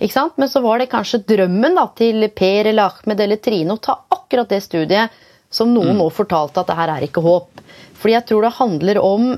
Ikke 0.00 0.16
sant? 0.16 0.36
Men 0.40 0.48
så 0.48 0.62
var 0.64 0.80
det 0.80 0.90
kanskje 0.92 1.22
drømmen 1.28 1.76
da, 1.76 1.86
til 1.96 2.24
Per 2.32 2.70
eller 2.70 2.88
Ahmed 2.88 3.20
eller 3.20 3.40
Trine 3.44 3.76
å 3.76 3.82
ta 3.82 3.98
akkurat 4.08 4.48
det 4.48 4.62
studiet 4.64 5.18
som 5.50 5.72
noen 5.74 5.92
mm. 5.92 6.00
nå 6.00 6.06
fortalte 6.14 6.62
at 6.62 6.70
det 6.70 6.78
her 6.78 6.94
er 6.94 7.04
ikke 7.04 7.22
håp. 7.24 7.60
Fordi 8.00 8.16
jeg 8.16 8.26
tror 8.30 8.46
det 8.46 8.56
handler 8.56 9.00
om, 9.02 9.28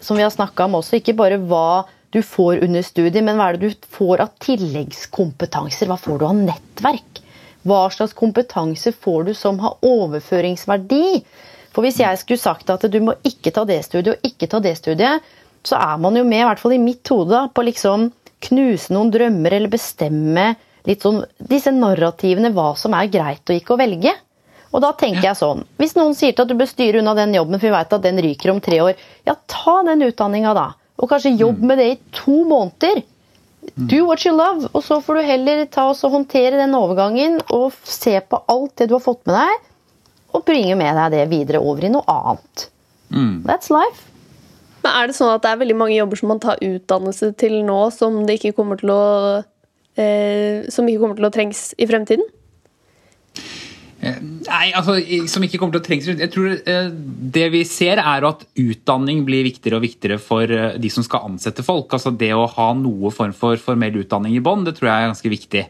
som 0.00 0.18
vi 0.18 0.24
har 0.24 0.34
snakka 0.34 0.66
om 0.66 0.78
også, 0.80 0.98
ikke 0.98 1.16
bare 1.18 1.38
hva 1.38 1.84
du 2.10 2.22
får 2.24 2.64
under 2.64 2.82
studiet, 2.82 3.20
men 3.24 3.36
hva 3.36 3.50
er 3.50 3.58
det 3.58 3.68
du 3.68 3.88
får 3.94 4.24
av 4.24 4.32
tilleggskompetanser? 4.42 5.90
Hva 5.90 5.98
får 6.00 6.18
du 6.18 6.26
av 6.26 6.38
nettverk? 6.40 7.22
Hva 7.68 7.82
slags 7.92 8.16
kompetanse 8.16 8.94
får 8.96 9.28
du 9.28 9.34
som 9.36 9.60
har 9.60 9.76
overføringsverdi? 9.84 11.20
For 11.74 11.84
hvis 11.84 12.00
jeg 12.00 12.18
skulle 12.22 12.40
sagt 12.40 12.72
at 12.72 12.86
du 12.88 12.98
må 13.04 13.14
ikke 13.28 13.52
ta 13.54 13.66
det 13.68 13.82
studiet 13.84 14.16
og 14.16 14.24
ikke 14.26 14.48
ta 14.50 14.62
det 14.64 14.78
studiet, 14.80 15.26
så 15.68 15.76
er 15.76 15.98
man 16.00 16.16
jo 16.16 16.24
med, 16.24 16.40
i 16.40 16.46
hvert 16.48 16.62
fall 16.62 16.74
i 16.74 16.80
mitt 16.80 17.06
hode, 17.12 17.42
på 17.52 17.64
liksom 17.66 18.08
knuse 18.44 18.94
noen 18.94 19.10
drømmer 19.14 19.56
eller 19.56 19.72
bestemme 19.72 20.52
litt 20.88 21.04
sånn 21.04 21.20
disse 21.50 21.72
narrativene 21.74 22.52
hva 22.54 22.72
som 22.78 22.94
er 22.96 23.10
greit 23.12 23.44
og 23.50 23.58
ikke 23.58 23.74
å 23.74 23.80
velge. 23.80 24.14
Og 24.68 24.82
da 24.84 24.90
tenker 25.00 25.24
jeg 25.24 25.38
sånn 25.38 25.62
Hvis 25.80 25.94
noen 25.96 26.12
sier 26.16 26.34
til 26.36 26.44
at 26.44 26.50
du 26.50 26.58
bør 26.58 26.68
styre 26.68 27.00
unna 27.00 27.14
den 27.16 27.32
jobben, 27.36 27.56
for 27.56 27.70
vi 27.70 27.76
vet 27.76 27.94
at 27.96 28.04
den 28.04 28.20
ryker 28.24 28.52
om 28.52 28.60
tre 28.64 28.82
år, 28.84 28.98
ja, 29.24 29.36
ta 29.48 29.78
den 29.86 30.04
utdanninga 30.08 30.52
da. 30.56 30.66
Og 30.98 31.08
kanskje 31.10 31.36
jobb 31.38 31.62
mm. 31.62 31.70
med 31.70 31.80
det 31.80 31.86
i 31.92 32.00
to 32.16 32.42
måneder. 32.48 33.00
Do 33.76 34.04
what 34.06 34.24
you 34.26 34.32
love. 34.34 34.68
Og 34.72 34.84
så 34.84 35.00
får 35.04 35.18
du 35.18 35.28
heller 35.28 35.64
ta 35.72 35.88
og 35.90 36.12
håndtere 36.12 36.60
den 36.60 36.76
overgangen 36.76 37.40
og 37.54 37.72
se 37.84 38.16
på 38.20 38.42
alt 38.48 38.76
det 38.80 38.88
du 38.88 38.96
har 38.96 39.04
fått 39.04 39.24
med 39.28 39.36
deg, 39.38 39.64
og 40.36 40.44
bringe 40.44 40.76
med 40.78 40.96
deg 40.98 41.16
det 41.16 41.24
videre 41.30 41.62
over 41.64 41.88
i 41.88 41.92
noe 41.92 42.04
annet. 42.12 42.68
Mm. 43.08 43.42
That's 43.48 43.72
life. 43.72 44.04
Men 44.88 45.02
Er 45.02 45.10
det 45.10 45.18
sånn 45.18 45.34
at 45.34 45.44
det 45.44 45.50
er 45.52 45.60
veldig 45.60 45.76
mange 45.76 45.96
jobber 45.98 46.16
som 46.16 46.30
man 46.32 46.40
tar 46.40 46.60
utdannelse 46.64 47.34
til 47.36 47.58
nå, 47.66 47.78
som, 47.92 48.22
ikke 48.24 48.54
kommer 48.56 48.78
til 48.80 48.92
å, 48.94 49.02
eh, 50.00 50.64
som 50.72 50.88
ikke 50.88 51.02
kommer 51.02 51.18
til 51.18 51.28
å 51.28 51.32
trengs 51.34 51.74
i 51.76 51.88
fremtiden? 51.90 52.24
Eh, 53.98 54.18
nei, 54.46 54.68
altså, 54.78 54.94
som 55.26 55.42
ikke 55.42 55.58
kommer 55.58 55.74
til 55.74 55.82
å 55.82 55.86
trenges. 55.88 56.08
Jeg 56.20 56.30
tror 56.30 56.52
eh, 56.54 56.90
Det 57.34 57.48
vi 57.50 57.64
ser, 57.66 57.98
er 57.98 58.26
at 58.28 58.44
utdanning 58.54 59.24
blir 59.26 59.42
viktigere 59.48 59.80
og 59.80 59.82
viktigere 59.82 60.20
for 60.22 60.46
eh, 60.54 60.76
de 60.78 60.90
som 60.92 61.02
skal 61.06 61.26
ansette 61.26 61.64
folk. 61.66 61.90
Altså 61.96 62.12
Det 62.14 62.30
å 62.34 62.46
ha 62.54 62.68
noe 62.78 63.10
form 63.14 63.34
for 63.34 63.58
formell 63.58 63.98
utdanning 64.04 64.36
i 64.38 64.42
bånn, 64.44 64.62
det 64.68 64.76
tror 64.78 64.92
jeg 64.92 65.02
er 65.02 65.10
ganske 65.10 65.32
viktig. 65.34 65.64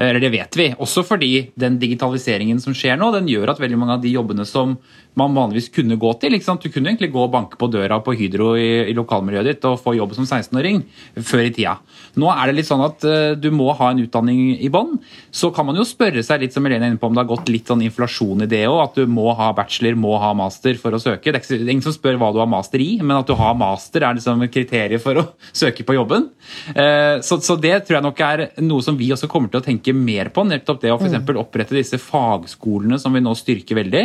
Eller 0.00 0.20
det 0.20 0.32
vet 0.34 0.60
vi. 0.60 0.70
Også 0.80 1.04
fordi 1.08 1.32
den 1.60 1.78
digitaliseringen 1.80 2.60
som 2.60 2.76
skjer 2.76 3.00
nå, 3.00 3.10
den 3.16 3.30
gjør 3.30 3.54
at 3.54 3.62
veldig 3.62 3.80
mange 3.80 3.96
av 3.96 4.04
de 4.04 4.12
jobbene 4.12 4.44
som 4.48 4.76
man 5.18 5.34
vanligvis 5.34 5.72
kunne 5.74 5.98
gå 6.00 6.12
til. 6.20 6.36
Du 6.36 6.68
kunne 6.70 6.92
egentlig 6.92 7.10
gå 7.12 7.24
og 7.24 7.32
banke 7.32 7.58
på 7.58 7.68
døra 7.72 7.98
på 8.04 8.14
Hydro 8.14 8.52
i, 8.60 8.92
i 8.92 8.94
lokalmiljøet 8.96 9.48
ditt 9.48 9.66
og 9.68 9.80
få 9.82 9.96
jobb 9.96 10.14
som 10.16 10.28
16-åring 10.28 10.84
før 11.16 11.42
i 11.48 11.50
tida. 11.56 11.74
Nå 12.20 12.30
er 12.30 12.48
det 12.48 12.60
litt 12.60 12.68
sånn 12.68 12.84
at 12.84 13.04
du 13.40 13.48
må 13.54 13.72
ha 13.76 13.90
en 13.90 14.04
utdanning 14.04 14.54
i 14.62 14.70
bånn. 14.72 14.94
Så 15.34 15.50
kan 15.54 15.66
man 15.66 15.80
jo 15.80 15.88
spørre 15.88 16.22
seg 16.26 16.44
litt 16.44 16.54
som 16.54 16.64
Helene 16.66 16.86
er 16.86 16.94
inne 16.94 17.02
på, 17.02 17.10
om 17.10 17.16
det 17.16 17.24
har 17.24 17.32
gått 17.32 17.50
litt 17.50 17.70
sånn 17.70 17.79
inflasjon 17.86 18.44
i 18.44 18.48
det 18.50 18.62
òg. 18.68 18.80
At 18.84 18.98
du 19.00 19.10
må 19.10 19.30
ha 19.36 19.50
bachelor, 19.56 19.96
må 19.98 20.16
ha 20.20 20.32
master 20.36 20.78
for 20.80 20.96
å 20.96 21.00
søke. 21.02 21.32
Det 21.32 21.42
er 21.42 21.62
ingen 21.64 21.84
som 21.84 21.94
spør 21.94 22.18
hva 22.20 22.30
du 22.34 22.40
har 22.42 22.50
master 22.50 22.82
i, 22.82 22.92
men 23.02 23.16
at 23.18 23.28
du 23.28 23.34
har 23.38 23.56
master 23.58 24.06
er 24.06 24.18
liksom 24.18 24.44
kriteriet 24.52 25.02
for 25.02 25.22
å 25.22 25.26
søke 25.62 25.86
på 25.86 25.96
jobben. 25.96 26.28
Uh, 26.74 27.20
så, 27.24 27.40
så, 27.44 27.56
det 27.60 27.74
tror 27.86 27.98
jeg 27.98 28.06
nok 28.06 28.22
er 28.26 28.44
noe 28.64 28.84
som 28.84 28.98
vi 28.98 29.10
også 29.14 29.30
kommer 29.30 29.52
til 29.52 29.62
å 29.62 29.66
tenke 29.66 29.94
mer 29.96 30.32
på. 30.34 30.44
Nettopp 30.48 30.82
det 30.84 30.92
å 30.94 30.98
f.eks. 30.98 31.18
Mm. 31.20 31.40
opprette 31.42 31.76
disse 31.76 32.00
fagskolene 32.02 32.98
som 33.00 33.14
vi 33.14 33.24
nå 33.24 33.34
styrker 33.38 33.80
veldig. 33.80 34.04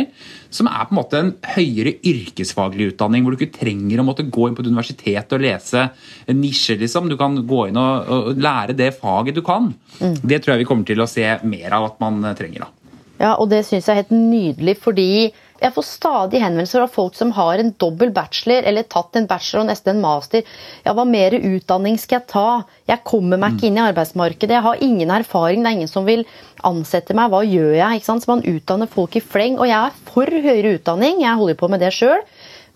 Som 0.54 0.70
er 0.70 0.86
på 0.86 0.94
en 0.94 1.00
måte 1.00 1.20
en 1.20 1.32
høyere 1.56 1.96
yrkesfaglig 2.06 2.92
utdanning, 2.92 3.24
hvor 3.24 3.34
du 3.34 3.40
ikke 3.40 3.60
trenger 3.60 4.02
å 4.02 4.06
måtte 4.06 4.26
gå 4.26 4.48
inn 4.48 4.56
på 4.56 4.64
et 4.64 4.70
universitet 4.70 5.34
og 5.36 5.44
lese 5.44 5.88
en 6.26 6.40
nisje. 6.40 6.78
liksom. 6.80 7.10
Du 7.10 7.18
kan 7.20 7.36
gå 7.46 7.66
inn 7.70 7.80
og, 7.80 8.10
og 8.32 8.40
lære 8.40 8.76
det 8.78 8.92
faget 9.00 9.36
du 9.36 9.44
kan. 9.46 9.72
Mm. 10.00 10.18
Det 10.22 10.42
tror 10.42 10.54
jeg 10.54 10.64
vi 10.64 10.68
kommer 10.68 10.88
til 10.88 11.02
å 11.02 11.10
se 11.10 11.26
mer 11.46 11.76
av 11.76 11.90
at 11.90 12.02
man 12.02 12.22
trenger. 12.38 12.66
da. 12.66 12.85
Ja, 13.16 13.34
og 13.40 13.48
det 13.48 13.62
syns 13.64 13.88
jeg 13.88 13.94
er 13.94 14.02
helt 14.02 14.14
nydelig, 14.14 14.76
fordi 14.84 15.10
jeg 15.56 15.72
får 15.72 15.86
stadig 15.88 16.40
henvendelser 16.42 16.82
av 16.84 16.92
folk 16.92 17.14
som 17.16 17.30
har 17.32 17.60
en 17.60 17.70
dobbel 17.80 18.10
bachelor 18.12 18.66
eller 18.68 18.84
tatt 18.92 19.16
en 19.16 19.28
bachelor 19.30 19.62
og 19.62 19.70
nesten 19.70 19.94
en 19.94 20.02
master. 20.02 20.42
Ja, 20.84 20.92
hva 20.96 21.06
mer 21.08 21.32
utdanning 21.38 21.96
skal 22.00 22.18
jeg 22.18 22.28
ta? 22.34 22.48
Jeg 22.90 23.04
kommer 23.08 23.40
meg 23.40 23.56
ikke 23.56 23.70
inn 23.70 23.80
i 23.80 23.86
arbeidsmarkedet. 23.86 24.52
Jeg 24.58 24.66
har 24.66 24.84
ingen 24.84 25.14
erfaring. 25.16 25.64
Det 25.64 25.70
er 25.70 25.78
ingen 25.78 25.92
som 25.92 26.04
vil 26.08 26.26
ansette 26.68 27.16
meg. 27.16 27.32
Hva 27.32 27.40
gjør 27.48 27.72
jeg? 27.78 28.02
Ikke 28.02 28.10
sant? 28.10 28.26
Så 28.26 28.34
man 28.34 28.44
utdanner 28.44 28.92
folk 28.92 29.16
i 29.16 29.24
fleng. 29.24 29.56
Og 29.56 29.70
jeg 29.70 29.80
er 29.80 30.12
for 30.12 30.36
høyere 30.48 30.76
utdanning. 30.76 31.24
Jeg 31.24 31.40
holder 31.40 31.60
på 31.62 31.72
med 31.72 31.84
det 31.86 31.94
sjøl. 31.96 32.20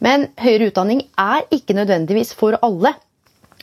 Men 0.01 0.31
høyere 0.41 0.71
utdanning 0.73 1.05
er 1.21 1.45
ikke 1.53 1.77
nødvendigvis 1.77 2.33
for 2.39 2.57
alle 2.65 2.97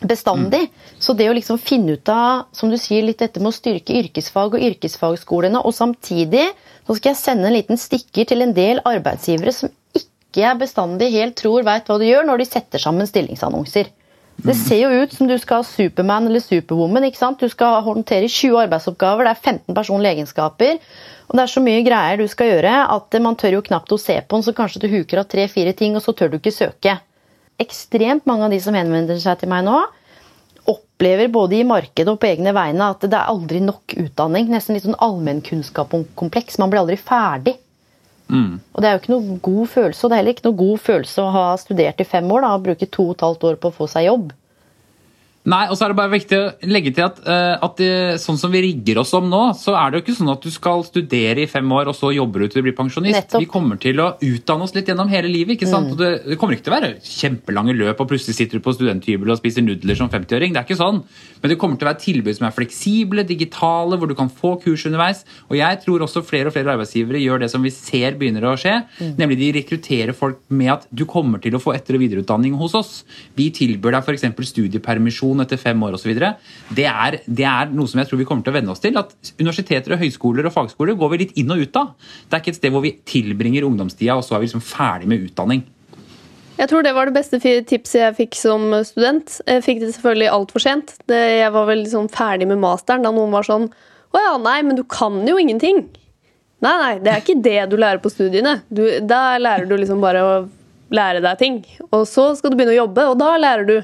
bestandig. 0.01 0.67
Så 0.99 1.13
det 1.17 1.29
å 1.29 1.36
liksom 1.36 1.60
finne 1.62 1.97
ut 1.97 2.10
av 2.12 2.47
som 2.55 2.69
du 2.69 2.77
sier, 2.79 3.05
litt 3.05 3.21
dette 3.23 3.41
med 3.41 3.51
å 3.51 3.55
styrke 3.55 3.95
yrkesfag 3.97 4.57
og 4.57 4.65
yrkesfagskolene, 4.69 5.62
og 5.63 5.75
samtidig 5.75 6.45
så 6.88 6.95
skal 6.97 7.13
jeg 7.13 7.21
sende 7.21 7.49
en 7.49 7.57
liten 7.57 7.81
stikker 7.81 8.29
til 8.29 8.45
en 8.45 8.55
del 8.57 8.81
arbeidsgivere 8.86 9.53
som 9.55 9.73
ikke 9.97 10.43
jeg 10.43 10.60
bestandig 10.62 11.12
helt 11.15 11.38
tror 11.39 11.65
veit 11.65 11.88
hva 11.89 11.97
de 12.01 12.12
gjør 12.12 12.27
når 12.27 12.43
de 12.43 12.49
setter 12.49 12.83
sammen 12.83 13.10
stillingsannonser. 13.10 13.89
Det 14.38 14.53
mm. 14.53 14.60
ser 14.67 14.81
jo 14.83 15.01
ut 15.01 15.13
som 15.17 15.29
du 15.29 15.33
skal 15.41 15.63
ha 15.63 15.65
Superman 15.65 16.27
eller 16.29 16.43
Superwoman. 16.45 17.07
ikke 17.07 17.17
sant? 17.17 17.41
Du 17.41 17.49
skal 17.49 17.81
håndtere 17.81 18.29
20 18.29 18.60
arbeidsoppgaver, 18.67 19.25
det 19.25 19.33
er 19.33 19.41
15 19.55 19.77
personlige 19.77 20.13
egenskaper. 20.19 20.77
Og 21.27 21.36
det 21.36 21.43
er 21.43 21.51
så 21.51 21.63
mye 21.63 21.81
greier 21.83 22.21
du 22.21 22.27
skal 22.29 22.51
gjøre 22.53 22.75
at 22.93 23.17
man 23.23 23.36
tør 23.39 23.57
jo 23.57 23.65
knapt 23.65 23.91
å 23.91 23.99
se 23.99 24.19
på 24.21 24.38
den, 24.38 24.45
så 24.45 24.53
kanskje 24.55 24.83
du 24.86 24.91
huker 24.93 25.23
av 25.23 25.27
tre-fire 25.31 25.73
ting, 25.75 25.97
og 25.97 26.05
så 26.05 26.13
tør 26.13 26.31
du 26.31 26.38
ikke 26.38 26.53
søke 26.53 26.99
ekstremt 27.62 28.28
mange 28.30 28.48
av 28.48 28.54
de 28.54 28.60
som 28.63 28.76
henvender 28.78 29.20
seg 29.22 29.41
til 29.41 29.52
meg 29.52 29.65
nå, 29.67 29.78
opplever 30.67 31.30
både 31.32 31.60
i 31.60 31.67
markedet 31.67 32.12
og 32.12 32.20
på 32.22 32.30
egne 32.30 32.52
vegne 32.56 32.89
at 32.91 33.06
det 33.06 33.15
er 33.15 33.32
aldri 33.32 33.62
nok 33.63 33.96
utdanning. 34.02 34.50
Nesten 34.52 34.76
litt 34.76 34.86
sånn 34.86 35.00
allmennkunnskapskompleks. 35.04 36.60
Man 36.62 36.74
blir 36.74 36.84
aldri 36.84 36.98
ferdig. 37.00 37.56
Mm. 38.28 38.58
Og 38.74 38.82
det 38.84 38.89
er 38.89 38.96
jo 38.96 39.02
ikke 39.02 39.13
noe 39.13 39.38
god 39.46 39.70
følelse, 39.72 40.04
og 40.04 40.10
det 40.10 40.15
er 40.15 40.22
heller 40.22 40.36
ikke 40.36 40.48
noe 40.50 40.60
god 40.60 40.82
følelse 40.84 41.24
å 41.24 41.32
ha 41.32 41.46
studert 41.62 42.04
i 42.04 42.08
fem 42.08 42.28
år 42.36 42.43
da, 42.43 42.50
og 42.58 42.65
bruke 42.65 42.89
to 42.91 43.06
og 43.08 43.15
et 43.15 43.24
halvt 43.24 43.48
år 43.48 43.60
på 43.62 43.72
å 43.72 43.78
få 43.78 43.88
seg 43.91 44.10
jobb. 44.10 44.34
Nei, 45.47 45.62
og 45.71 45.77
så 45.77 45.86
er 45.86 45.93
det 45.93 45.97
bare 46.01 46.12
viktig 46.12 46.38
å 46.38 46.47
legge 46.67 46.91
til 46.91 47.05
at, 47.05 47.19
eh, 47.23 47.53
at 47.63 47.77
det, 47.79 47.91
sånn 48.19 48.39
som 48.39 48.51
vi 48.51 48.60
rigger 48.65 48.99
oss 48.99 49.13
om 49.15 49.29
nå, 49.31 49.41
så 49.55 49.77
er 49.79 49.93
det 49.93 49.99
jo 49.99 50.03
ikke 50.03 50.15
sånn 50.17 50.31
at 50.33 50.43
du 50.43 50.51
skal 50.51 50.83
studere 50.83 51.45
i 51.45 51.47
fem 51.47 51.69
år, 51.71 51.88
og 51.88 51.95
så 51.95 52.12
jobber 52.12 52.43
du 52.43 52.47
til 52.49 52.60
du 52.60 52.65
blir 52.67 52.75
pensjonist. 52.75 53.15
Nettopp. 53.15 53.43
Vi 53.45 53.47
kommer 53.51 53.79
til 53.79 54.01
å 54.03 54.10
utdanne 54.27 54.67
oss 54.67 54.75
litt 54.75 54.89
gjennom 54.91 55.07
hele 55.12 55.31
livet. 55.31 55.55
ikke 55.55 55.69
sant? 55.69 55.93
Og 55.93 56.01
det, 56.01 56.10
det 56.25 56.38
kommer 56.41 56.57
ikke 56.57 56.65
til 56.67 56.73
å 56.73 56.77
være 56.77 56.89
kjempelange 56.99 57.75
løp, 57.77 58.03
og 58.03 58.10
plutselig 58.12 58.36
sitter 58.36 58.60
du 58.60 58.65
på 58.65 58.73
studenthybel 58.75 59.31
og 59.31 59.39
spiser 59.39 59.63
nudler 59.63 59.99
som 59.99 60.12
50-åring. 60.12 60.51
Det 60.51 60.62
er 60.62 60.67
ikke 60.67 60.79
sånn. 60.81 60.99
Men 61.39 61.53
det 61.53 61.60
kommer 61.62 61.79
til 61.79 61.88
å 61.88 61.91
være 61.91 62.03
tilbud 62.03 62.39
som 62.39 62.49
er 62.49 62.55
fleksible, 62.57 63.25
digitale, 63.29 64.01
hvor 64.01 64.12
du 64.12 64.15
kan 64.19 64.31
få 64.33 64.57
kurs 64.63 64.83
underveis. 64.89 65.23
Og 65.47 65.55
jeg 65.62 65.79
tror 65.86 66.03
også 66.03 66.25
flere 66.27 66.51
og 66.51 66.57
flere 66.57 66.75
arbeidsgivere 66.75 67.23
gjør 67.23 67.45
det 67.45 67.51
som 67.53 67.63
vi 67.63 67.71
ser 67.71 68.19
begynner 68.19 68.49
å 68.49 68.55
skje, 68.60 68.75
nemlig 69.19 69.39
de 69.39 69.51
rekrutterer 69.62 70.17
folk 70.17 70.41
med 70.49 70.73
at 70.75 70.88
du 70.91 71.05
kommer 71.07 71.39
til 71.43 71.55
å 71.55 71.62
få 71.62 71.75
etter- 71.77 71.95
og 71.95 72.03
videreutdanning 72.03 72.57
hos 72.60 72.75
oss. 72.77 72.93
Vi 73.38 73.47
tilbyr 73.55 73.95
deg 73.95 74.03
f.eks. 74.03 74.27
studiepermisjon 74.51 75.37
etter 75.43 75.60
fem 75.62 75.82
år 75.88 75.95
osv. 75.97 76.12
Det, 76.17 76.86
er- 76.88 77.19
det 77.28 77.45
er 77.47 77.71
noe 77.73 77.88
som 77.88 78.00
jeg 78.02 78.10
tror 78.10 78.19
vi 78.21 78.26
kommer 78.30 78.43
til 78.45 78.54
å 78.54 78.58
venne 78.58 78.73
oss 78.73 78.82
til. 78.84 78.97
At 78.97 79.13
universiteter 79.39 79.93
og 79.95 80.02
høyskoler 80.04 80.47
og 80.50 80.54
fagskoler 80.56 80.97
går 81.00 81.12
vi 81.13 81.19
litt 81.26 81.38
inn 81.41 81.52
og 81.54 81.62
ut 81.65 81.80
av. 81.82 81.93
Det 82.28 82.38
er 82.38 82.43
ikke 82.43 82.54
et 82.56 82.60
sted 82.62 82.73
hvor 82.76 82.86
vi 82.86 82.93
tilbringer 83.08 83.67
ungdomstida 83.67 84.15
og 84.17 84.23
så 84.26 84.36
er 84.38 84.43
vi 84.43 84.50
liksom 84.50 84.63
ferdig 84.65 85.10
med 85.12 85.28
utdanning. 85.30 85.65
Jeg 86.58 86.71
tror 86.71 86.82
det 86.82 86.95
var 86.97 87.06
det 87.06 87.13
beste 87.19 87.38
tipset 87.38 88.00
jeg 88.02 88.15
fikk 88.17 88.36
som 88.39 88.63
student. 88.88 89.36
Jeg 89.45 89.62
fikk 89.62 89.84
det 89.84 89.91
selvfølgelig 89.93 90.30
altfor 90.34 90.63
sent. 90.63 90.95
Det, 91.06 91.19
jeg 91.43 91.52
var 91.54 91.67
vel 91.69 91.84
liksom 91.84 92.08
ferdig 92.10 92.47
med 92.50 92.58
masteren 92.63 93.06
da 93.06 93.12
noen 93.13 93.30
var 93.36 93.45
sånn 93.45 93.67
Å 94.15 94.21
ja, 94.23 94.34
nei, 94.41 94.62
men 94.65 94.78
du 94.80 94.82
kan 94.89 95.19
jo 95.28 95.36
ingenting. 95.38 95.84
Nei, 96.63 96.71
nei, 96.82 96.93
det 97.04 97.12
er 97.13 97.21
ikke 97.21 97.36
det 97.45 97.58
du 97.69 97.76
lærer 97.78 98.00
på 98.02 98.10
studiene. 98.10 98.62
Du, 98.73 98.82
da 99.06 99.36
lærer 99.38 99.67
du 99.69 99.76
liksom 99.78 100.00
bare 100.02 100.23
å 100.26 100.32
lære 100.95 101.19
deg 101.21 101.38
ting. 101.38 101.58
Og 101.91 102.08
så 102.10 102.32
skal 102.39 102.50
du 102.50 102.58
begynne 102.58 102.73
å 102.73 102.80
jobbe, 102.88 103.04
og 103.12 103.19
da 103.19 103.34
lærer 103.38 103.67
du. 103.67 103.76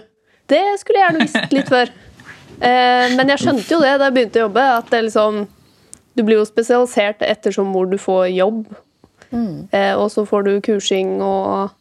Det 0.51 0.63
skulle 0.81 0.99
jeg 0.99 1.07
gjerne 1.07 1.27
visst 1.27 1.59
litt 1.59 1.75
før. 1.77 1.93
Eh, 2.63 3.09
men 3.17 3.27
jeg 3.27 3.41
skjønte 3.41 3.65
jo 3.73 3.79
det 3.81 3.95
da 3.97 4.05
jeg 4.07 4.13
begynte 4.13 4.37
å 4.37 4.43
jobbe, 4.43 4.63
at 4.77 4.91
det 4.93 4.99
liksom 5.07 5.39
Du 6.13 6.21
blir 6.21 6.37
jo 6.37 6.45
spesialisert 6.45 7.23
ettersom 7.25 7.71
hvor 7.73 7.89
du 7.89 7.97
får 7.99 8.27
jobb. 8.29 8.67
Mm. 9.33 9.65
og 9.97 10.05
så 10.13 10.23
får 10.29 10.45
du 10.45 10.51
kursing 10.61 11.17
og 11.25 11.73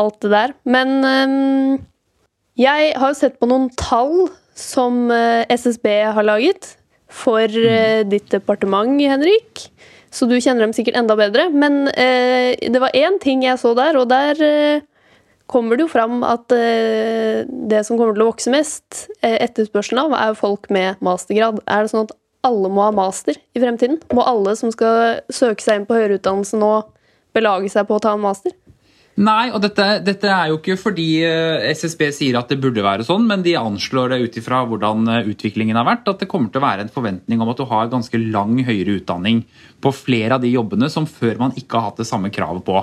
alt 0.00 0.20
det 0.22 0.30
der. 0.32 0.54
Men 0.64 0.92
ehm, 1.04 1.80
jeg 2.60 2.92
har 2.96 3.12
jo 3.12 3.18
sett 3.18 3.38
på 3.40 3.48
noen 3.50 3.68
tall 3.78 4.28
som 4.58 5.08
eh, 5.14 5.48
SSB 5.50 5.88
har 6.14 6.26
laget 6.26 6.74
for 7.10 7.44
eh, 7.48 8.02
ditt 8.08 8.30
departement, 8.32 9.00
Henrik. 9.00 9.66
Så 10.10 10.26
du 10.26 10.36
kjenner 10.40 10.66
dem 10.66 10.74
sikkert 10.74 10.98
enda 10.98 11.16
bedre. 11.18 11.48
Men 11.54 11.86
eh, 11.94 12.56
det 12.60 12.82
var 12.82 12.96
én 12.96 13.18
ting 13.22 13.44
jeg 13.46 13.60
så 13.62 13.74
der, 13.78 13.98
og 14.00 14.10
der 14.10 14.42
eh, 14.44 14.86
kommer 15.50 15.76
det 15.76 15.86
jo 15.86 15.90
fram 15.90 16.22
at 16.26 16.52
eh, 16.54 17.42
det 17.48 17.82
som 17.86 17.98
kommer 17.98 18.14
til 18.14 18.24
å 18.24 18.30
vokse 18.30 18.52
mest 18.54 19.04
eh, 19.18 19.36
etterspørselen 19.42 20.04
av, 20.04 20.16
er 20.16 20.32
jo 20.32 20.40
folk 20.44 20.70
med 20.72 21.02
mastergrad. 21.04 21.60
Er 21.66 21.84
det 21.84 21.92
sånn 21.92 22.06
at 22.06 22.16
alle 22.46 22.70
må 22.72 22.86
ha 22.86 22.94
master 22.94 23.36
i 23.36 23.62
fremtiden? 23.62 24.00
Må 24.16 24.24
alle 24.26 24.54
som 24.58 24.72
skal 24.72 25.20
søke 25.32 25.64
seg 25.64 25.80
inn 25.80 25.86
på 25.88 25.98
høyere 25.98 26.20
utdannelse 26.20 26.60
nå, 26.60 26.72
belage 27.36 27.70
seg 27.72 27.88
på 27.88 27.98
å 27.98 28.02
ta 28.02 28.14
en 28.16 28.24
master? 28.24 28.54
Nei, 29.20 29.50
og 29.52 29.58
dette, 29.60 29.84
dette 30.06 30.30
er 30.32 30.48
jo 30.48 30.60
ikke 30.60 30.78
fordi 30.80 31.08
eh, 31.26 31.66
SSB 31.74 32.06
sier 32.14 32.38
at 32.38 32.48
det 32.48 32.60
burde 32.62 32.84
være 32.86 33.04
sånn, 33.04 33.26
men 33.28 33.42
de 33.44 33.56
anslår 33.58 34.14
det 34.14 34.20
ut 34.22 34.38
ifra 34.40 34.62
hvordan 34.70 35.10
utviklingen 35.26 35.76
har 35.76 35.88
vært, 35.88 36.08
at 36.08 36.22
det 36.22 36.30
kommer 36.30 36.54
til 36.54 36.62
å 36.62 36.68
være 36.68 36.86
en 36.86 36.94
forventning 36.94 37.42
om 37.42 37.50
at 37.52 37.60
du 37.60 37.66
har 37.68 37.90
ganske 37.92 38.22
lang 38.30 38.54
høyere 38.62 39.00
utdanning 39.02 39.42
på 39.80 39.92
flere 39.94 40.36
av 40.36 40.44
de 40.44 40.50
jobbene 40.52 40.90
som 40.92 41.06
før 41.08 41.38
man 41.40 41.54
ikke 41.58 41.78
har 41.78 41.90
hatt 41.90 42.00
det 42.02 42.08
samme 42.08 42.30
kravet 42.32 42.64
på. 42.66 42.82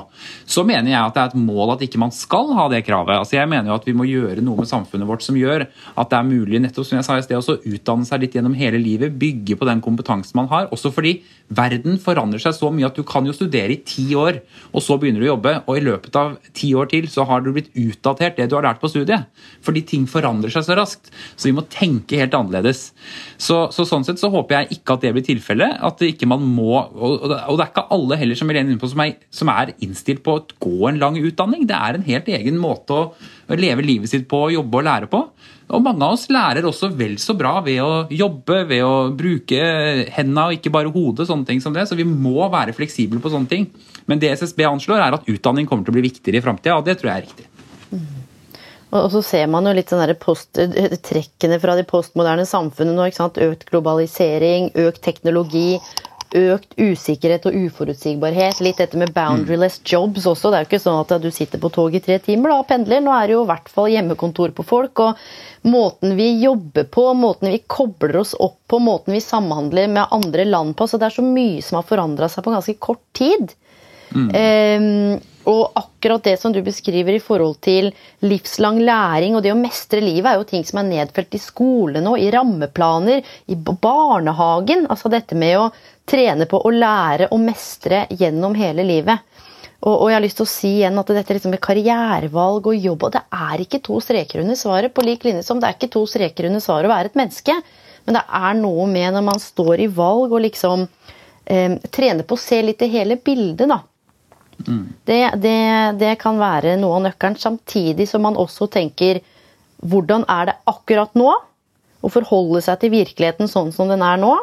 Så 0.49 0.63
mener 0.67 0.91
jeg 0.91 0.99
at 1.01 1.15
det 1.15 1.23
er 1.23 1.31
et 1.31 1.47
mål 1.47 1.75
at 1.75 1.83
ikke 1.85 2.01
man 2.01 2.13
skal 2.15 2.53
ha 2.57 2.67
det 2.71 2.83
kravet. 2.87 3.19
Altså 3.19 3.37
Jeg 3.37 3.49
mener 3.51 3.71
jo 3.71 3.77
at 3.77 3.87
vi 3.87 3.95
må 3.97 4.07
gjøre 4.09 4.43
noe 4.45 4.63
med 4.63 4.69
samfunnet 4.69 5.09
vårt 5.09 5.25
som 5.25 5.37
gjør 5.37 5.67
at 5.67 6.11
det 6.11 6.19
er 6.19 6.29
mulig 6.29 6.61
nettopp 6.63 6.87
som 6.89 6.97
jeg 6.99 7.07
sa 7.07 7.17
i 7.17 7.25
sted, 7.25 7.37
å 7.37 7.75
utdanne 7.77 8.07
seg 8.07 8.23
litt 8.23 8.37
gjennom 8.37 8.55
hele 8.57 8.81
livet, 8.81 9.15
bygge 9.17 9.57
på 9.59 9.67
den 9.69 9.83
kompetansen 9.83 10.37
man 10.39 10.49
har. 10.51 10.69
Også 10.73 10.91
fordi 10.93 11.19
verden 11.47 11.99
forandrer 12.01 12.41
seg 12.43 12.55
så 12.57 12.71
mye 12.73 12.89
at 12.89 12.97
du 12.97 13.05
kan 13.07 13.25
jo 13.27 13.35
studere 13.35 13.75
i 13.75 13.81
ti 13.87 14.09
år, 14.17 14.41
og 14.73 14.83
så 14.83 14.97
begynner 14.99 15.23
du 15.23 15.27
å 15.29 15.33
jobbe, 15.35 15.53
og 15.65 15.77
i 15.77 15.85
løpet 15.85 16.17
av 16.19 16.35
ti 16.57 16.73
år 16.75 16.89
til 16.91 17.07
så 17.11 17.25
har 17.29 17.43
du 17.43 17.53
blitt 17.55 17.71
utdatert 17.77 18.39
det 18.39 18.49
du 18.49 18.57
har 18.57 18.65
lært 18.67 18.81
på 18.81 18.91
studiet. 18.91 19.29
Fordi 19.65 19.83
ting 19.87 20.07
forandrer 20.09 20.53
seg 20.53 20.65
så 20.67 20.77
raskt. 20.77 21.11
Så 21.35 21.49
vi 21.49 21.55
må 21.55 21.63
tenke 21.71 22.19
helt 22.19 22.35
annerledes. 22.37 22.91
Så, 23.37 23.67
så 23.75 23.85
sånn 23.87 24.05
sett 24.07 24.21
så 24.21 24.31
håper 24.33 24.61
jeg 24.61 24.79
ikke 24.79 24.97
at 24.97 25.05
det 25.05 25.13
blir 25.15 25.27
tilfellet. 25.27 25.77
At 25.87 26.03
ikke 26.03 26.29
man 26.29 26.43
må 26.43 26.86
og, 26.95 27.25
og 27.27 27.57
det 27.57 27.63
er 27.63 27.71
ikke 27.71 27.85
alle 27.95 28.17
heller 28.19 28.39
som 28.39 28.51
på, 28.81 28.89
som 28.91 29.03
er, 29.03 29.13
som 29.33 29.51
er 29.53 29.73
innstilt 29.83 30.23
på 30.25 30.37
å 30.37 30.43
gå 30.63 30.89
en 30.89 30.99
lang 31.01 31.17
utdanning. 31.19 31.65
Det 31.67 31.75
er 31.75 31.97
en 31.97 32.07
helt 32.07 32.29
egen 32.37 32.59
måte 32.61 32.95
å, 32.95 33.03
leve 33.53 33.85
livet 33.85 34.11
sitt 34.11 34.27
på, 34.29 34.47
jobbe 34.53 34.81
og 34.81 34.87
lære 34.87 35.09
på. 35.11 35.23
Og 35.67 35.83
mange 35.83 36.05
av 36.05 36.15
oss 36.15 36.29
lærer 36.31 36.67
også 36.67 36.89
vel 36.95 37.17
så 37.19 37.35
bra 37.35 37.57
ved 37.63 37.81
å 37.83 37.91
jobbe, 38.13 38.61
ved 38.69 38.85
å 38.87 39.09
bruke 39.15 39.59
hendene 40.15 40.47
og 40.47 40.55
ikke 40.55 40.71
bare 40.71 40.93
hodet. 40.93 41.27
sånne 41.27 41.47
ting 41.47 41.61
som 41.63 41.75
det, 41.75 41.87
Så 41.87 41.95
vi 41.95 42.07
må 42.07 42.47
være 42.51 42.75
fleksible 42.75 43.19
på 43.19 43.33
sånne 43.33 43.51
ting. 43.51 43.67
Men 44.07 44.19
det 44.19 44.31
SSB 44.39 44.63
anslår, 44.63 45.03
er 45.03 45.19
at 45.19 45.27
utdanning 45.27 45.67
kommer 45.67 45.83
til 45.83 45.91
å 45.91 45.99
bli 45.99 46.07
viktigere 46.07 46.39
i 46.39 46.45
framtida, 46.45 46.77
og 46.77 46.85
det 46.85 46.99
tror 46.99 47.11
jeg 47.11 47.17
er 47.17 47.27
riktig. 47.27 47.47
Og 48.87 49.03
og 49.03 49.11
så 49.11 49.21
ser 49.25 49.47
man 49.51 49.67
jo 49.67 49.73
litt 49.75 49.91
sånn 49.91 50.13
post, 50.21 50.55
trekkene 51.03 51.59
fra 51.59 51.75
de 51.75 51.83
postmoderne 51.87 52.45
samfunnet 52.47 52.95
nå. 52.95 53.07
ikke 53.07 53.19
sant? 53.19 53.39
Økt 53.43 53.67
globalisering, 53.67 54.71
økt 54.79 55.01
teknologi, 55.03 55.75
økt 56.35 56.73
usikkerhet 56.79 57.45
og 57.47 57.55
uforutsigbarhet. 57.55 58.59
Litt 58.65 58.81
dette 58.81 58.99
med 58.99 59.13
boundaryless 59.15 59.79
jobs 59.85 60.25
også. 60.27 60.51
Det 60.51 60.57
er 60.57 60.65
jo 60.65 60.69
ikke 60.71 60.81
sånn 60.83 60.99
at 61.03 61.13
du 61.23 61.29
sitter 61.31 61.61
på 61.61 61.71
tog 61.73 61.95
i 61.95 62.01
tre 62.03 62.19
timer 62.23 62.51
da, 62.51 62.59
og 62.61 62.67
pendler. 62.69 63.03
Nå 63.03 63.13
er 63.15 63.27
det 63.27 63.37
jo 63.37 63.43
i 63.45 63.51
hvert 63.51 63.71
fall 63.71 63.91
hjemmekontor 63.93 64.55
på 64.57 64.65
folk. 64.67 65.03
Og 65.05 65.69
måten 65.71 66.17
vi 66.19 66.31
jobber 66.43 66.89
på, 66.91 67.07
måten 67.17 67.53
vi 67.53 67.61
kobler 67.67 68.19
oss 68.23 68.35
opp 68.35 68.59
på, 68.67 68.81
måten 68.83 69.15
vi 69.15 69.23
samhandler 69.23 69.87
med 69.91 70.11
andre 70.15 70.47
land 70.49 70.75
på. 70.77 70.89
Så 70.89 70.99
det 70.99 71.11
er 71.11 71.19
så 71.19 71.25
mye 71.25 71.63
som 71.65 71.81
har 71.81 71.87
forandra 71.87 72.29
seg 72.31 72.45
på 72.45 72.55
ganske 72.55 72.77
kort 72.89 73.03
tid. 73.17 73.55
Ehm, 74.15 75.17
og 75.47 75.77
akkurat 75.79 76.23
det 76.23 76.35
som 76.41 76.51
du 76.51 76.59
beskriver 76.63 77.15
i 77.15 77.23
forhold 77.23 77.59
til 77.63 77.89
livslang 78.25 78.79
læring 78.83 79.35
og 79.35 79.43
det 79.45 79.53
å 79.53 79.59
mestre 79.59 80.01
livet, 80.03 80.29
er 80.31 80.41
jo 80.41 80.47
ting 80.47 80.65
som 80.67 80.81
er 80.81 80.89
nedfelt 80.89 81.37
i 81.37 81.41
skolen 81.41 82.07
og 82.09 82.19
i 82.19 82.29
rammeplaner, 82.33 83.23
i 83.47 83.55
barnehagen. 83.55 84.87
Altså 84.91 85.11
dette 85.13 85.37
med 85.39 85.59
å 85.59 85.69
trene 86.07 86.47
på 86.49 86.59
å 86.63 86.71
lære 86.71 87.29
og 87.33 87.41
mestre 87.43 88.05
gjennom 88.15 88.55
hele 88.57 88.85
livet. 88.87 89.25
Og, 89.77 89.93
og 89.93 90.07
jeg 90.09 90.17
har 90.17 90.23
lyst 90.23 90.39
til 90.39 90.47
å 90.47 90.49
si 90.49 90.71
igjen 90.79 90.97
at 90.97 91.11
dette 91.13 91.35
liksom 91.35 91.53
med 91.53 91.61
karrierevalg 91.61 92.69
og 92.71 92.87
jobb 92.87 93.03
og 93.05 93.11
Det 93.13 93.21
er 93.37 93.61
ikke 93.61 93.81
to 93.85 93.99
streker 94.01 94.41
under 94.41 94.57
svaret, 94.57 94.93
på 94.93 95.05
lik 95.05 95.27
linje 95.27 95.43
som 95.45 95.59
det 95.61 95.69
er 95.69 95.77
ikke 95.77 95.91
to 95.93 96.05
streker 96.09 96.49
under 96.49 96.63
svaret 96.63 96.89
å 96.89 96.93
være 96.95 97.11
et 97.11 97.19
menneske. 97.19 97.59
Men 98.07 98.17
det 98.17 98.23
er 98.39 98.57
noe 98.57 98.87
med 98.89 99.13
når 99.13 99.27
man 99.27 99.43
står 99.43 99.83
i 99.83 99.91
valg 99.91 100.33
og 100.33 100.41
liksom 100.47 100.87
eh, 101.45 101.77
trener 101.93 102.25
på 102.25 102.37
å 102.37 102.41
se 102.41 102.61
litt 102.63 102.81
det 102.81 102.89
hele 102.93 103.19
bildet, 103.21 103.67
da. 103.69 103.83
Det, 104.57 105.19
det, 105.37 105.57
det 105.99 106.15
kan 106.17 106.39
være 106.41 106.79
noe 106.81 106.97
av 106.97 107.03
nøkkelen, 107.05 107.37
samtidig 107.37 108.07
som 108.09 108.23
man 108.25 108.39
også 108.41 108.65
tenker 108.73 109.19
hvordan 109.85 110.25
er 110.33 110.49
det 110.49 110.55
akkurat 110.65 111.13
nå? 111.19 111.29
Å 112.01 112.09
forholde 112.13 112.63
seg 112.65 112.79
til 112.81 112.93
virkeligheten 112.93 113.49
sånn 113.51 113.69
som 113.75 113.89
den 113.91 114.01
er 114.05 114.17
nå, 114.21 114.33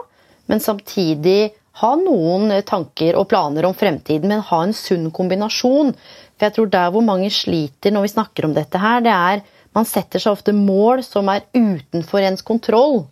men 0.51 0.63
samtidig 0.63 1.55
ha 1.81 1.95
noen 1.99 2.53
tanker 2.69 3.17
og 3.19 3.29
planer 3.33 3.67
om 3.67 3.75
fremtiden, 3.75 4.31
men 4.31 4.45
ha 4.47 4.61
en 4.63 4.75
sunn 4.77 5.09
kombinasjon. 5.15 5.95
For 6.37 6.47
jeg 6.47 6.57
tror 6.57 6.71
der 6.71 6.93
hvor 6.95 7.05
mange 7.07 7.31
sliter 7.35 7.95
når 7.95 8.07
vi 8.07 8.15
snakker 8.15 8.47
om 8.47 8.55
dette 8.55 8.79
her, 8.79 9.03
det 9.05 9.15
er 9.15 9.43
man 9.75 9.89
setter 9.89 10.23
seg 10.23 10.37
ofte 10.37 10.55
mål 10.55 11.03
som 11.03 11.27
er 11.33 11.47
utenfor 11.57 12.23
ens 12.23 12.45
kontroll. 12.47 13.03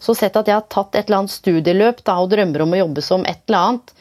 Så 0.00 0.14
sett 0.16 0.36
at 0.36 0.48
jeg 0.48 0.56
har 0.56 0.68
tatt 0.72 0.96
et 0.96 1.08
eller 1.08 1.24
annet 1.24 1.34
studieløp 1.34 2.00
da, 2.06 2.16
og 2.22 2.30
drømmer 2.32 2.64
om 2.64 2.72
å 2.72 2.80
jobbe 2.84 3.04
som 3.04 3.26
et 3.28 3.42
eller 3.44 3.62
annet, 3.62 3.96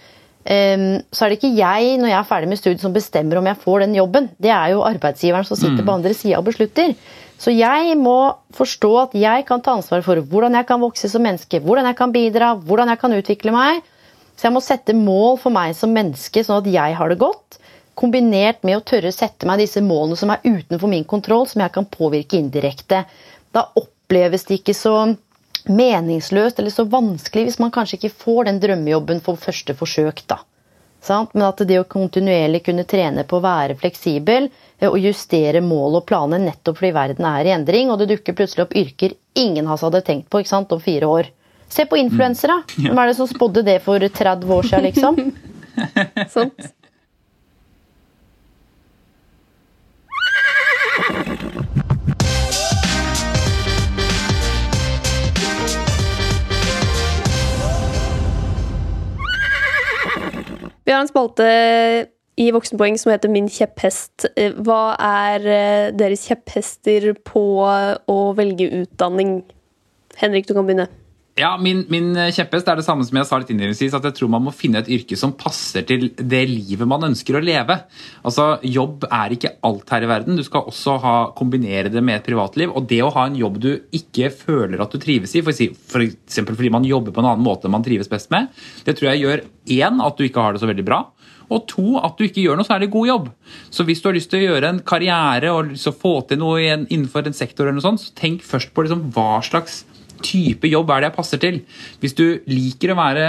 Ehm, 0.45 0.99
så 1.09 1.25
er 1.25 1.33
det 1.33 1.39
ikke 1.39 1.55
jeg 1.57 1.95
når 1.97 2.11
jeg 2.11 2.19
er 2.19 2.27
ferdig 2.29 2.49
med 2.51 2.59
studiet 2.59 2.83
som 2.83 2.93
bestemmer 2.93 3.39
om 3.39 3.47
jeg 3.49 3.61
får 3.63 3.85
den 3.85 3.95
jobben. 3.97 4.29
Det 4.37 4.51
er 4.53 4.75
jo 4.75 4.83
arbeidsgiveren 4.85 5.47
som 5.47 5.57
sitter 5.57 5.85
på 5.85 5.95
andre 5.95 6.13
sida 6.13 6.37
og 6.37 6.45
beslutter. 6.51 6.93
Så 7.41 7.51
jeg 7.51 7.97
må 7.99 8.35
forstå 8.55 8.91
at 9.01 9.17
jeg 9.19 9.43
kan 9.47 9.61
ta 9.63 9.75
ansvar 9.75 10.03
for 10.05 10.21
hvordan 10.31 10.55
jeg 10.55 10.67
kan 10.69 10.81
vokse 10.81 11.09
som 11.11 11.23
menneske, 11.25 11.59
hvordan 11.59 11.89
jeg 11.89 11.97
kan 11.99 12.13
bidra, 12.15 12.53
hvordan 12.55 12.93
jeg 12.93 13.01
kan 13.01 13.15
utvikle 13.17 13.53
meg. 13.55 13.83
Så 14.35 14.47
jeg 14.47 14.55
må 14.55 14.63
sette 14.63 14.95
mål 14.95 15.37
for 15.39 15.55
meg 15.55 15.75
som 15.75 15.93
menneske, 15.95 16.43
sånn 16.43 16.63
at 16.63 16.71
jeg 16.71 16.95
har 16.99 17.11
det 17.11 17.19
godt. 17.21 17.59
Kombinert 17.95 18.63
med 18.67 18.79
å 18.79 18.83
tørre 18.83 19.11
å 19.11 19.15
sette 19.15 19.47
meg 19.47 19.61
disse 19.63 19.83
målene 19.83 20.19
som 20.19 20.31
er 20.33 20.43
utenfor 20.43 20.91
min 20.91 21.05
kontroll, 21.07 21.45
som 21.47 21.63
jeg 21.63 21.75
kan 21.75 21.87
påvirke 21.91 22.39
indirekte. 22.39 23.05
Da 23.55 23.67
oppleves 23.79 24.47
det 24.47 24.59
ikke 24.59 24.75
så 24.75 24.95
meningsløst 25.65 26.59
eller 26.59 26.73
så 26.73 26.85
vanskelig 26.87 27.47
hvis 27.47 27.61
man 27.63 27.71
kanskje 27.73 27.99
ikke 27.99 28.17
får 28.25 28.49
den 28.49 28.59
drømmejobben 28.63 29.23
for 29.23 29.39
første 29.39 29.75
forsøk. 29.77 30.25
da. 30.27 30.41
Sant? 31.05 31.35
Men 31.35 31.45
at 31.51 31.61
det 31.69 31.77
å 31.77 31.85
kontinuerlig 31.85 32.63
kunne 32.65 32.83
trene 32.89 33.23
på 33.29 33.37
å 33.37 33.43
være 33.43 33.77
fleksibel 33.77 34.47
eh, 34.49 34.89
og 34.89 34.97
justere 34.97 35.61
mål 35.61 35.99
og 35.99 36.07
planer 36.09 36.41
nettopp 36.41 36.79
fordi 36.79 36.93
verden 36.95 37.27
er 37.29 37.45
i 37.45 37.53
endring, 37.53 37.91
og 37.93 38.01
det 38.01 38.09
dukker 38.09 38.37
plutselig 38.37 38.65
opp 38.65 38.73
yrker 38.75 39.13
ingen 39.37 39.67
av 39.67 39.77
oss 39.77 39.85
hadde 39.85 40.01
tenkt 40.07 40.31
på 40.33 40.41
sant, 40.49 40.73
om 40.73 40.81
fire 40.81 41.05
år. 41.05 41.29
Se 41.69 41.85
på 41.89 41.99
influensere! 42.01 42.57
Mm. 42.77 42.87
Hvem 42.87 43.03
er 43.03 43.11
det 43.11 43.17
som 43.19 43.29
spådde 43.29 43.65
det 43.67 43.79
for 43.85 44.01
30 44.01 44.55
år 44.57 44.71
siden, 44.71 44.89
liksom? 44.89 45.13
Sant? 46.35 46.73
Sånn. 46.73 46.75
Vi 60.85 60.93
har 60.93 61.01
en 61.01 61.09
spalte 61.09 61.45
i 62.37 62.49
Voksenpoeng 62.53 62.97
som 62.99 63.13
heter 63.13 63.31
Min 63.31 63.47
kjepphest. 63.49 64.27
Hva 64.65 64.95
er 65.01 65.47
eh, 65.49 65.87
deres 65.97 66.27
kjepphester 66.29 67.13
på 67.25 67.45
å 67.65 68.19
velge 68.37 68.67
utdanning? 68.83 69.39
Henrik, 70.19 70.47
du 70.47 70.53
kan 70.53 70.67
begynne. 70.67 70.89
Ja, 71.35 71.49
min, 71.59 71.81
min, 71.91 72.13
kjepphest 72.31 72.69
er 72.71 72.79
det 72.79 72.85
samme 72.85 73.03
som 73.03 73.17
jeg 73.19 73.27
sa 73.27 73.37
litt 73.41 73.49
innledningsvis, 73.51 73.95
at 73.97 74.05
jeg 74.07 74.15
tror 74.15 74.29
man 74.31 74.45
må 74.45 74.53
finne 74.55 74.79
et 74.79 74.87
yrke 74.95 75.17
som 75.19 75.33
passer 75.35 75.83
til 75.83 76.05
det 76.15 76.45
livet 76.47 76.87
man 76.87 77.03
ønsker 77.09 77.35
å 77.35 77.41
leve. 77.43 77.75
Altså, 78.23 78.45
Jobb 78.63 79.03
er 79.09 79.33
ikke 79.35 79.51
alt 79.67 79.89
her 79.91 80.05
i 80.05 80.07
verden. 80.07 80.37
Du 80.39 80.45
skal 80.47 80.69
også 80.71 80.93
ha, 81.03 81.15
kombinere 81.35 81.91
det 81.91 81.99
med 81.99 82.21
et 82.21 82.29
privatliv. 82.29 82.71
Og 82.71 82.87
det 82.87 83.01
å 83.03 83.11
ha 83.17 83.25
en 83.27 83.35
jobb 83.35 83.57
du 83.65 83.67
ikke 83.99 84.29
føler 84.31 84.79
at 84.79 84.95
du 84.95 85.01
trives 85.03 85.35
i, 85.35 85.41
f.eks. 85.43 85.59
For, 85.91 86.05
for 86.37 86.53
fordi 86.53 86.71
man 86.71 86.87
jobber 86.87 87.11
på 87.11 87.19
en 87.19 87.27
annen 87.33 87.43
måte 87.43 87.67
enn 87.67 87.75
man 87.75 87.83
trives 87.83 88.07
best 88.11 88.31
med, 88.31 88.47
det 88.87 88.95
tror 88.95 89.09
jeg 89.11 89.25
gjør 89.25 89.43
én 89.75 89.99
at 90.05 90.15
du 90.15 90.23
ikke 90.23 90.45
har 90.45 90.55
det 90.55 90.61
så 90.63 90.69
veldig 90.71 90.85
bra. 90.87 91.01
Og 91.51 91.65
to, 91.67 91.97
at 91.99 92.15
du 92.15 92.23
ikke 92.29 92.45
gjør 92.45 92.61
noe 92.61 92.69
særlig 92.69 92.87
god 92.93 93.09
jobb. 93.09 93.27
Så 93.75 93.83
hvis 93.83 93.99
du 93.99 94.07
har 94.07 94.15
lyst 94.15 94.31
til 94.31 94.39
å 94.39 94.53
gjøre 94.53 94.71
en 94.71 94.79
karriere 94.87 95.51
og 95.51 95.73
lyst 95.73 95.89
til 95.89 95.91
å 95.91 95.99
få 95.99 96.15
til 96.31 96.39
noe 96.39 96.63
innenfor 96.63 97.27
en 97.27 97.35
sektor, 97.35 97.67
eller 97.67 97.75
noe 97.81 97.85
sånt, 97.89 98.05
så 98.07 98.15
tenk 98.15 98.47
først 98.47 98.71
på 98.71 98.87
liksom 98.87 99.09
hva 99.11 99.43
slags 99.43 99.83
type 100.25 100.69
jobb 100.69 100.89
er 100.91 101.03
det 101.03 101.09
jeg 101.09 101.15
passer 101.15 101.41
til? 101.41 101.59
Hvis 102.01 102.15
du 102.17 102.23
liker 102.49 102.93
å 102.93 102.97
være, 102.97 103.25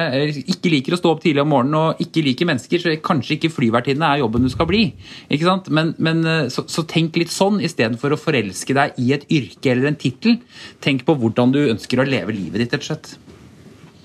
ikke 0.54 0.72
liker 0.72 0.96
å 0.96 1.00
stå 1.00 1.12
opp 1.12 1.22
tidlig 1.24 1.44
om 1.44 1.52
morgenen 1.52 1.78
og 1.80 2.02
ikke 2.02 2.24
liker 2.24 2.48
mennesker, 2.48 2.82
så 2.82 2.94
kanskje 3.04 3.36
ikke 3.36 3.52
flyvertinne 3.52 4.08
er 4.08 4.22
jobben 4.22 4.46
du 4.46 4.52
skal 4.52 4.68
bli. 4.70 4.84
Ikke 5.28 5.48
sant? 5.48 5.68
Men, 5.68 5.92
men 6.02 6.22
eh, 6.24 6.46
så, 6.52 6.64
så, 6.70 6.86
tenk 6.88 7.18
litt 7.20 7.34
sånn 7.34 7.60
istedenfor 7.64 8.14
å 8.16 8.20
forelske 8.20 8.76
deg 8.76 8.96
i 9.02 9.12
et 9.16 9.26
yrke 9.32 9.74
eller 9.74 9.90
en 9.90 10.00
tittel. 10.00 10.40
Tenk 10.84 11.04
på 11.06 11.18
hvordan 11.20 11.52
du 11.54 11.62
ønsker 11.66 12.00
å 12.00 12.08
leve 12.08 12.34
livet 12.36 12.64
ditt, 12.64 12.72
rett 12.72 12.82
og 12.82 12.90
slett. 12.90 13.12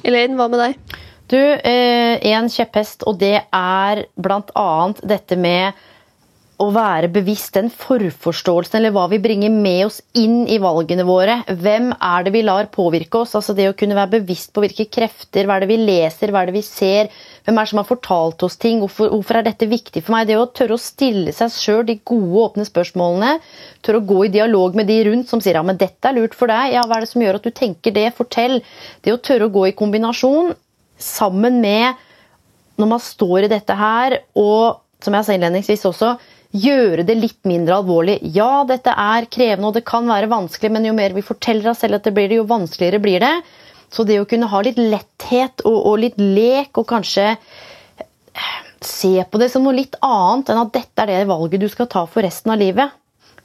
Elaine, 0.07 0.35
hva 0.39 0.49
med 0.51 0.61
deg? 0.61 0.99
Du, 1.31 1.37
eh, 1.39 2.17
en 2.33 2.49
kjepphest, 2.51 3.05
og 3.07 3.21
det 3.21 3.37
er 3.39 4.05
blant 4.19 4.51
annet 4.59 4.99
dette 5.07 5.37
med 5.39 5.77
å 6.61 6.67
være 6.73 7.09
bevisst 7.09 7.55
den 7.57 7.71
forforståelsen, 7.73 8.77
eller 8.77 8.93
hva 8.93 9.07
vi 9.09 9.17
bringer 9.21 9.49
med 9.53 9.87
oss 9.87 9.97
inn 10.17 10.43
i 10.51 10.59
valgene 10.61 11.05
våre. 11.07 11.39
Hvem 11.47 11.89
er 11.95 12.25
det 12.25 12.33
vi 12.35 12.43
lar 12.45 12.69
påvirke 12.73 13.23
oss? 13.23 13.33
Altså 13.37 13.55
det 13.57 13.65
å 13.71 13.75
kunne 13.77 13.97
være 13.97 14.19
bevisst 14.19 14.51
på 14.53 14.61
hvilke 14.63 14.85
krefter, 14.93 15.47
hva 15.47 15.57
er 15.57 15.65
det 15.65 15.71
vi 15.71 15.79
leser, 15.81 16.29
hva 16.29 16.43
er 16.43 16.51
det 16.51 16.57
vi 16.59 16.63
ser? 16.65 17.09
Hvem 17.41 17.57
er 17.57 17.65
det 17.65 17.71
som 17.71 17.81
har 17.81 17.87
fortalt 17.89 18.45
oss 18.45 18.59
ting? 18.61 18.81
Hvorfor, 18.83 19.09
hvorfor 19.15 19.39
er 19.39 19.47
dette 19.47 19.69
viktig 19.71 20.03
for 20.05 20.13
meg? 20.15 20.27
Det 20.29 20.37
å 20.37 20.49
tørre 20.53 20.77
å 20.77 20.81
stille 20.81 21.33
seg 21.33 21.55
sjøl 21.55 21.81
de 21.87 21.97
gode, 21.97 22.43
åpne 22.45 22.67
spørsmålene. 22.67 23.31
Tørre 23.81 24.03
å 24.03 24.09
gå 24.11 24.19
i 24.27 24.33
dialog 24.35 24.77
med 24.77 24.91
de 24.91 24.99
rundt 25.09 25.31
som 25.31 25.41
sier 25.41 25.57
ja, 25.57 25.65
men 25.65 25.81
dette 25.81 26.11
er 26.11 26.19
lurt 26.19 26.37
for 26.37 26.51
deg. 26.51 26.75
Ja, 26.75 26.85
hva 26.85 26.99
er 26.99 27.07
det 27.07 27.13
som 27.13 27.25
gjør 27.25 27.39
at 27.39 27.47
du 27.47 27.55
tenker 27.55 27.95
det? 27.95 28.11
Fortell. 28.17 28.59
Det 29.01 29.15
å 29.15 29.21
tørre 29.23 29.49
å 29.49 29.55
gå 29.55 29.65
i 29.71 29.75
kombinasjon 29.77 30.53
sammen 31.01 31.57
med 31.63 32.07
når 32.77 32.93
man 32.93 33.01
står 33.01 33.45
i 33.45 33.51
dette 33.51 33.73
her, 33.77 34.19
og 34.37 34.81
som 35.01 35.17
jeg 35.17 35.25
sa 35.25 35.33
innledningsvis 35.35 35.83
også, 35.89 36.13
gjøre 36.51 37.05
det 37.07 37.15
litt 37.17 37.39
mindre 37.47 37.79
alvorlig. 37.79 38.17
Ja, 38.35 38.63
dette 38.67 38.93
er 38.93 39.27
krevende 39.31 39.71
og 39.71 39.77
det 39.77 39.85
kan 39.87 40.07
være 40.09 40.29
vanskelig, 40.31 40.71
men 40.73 40.87
jo 40.87 40.95
mer 40.97 41.15
vi 41.15 41.25
forteller 41.25 41.71
oss 41.71 41.83
selv 41.83 41.99
at 41.99 42.07
det 42.07 42.15
blir 42.15 42.29
det, 42.31 42.39
jo 42.41 42.47
vanskeligere 42.49 43.01
blir 43.03 43.23
det. 43.23 43.33
Så 43.91 44.05
det 44.07 44.21
å 44.21 44.27
kunne 44.27 44.49
ha 44.51 44.63
litt 44.63 44.79
letthet 44.79 45.63
og, 45.67 45.77
og 45.91 45.99
litt 46.03 46.19
lek 46.19 46.79
og 46.79 46.87
kanskje 46.91 47.33
se 48.81 49.13
på 49.29 49.39
det 49.41 49.51
som 49.53 49.65
noe 49.65 49.77
litt 49.77 49.97
annet 50.01 50.49
enn 50.49 50.61
at 50.63 50.73
dette 50.73 51.03
er 51.03 51.11
det 51.11 51.29
valget 51.29 51.61
du 51.61 51.67
skal 51.69 51.89
ta 51.91 52.05
for 52.09 52.25
resten 52.25 52.53
av 52.53 52.61
livet. 52.61 52.93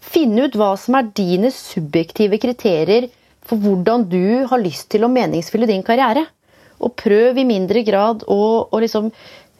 Finne 0.00 0.46
ut 0.46 0.56
hva 0.58 0.72
som 0.80 0.96
er 0.96 1.10
dine 1.16 1.50
subjektive 1.52 2.38
kriterier 2.40 3.10
for 3.46 3.60
hvordan 3.62 4.06
du 4.10 4.46
har 4.50 4.62
lyst 4.62 4.88
til 4.94 5.04
å 5.06 5.12
meningsfylle 5.12 5.68
din 5.68 5.84
karriere. 5.86 6.24
Og 6.82 6.94
prøv 6.98 7.38
i 7.40 7.48
mindre 7.48 7.82
grad 7.86 8.24
å 8.28 8.66
liksom 8.82 9.12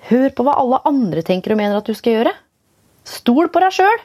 Hør 0.06 0.30
på 0.38 0.44
hva 0.46 0.52
alle 0.60 0.78
andre 0.86 1.22
tenker 1.26 1.50
og 1.50 1.58
mener 1.58 1.80
at 1.80 1.88
du 1.88 1.96
skal 1.98 2.20
gjøre. 2.20 2.32
Stol 3.06 3.50
på 3.52 3.62
deg 3.62 3.74
sjøl! 3.74 4.04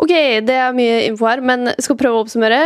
Ok, 0.00 0.12
det 0.46 0.56
er 0.56 0.76
mye 0.76 1.02
info 1.10 1.28
her, 1.28 1.42
men 1.44 1.68
jeg 1.74 1.84
skal 1.84 1.98
prøve 2.00 2.20
å 2.20 2.22
oppsummere. 2.24 2.60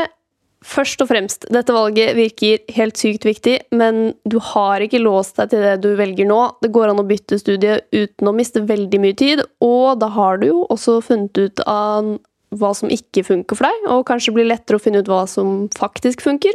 Først 0.64 1.02
og 1.04 1.10
fremst, 1.10 1.44
dette 1.52 1.74
valget 1.76 2.14
virker 2.16 2.62
helt 2.72 2.96
sykt 2.96 3.26
viktig, 3.26 3.56
men 3.76 4.14
du 4.24 4.38
har 4.40 4.80
ikke 4.80 5.02
låst 5.02 5.36
deg 5.36 5.50
til 5.52 5.64
det 5.66 5.74
du 5.84 5.90
velger 5.98 6.28
nå. 6.30 6.38
Det 6.64 6.70
går 6.72 6.92
an 6.92 7.02
å 7.02 7.06
bytte 7.08 7.36
studie 7.42 7.80
uten 7.92 8.30
å 8.30 8.34
miste 8.36 8.62
veldig 8.64 9.00
mye 9.02 9.18
tid, 9.18 9.42
og 9.60 9.98
da 10.00 10.08
har 10.14 10.40
du 10.40 10.48
jo 10.48 10.62
også 10.72 11.00
funnet 11.04 11.36
ut 11.36 11.64
av 11.68 12.14
hva 12.54 12.70
som 12.78 12.92
ikke 12.92 13.26
funker 13.26 13.58
for 13.58 13.66
deg, 13.66 13.90
og 13.92 14.06
kanskje 14.08 14.32
blir 14.36 14.48
lettere 14.48 14.78
å 14.78 14.82
finne 14.82 15.02
ut 15.02 15.10
hva 15.10 15.24
som 15.28 15.66
faktisk 15.74 16.22
funker. 16.24 16.54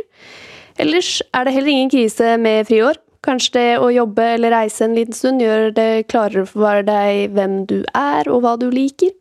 Ellers 0.80 1.20
er 1.36 1.46
det 1.46 1.54
heller 1.54 1.76
ingen 1.76 1.92
krise 1.92 2.34
med 2.42 2.66
friår. 2.72 2.98
Kanskje 3.26 3.56
det 3.58 3.70
å 3.84 3.90
jobbe 3.92 4.26
eller 4.36 4.54
reise 4.56 4.86
en 4.86 4.96
liten 4.96 5.16
stund 5.16 5.44
gjør 5.44 5.74
det 5.76 5.90
klarere 6.12 6.46
for 6.48 6.86
deg 6.88 7.36
hvem 7.36 7.64
du 7.68 7.82
er, 7.92 8.30
og 8.32 8.46
hva 8.46 8.56
du 8.60 8.70
liker. 8.72 9.12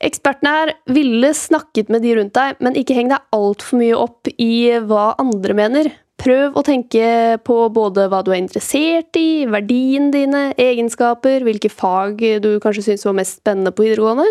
Ekspertene 0.00 0.52
her 0.52 0.74
ville 0.92 1.32
snakket 1.36 1.90
med 1.92 2.04
de 2.04 2.14
rundt 2.16 2.36
deg, 2.36 2.60
men 2.64 2.76
ikke 2.76 2.96
heng 2.96 3.10
deg 3.12 3.24
altfor 3.36 3.80
mye 3.80 3.96
opp 3.96 4.30
i 4.36 4.52
hva 4.88 5.10
andre 5.20 5.56
mener. 5.56 5.90
Prøv 6.20 6.56
å 6.60 6.64
tenke 6.64 7.38
på 7.48 7.56
både 7.72 8.04
hva 8.12 8.20
du 8.24 8.30
er 8.34 8.42
interessert 8.42 9.16
i, 9.16 9.46
verdiene 9.48 10.10
dine, 10.12 10.42
egenskaper, 10.60 11.40
hvilke 11.46 11.70
fag 11.72 12.20
du 12.44 12.50
kanskje 12.60 12.90
syns 12.90 13.06
var 13.08 13.16
mest 13.16 13.40
spennende 13.40 13.72
på 13.72 13.86
videregående. 13.86 14.26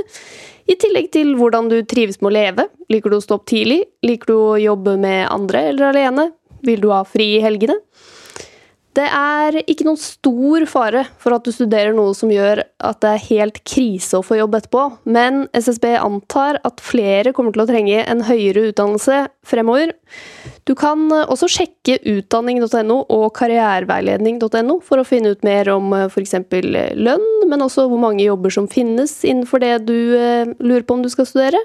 I 0.70 0.78
tillegg 0.78 1.10
til 1.16 1.34
hvordan 1.40 1.72
du 1.72 1.80
trives 1.90 2.22
med 2.22 2.30
å 2.30 2.36
leve. 2.36 2.68
Liker 2.94 3.10
du 3.10 3.18
å 3.18 3.24
stå 3.26 3.40
opp 3.40 3.48
tidlig? 3.50 3.82
Liker 4.06 4.30
du 4.30 4.36
å 4.38 4.60
jobbe 4.62 5.00
med 5.02 5.26
andre 5.34 5.72
eller 5.72 5.90
alene? 5.90 6.28
Vil 6.66 6.82
du 6.84 6.92
ha 6.94 7.02
fri 7.08 7.32
i 7.38 7.42
helgene? 7.42 7.80
Det 8.98 9.06
er 9.06 9.54
ikke 9.70 9.86
noen 9.86 10.00
stor 10.02 10.64
fare 10.68 11.04
for 11.22 11.36
at 11.36 11.46
du 11.46 11.54
studerer 11.54 11.94
noe 11.94 12.16
som 12.18 12.32
gjør 12.34 12.64
at 12.82 12.98
det 13.04 13.12
er 13.12 13.26
helt 13.28 13.60
krise 13.62 14.18
å 14.18 14.26
få 14.26 14.40
jobb 14.40 14.58
etterpå, 14.58 14.86
men 15.06 15.44
SSB 15.54 15.92
antar 16.00 16.58
at 16.66 16.82
flere 16.82 17.34
kommer 17.38 17.54
til 17.54 17.64
å 17.64 17.68
trenge 17.70 18.00
en 18.02 18.24
høyere 18.26 18.72
utdannelse 18.72 19.20
fremover. 19.46 19.94
Du 20.66 20.74
kan 20.78 21.06
også 21.20 21.52
sjekke 21.54 22.00
utdanning.no 22.16 22.98
og 23.14 23.28
karriereveiledning.no 23.38 24.80
for 24.86 25.02
å 25.04 25.08
finne 25.08 25.36
ut 25.36 25.46
mer 25.46 25.70
om 25.76 25.94
f.eks. 26.08 26.36
lønn, 26.98 27.28
men 27.46 27.66
også 27.66 27.86
hvor 27.92 28.02
mange 28.02 28.26
jobber 28.26 28.54
som 28.58 28.68
finnes 28.72 29.20
innenfor 29.22 29.62
det 29.62 29.76
du 29.86 29.98
eh, 30.18 30.50
lurer 30.58 30.86
på 30.86 30.98
om 30.98 31.06
du 31.06 31.12
skal 31.14 31.30
studere. 31.30 31.62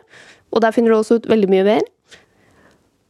Og 0.53 0.61
der 0.63 0.77
finner 0.77 0.93
du 0.93 1.01
også 1.01 1.19
ut 1.19 1.31
veldig 1.31 1.51
mye 1.51 1.65
mer. 1.73 1.89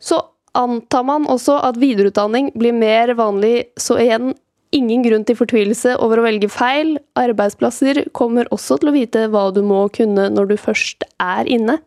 Så 0.01 0.23
antar 0.55 1.05
man 1.07 1.29
også 1.31 1.59
at 1.67 1.79
videreutdanning 1.81 2.53
blir 2.59 2.75
mer 2.77 3.15
vanlig, 3.19 3.69
så 3.81 3.99
igjen 4.03 4.33
ingen 4.75 5.05
grunn 5.05 5.25
til 5.27 5.39
fortvilelse 5.39 5.97
over 6.03 6.21
å 6.21 6.27
velge 6.27 6.51
feil. 6.51 6.97
Arbeidsplasser 7.19 8.05
kommer 8.17 8.49
også 8.55 8.81
til 8.81 8.91
å 8.91 8.95
vite 8.97 9.27
hva 9.31 9.49
du 9.55 9.63
må 9.67 9.85
kunne 9.95 10.29
når 10.33 10.51
du 10.51 10.57
først 10.59 11.07
er 11.23 11.51
inne. 11.51 11.79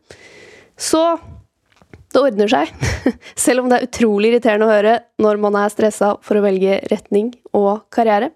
Så 0.77 1.01
det 2.13 2.23
ordner 2.23 2.51
seg. 2.51 2.71
Selv 3.45 3.63
om 3.63 3.71
det 3.71 3.79
er 3.79 3.89
utrolig 3.89 4.31
irriterende 4.31 4.67
å 4.67 4.71
høre 4.71 4.93
når 5.21 5.41
man 5.43 5.57
er 5.59 5.73
stressa 5.73 6.15
for 6.23 6.39
å 6.39 6.45
velge 6.45 6.79
retning 6.91 7.33
og 7.57 7.83
karriere. 7.93 8.31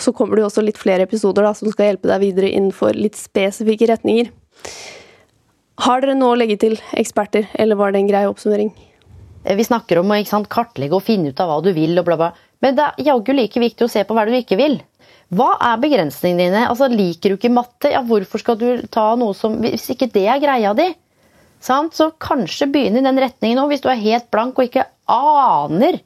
Så 0.00 0.10
kommer 0.16 0.34
det 0.34 0.42
jo 0.42 0.48
også 0.50 0.64
litt 0.64 0.80
flere 0.80 1.06
episoder 1.06 1.46
da, 1.46 1.52
som 1.54 1.70
skal 1.70 1.92
hjelpe 1.92 2.10
deg 2.10 2.24
videre 2.24 2.50
innenfor 2.50 2.98
litt 2.98 3.14
spesifikke 3.18 3.86
retninger. 3.92 4.32
Har 5.84 6.02
dere 6.02 6.16
noe 6.18 6.34
å 6.34 6.38
legge 6.38 6.58
til, 6.62 6.74
eksperter, 6.98 7.46
eller 7.58 7.78
var 7.78 7.94
det 7.94 8.02
en 8.02 8.10
grei 8.10 8.24
oppsummering? 8.26 8.72
Eh, 9.44 9.56
vi 9.56 9.64
snakker 9.64 10.00
om 10.00 10.10
å 10.10 10.18
sant, 10.26 10.48
kartlegge 10.50 10.96
og 10.96 11.04
finne 11.04 11.30
ut 11.30 11.40
av 11.40 11.50
hva 11.50 11.60
du 11.64 11.70
vil, 11.76 11.94
og 12.00 12.08
bla, 12.08 12.16
bla. 12.20 12.32
Men 12.64 12.76
det 12.78 12.88
er 12.88 13.08
jaggu 13.10 13.32
like 13.36 13.60
viktig 13.60 13.86
å 13.86 13.92
se 13.92 14.04
på 14.04 14.16
hva 14.16 14.24
du 14.26 14.32
ikke 14.36 14.58
vil. 14.58 14.80
Hva 15.34 15.54
er 15.72 15.80
begrensningene 15.82 16.48
dine? 16.48 16.66
Altså, 16.68 16.88
Liker 16.92 17.32
du 17.32 17.38
ikke 17.38 17.52
matte? 17.52 17.92
Ja, 17.92 18.02
hvorfor 18.06 18.40
skal 18.40 18.58
du 18.60 18.68
ta 18.92 19.12
noe 19.18 19.34
som 19.36 19.56
Hvis 19.62 19.88
ikke 19.92 20.10
det 20.12 20.26
er 20.30 20.42
greia 20.42 20.74
di, 20.76 20.90
sant? 21.64 21.96
så 21.96 22.10
kanskje 22.20 22.68
begynne 22.72 23.00
i 23.00 23.06
den 23.06 23.20
retningen 23.20 23.62
òg. 23.62 23.72
Hvis 23.72 23.84
du 23.84 23.90
er 23.92 24.00
helt 24.00 24.30
blank 24.32 24.58
og 24.58 24.68
ikke 24.68 24.86
aner 25.10 26.00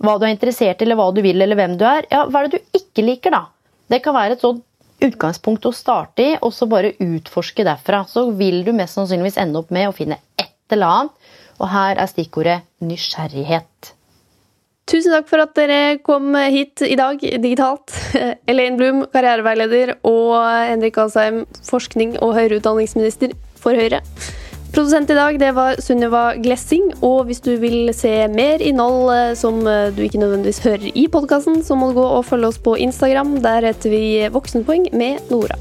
hva 0.00 0.16
du 0.16 0.24
er 0.24 0.32
interessert 0.32 0.80
i, 0.80 0.86
eller 0.86 0.96
hva 0.96 1.10
du 1.12 1.20
vil, 1.20 1.42
eller 1.42 1.58
hvem 1.58 1.76
du 1.76 1.84
er. 1.84 2.06
Ja, 2.10 2.24
hva 2.26 2.40
er 2.40 2.48
det 2.48 2.60
du 2.60 2.78
ikke 2.80 3.04
liker, 3.04 3.34
da? 3.36 3.42
Det 3.90 4.00
kan 4.04 4.16
være 4.16 4.38
et 4.38 4.44
sånt 4.44 4.64
utgangspunkt 5.04 5.66
å 5.68 5.74
starte 5.76 6.24
i, 6.24 6.32
og 6.40 6.54
så 6.56 6.68
bare 6.70 6.94
utforske 7.00 7.66
derfra. 7.66 8.04
Så 8.08 8.30
vil 8.38 8.62
du 8.64 8.72
mest 8.76 8.96
sannsynligvis 8.96 9.38
ende 9.42 9.60
opp 9.60 9.72
med 9.74 9.90
å 9.90 9.96
finne 9.96 10.20
et 10.40 10.54
eller 10.72 10.94
annet 10.94 11.19
og 11.60 11.70
her 11.70 12.00
er 12.00 12.10
stikkordet 12.10 12.60
nysgjerrighet. 12.82 13.94
Tusen 14.90 15.14
takk 15.14 15.28
for 15.30 15.44
at 15.44 15.54
dere 15.54 16.00
kom 16.02 16.34
hit 16.50 16.82
i 16.82 16.96
dag 16.98 17.20
digitalt. 17.20 17.94
Elaine 18.50 18.80
Blum, 18.80 19.04
karriereveileder, 19.12 20.00
og 20.08 20.34
Henrik 20.66 20.98
Asheim, 20.98 21.44
forskning- 21.68 22.16
og 22.18 22.34
høyere 22.34 22.58
utdanningsminister 22.58 23.36
for 23.60 23.78
Høyre. 23.78 24.02
Produsent 24.70 25.10
i 25.10 25.16
dag 25.18 25.38
det 25.42 25.50
var 25.56 25.80
Sunniva 25.82 26.36
Glessing. 26.38 26.92
Og 27.02 27.24
hvis 27.26 27.42
du 27.42 27.52
vil 27.62 27.90
se 27.96 28.12
mer 28.30 28.62
innhold 28.62 29.10
eh, 29.14 29.32
som 29.38 29.58
eh, 29.66 29.90
du 29.94 30.04
ikke 30.04 30.22
nødvendigvis 30.22 30.62
hører 30.66 30.90
i 30.94 31.08
podkasten, 31.10 31.62
så 31.66 31.78
må 31.78 31.90
du 31.90 31.98
gå 31.98 32.06
og 32.06 32.26
følge 32.28 32.52
oss 32.52 32.62
på 32.62 32.76
Instagram. 32.78 33.40
Der 33.42 33.66
heter 33.66 33.90
vi 33.90 34.04
Voksenpoeng 34.30 34.86
med 34.94 35.30
Nora. 35.30 35.58